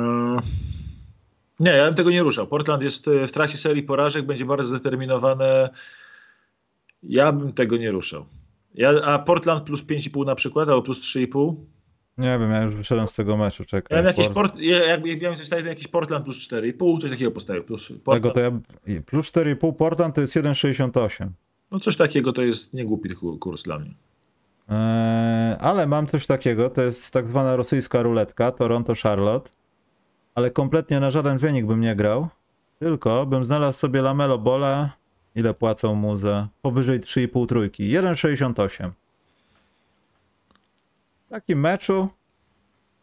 [1.60, 2.48] Nie, ja bym tego nie ruszał.
[2.48, 5.70] Portland jest e, w trakcie serii porażek, będzie bardzo zdeterminowane.
[7.04, 8.26] Ja bym tego nie ruszał.
[8.74, 11.56] Ja, a Portland plus 5,5 na przykład, albo plus 3,5.
[12.18, 13.98] Nie wiem, ja już wyszedłem z tego meczu, Ja czekaj.
[13.98, 17.32] bym jakiś, Port- ja, jak, jak miałem coś takiego, jakiś Portland plus 4,5, coś takiego
[17.32, 17.64] postawił.
[17.64, 18.52] Plus Tego to ja...
[19.06, 21.28] Plus 4,5 Portland to jest 1,68.
[21.72, 23.94] no coś takiego to jest niegłupi kur- kurs dla mnie.
[24.70, 29.50] Eee, ale mam coś takiego, to jest tak zwana rosyjska ruletka, Toronto-Charlotte,
[30.36, 32.28] ale kompletnie na żaden wynik bym nie grał,
[32.80, 34.90] tylko bym znalazł sobie Lamelo Bola
[35.36, 37.84] Ile płacą mu za powyżej 3,5 trójki?
[37.90, 38.90] 1,68.
[41.36, 42.10] Takim meczu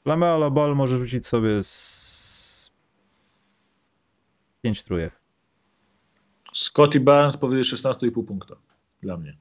[0.05, 2.71] Lamelo Ball może rzucić sobie z
[4.63, 5.21] 5 trójek.
[6.53, 8.55] Scotty Barnes powyżej 16,5 punkta.
[9.03, 9.37] Dla mnie.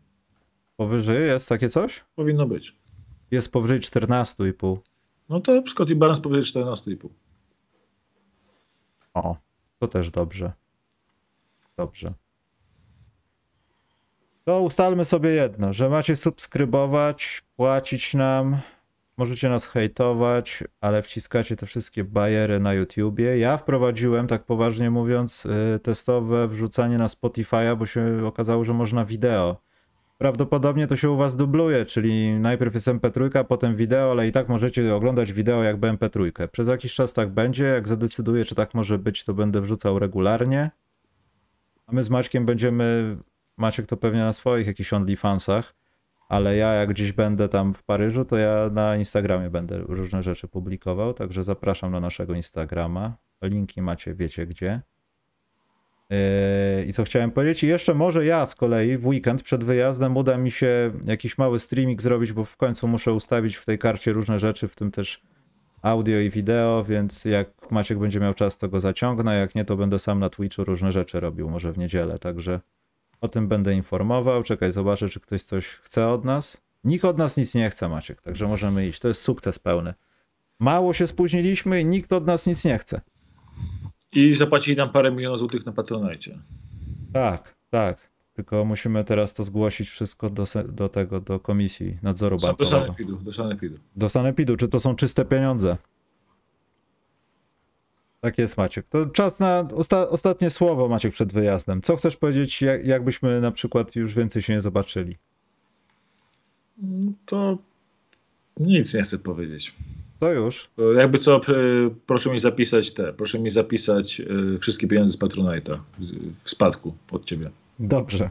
[0.77, 2.05] Powyżej jest takie coś?
[2.15, 2.75] Powinno być.
[3.31, 4.77] Jest powyżej 14,5.
[5.29, 7.09] No to Scotty Barnes powyżej 14,5.
[9.13, 9.35] O,
[9.79, 10.51] to też dobrze.
[11.77, 12.13] Dobrze.
[14.45, 18.61] To ustalmy sobie jedno, że macie subskrybować, płacić nam,
[19.21, 23.37] możecie nas hejtować, ale wciskacie te wszystkie bajery na YouTubie.
[23.37, 29.05] Ja wprowadziłem, tak poważnie mówiąc, y, testowe wrzucanie na Spotify'a, bo się okazało, że można
[29.05, 29.61] wideo.
[30.17, 34.49] Prawdopodobnie to się u was dubluje, czyli najpierw jest MP3, potem wideo, ale i tak
[34.49, 36.47] możecie oglądać wideo jakby MP3.
[36.47, 40.71] Przez jakiś czas tak będzie, jak zadecyduję, czy tak może być, to będę wrzucał regularnie.
[41.87, 43.15] A my z Maćkiem będziemy,
[43.57, 45.80] Maciek to pewnie na swoich jakichś OnlyFansach,
[46.31, 50.47] ale ja jak gdzieś będę tam w Paryżu, to ja na Instagramie będę różne rzeczy
[50.47, 53.17] publikował, także zapraszam na naszego Instagrama.
[53.41, 54.81] Linki macie, wiecie gdzie.
[56.09, 56.17] Yy,
[56.85, 57.63] I co chciałem powiedzieć?
[57.63, 61.59] I jeszcze może ja z kolei w weekend przed wyjazdem uda mi się jakiś mały
[61.59, 65.21] streaming zrobić, bo w końcu muszę ustawić w tej karcie różne rzeczy, w tym też
[65.81, 69.77] audio i wideo, więc jak Maciek będzie miał czas, to go zaciągnę, jak nie, to
[69.77, 72.59] będę sam na Twitchu różne rzeczy robił, może w niedzielę, także
[73.21, 74.43] o tym będę informował.
[74.43, 76.57] Czekaj, zobaczę, czy ktoś coś chce od nas.
[76.83, 78.99] Nikt od nas nic nie chce, Maciek, także możemy iść.
[78.99, 79.93] To jest sukces pełny.
[80.59, 83.01] Mało się spóźniliśmy i nikt od nas nic nie chce.
[84.11, 86.39] I zapłacili nam parę milionów złotych na Patronite.
[87.13, 88.11] Tak, tak.
[88.33, 92.85] Tylko musimy teraz to zgłosić wszystko do, do tego, do Komisji Nadzoru Do Bankowego.
[92.85, 93.75] Sanepidu, do Sanepidu.
[93.95, 95.77] Do Sanepidu, czy to są czyste pieniądze?
[98.21, 98.87] Tak jest, Maciek.
[98.89, 101.81] To czas na osta ostatnie słowo, Maciek, przed wyjazdem.
[101.81, 105.17] Co chcesz powiedzieć, jak, jakbyśmy na przykład już więcej się nie zobaczyli?
[107.25, 107.57] To
[108.57, 109.73] nic nie chcę powiedzieć.
[110.19, 110.69] To już.
[110.97, 111.39] Jakby co, e,
[112.05, 115.79] proszę mi zapisać te, proszę mi zapisać e, wszystkie pieniądze z Patronite'a
[116.43, 117.49] w spadku od ciebie.
[117.79, 118.29] Dobrze.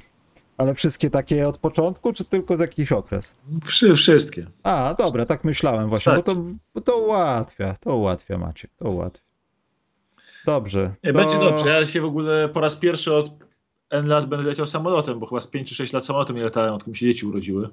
[0.56, 3.34] Ale wszystkie takie od początku, czy tylko z jakiś okres?
[3.64, 4.46] Wszy, wszystkie.
[4.62, 6.44] A, dobra, tak myślałem właśnie, bo to,
[6.74, 9.29] bo to ułatwia, to ułatwia, Maciek, to ułatwia.
[10.46, 10.94] Dobrze.
[11.04, 11.18] Nie, to...
[11.18, 11.68] będzie dobrze.
[11.68, 13.30] Ja się w ogóle po raz pierwszy od
[13.90, 16.74] N lat będę leciał samolotem, bo chyba z 5 czy 6 lat samolotem nie latałem,
[16.74, 17.68] odkąd mi się dzieci urodziły.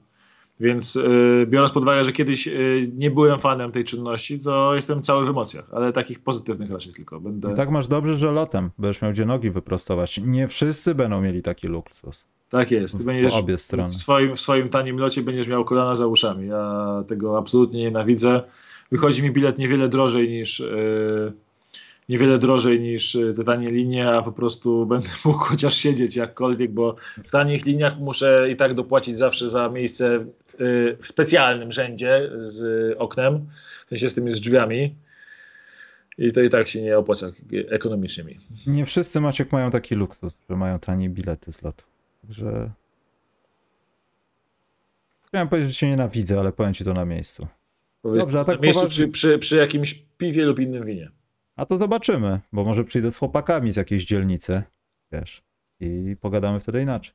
[0.60, 5.02] Więc y, biorąc pod uwagę, że kiedyś y, nie byłem fanem tej czynności, to jestem
[5.02, 7.20] cały w emocjach, ale takich pozytywnych raczej tylko.
[7.20, 7.54] Będę...
[7.54, 10.22] I tak masz dobrze, że lotem będziesz miał gdzie nogi wyprostować.
[10.24, 12.26] Nie wszyscy będą mieli taki luksus.
[12.50, 12.98] Tak jest.
[12.98, 13.90] Ty W- będziesz obie strony.
[13.90, 16.48] W swoim, w swoim tanim locie będziesz miał kolana za uszami.
[16.48, 18.42] Ja tego absolutnie nienawidzę.
[18.92, 21.34] Wychodzi mi bilet niewiele drożej niż yy,
[22.10, 26.72] niewiele drożej niż yy, te tanie linie, a po prostu będę mógł chociaż siedzieć jakkolwiek,
[26.72, 30.20] bo w tanich liniach muszę i tak dopłacić zawsze za miejsce
[31.00, 32.60] w specjalnym rzędzie z
[32.90, 33.48] yy, oknem,
[33.86, 34.96] w sensie z tymi z drzwiami.
[36.18, 37.28] I to i tak się nie opłaca
[37.70, 38.38] ekonomicznie mi.
[38.68, 41.86] Nie wszyscy Maciek mają taki luksus, że mają tanie bilety z lotu.
[42.22, 42.72] Także.
[45.28, 47.48] Chciałem powiedzieć, że cię nienawidzę, ale powiem ci to na miejscu.
[48.02, 51.12] Powiedz, Dobrze, a tak na miejscu poważnie- przy, przy, przy jakimś piwie lub innym winie.
[51.58, 54.64] A to zobaczymy, bo może przyjdę z chłopakami z jakiejś dzielnicy.
[55.12, 55.42] Wiesz.
[55.80, 57.14] I pogadamy wtedy inaczej.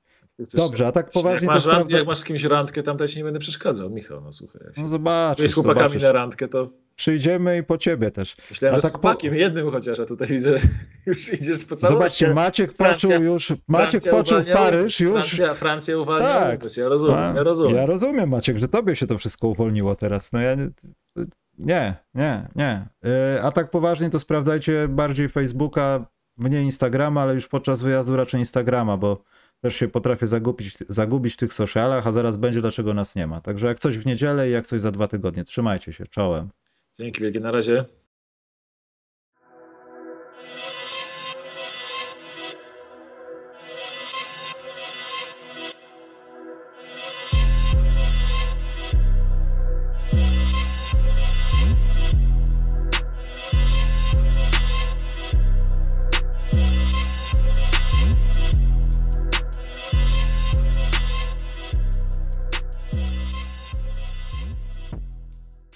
[0.55, 3.19] Dobrze, a tak poważnie jak masz, jak masz z kimś randkę, tam to ja ci
[3.19, 4.61] nie będę przeszkadzał, Michał, no słuchaj.
[4.75, 6.03] Się No z zobaczysz, chłopakami zobaczysz.
[6.03, 6.67] na randkę, to
[6.97, 8.37] Przyjdziemy i po ciebie też.
[8.51, 10.59] myślałem, A że tak z po- chłopakiem jednym chociaż, a tutaj widzę,
[11.07, 11.87] już idziesz po całości.
[11.99, 15.13] Zobaczcie, Maciek Francja- poczuł już, Maciek Francja poczuł uwalnia Paryż już.
[15.13, 16.77] Francja, Francja uwalnia Tak.
[16.77, 17.77] ja rozumiem, A, ja rozumiem.
[17.77, 20.33] Ja rozumiem, Maciek, że tobie się to wszystko uwolniło teraz.
[20.33, 20.69] No ja nie,
[21.59, 22.49] nie, nie.
[22.57, 22.89] nie.
[23.03, 26.07] Yy, A tak poważnie to sprawdzajcie bardziej Facebooka,
[26.37, 29.25] mniej Instagrama, ale już podczas wyjazdu raczej Instagrama, bo
[29.61, 33.41] też się potrafię zagubić, zagubić w tych socialach, a zaraz będzie dlaczego nas nie ma.
[33.41, 35.45] Także jak coś w niedzielę i jak coś za dwa tygodnie.
[35.45, 36.49] Trzymajcie się, czołem.
[36.99, 37.85] Dzięki wielkie, na razie.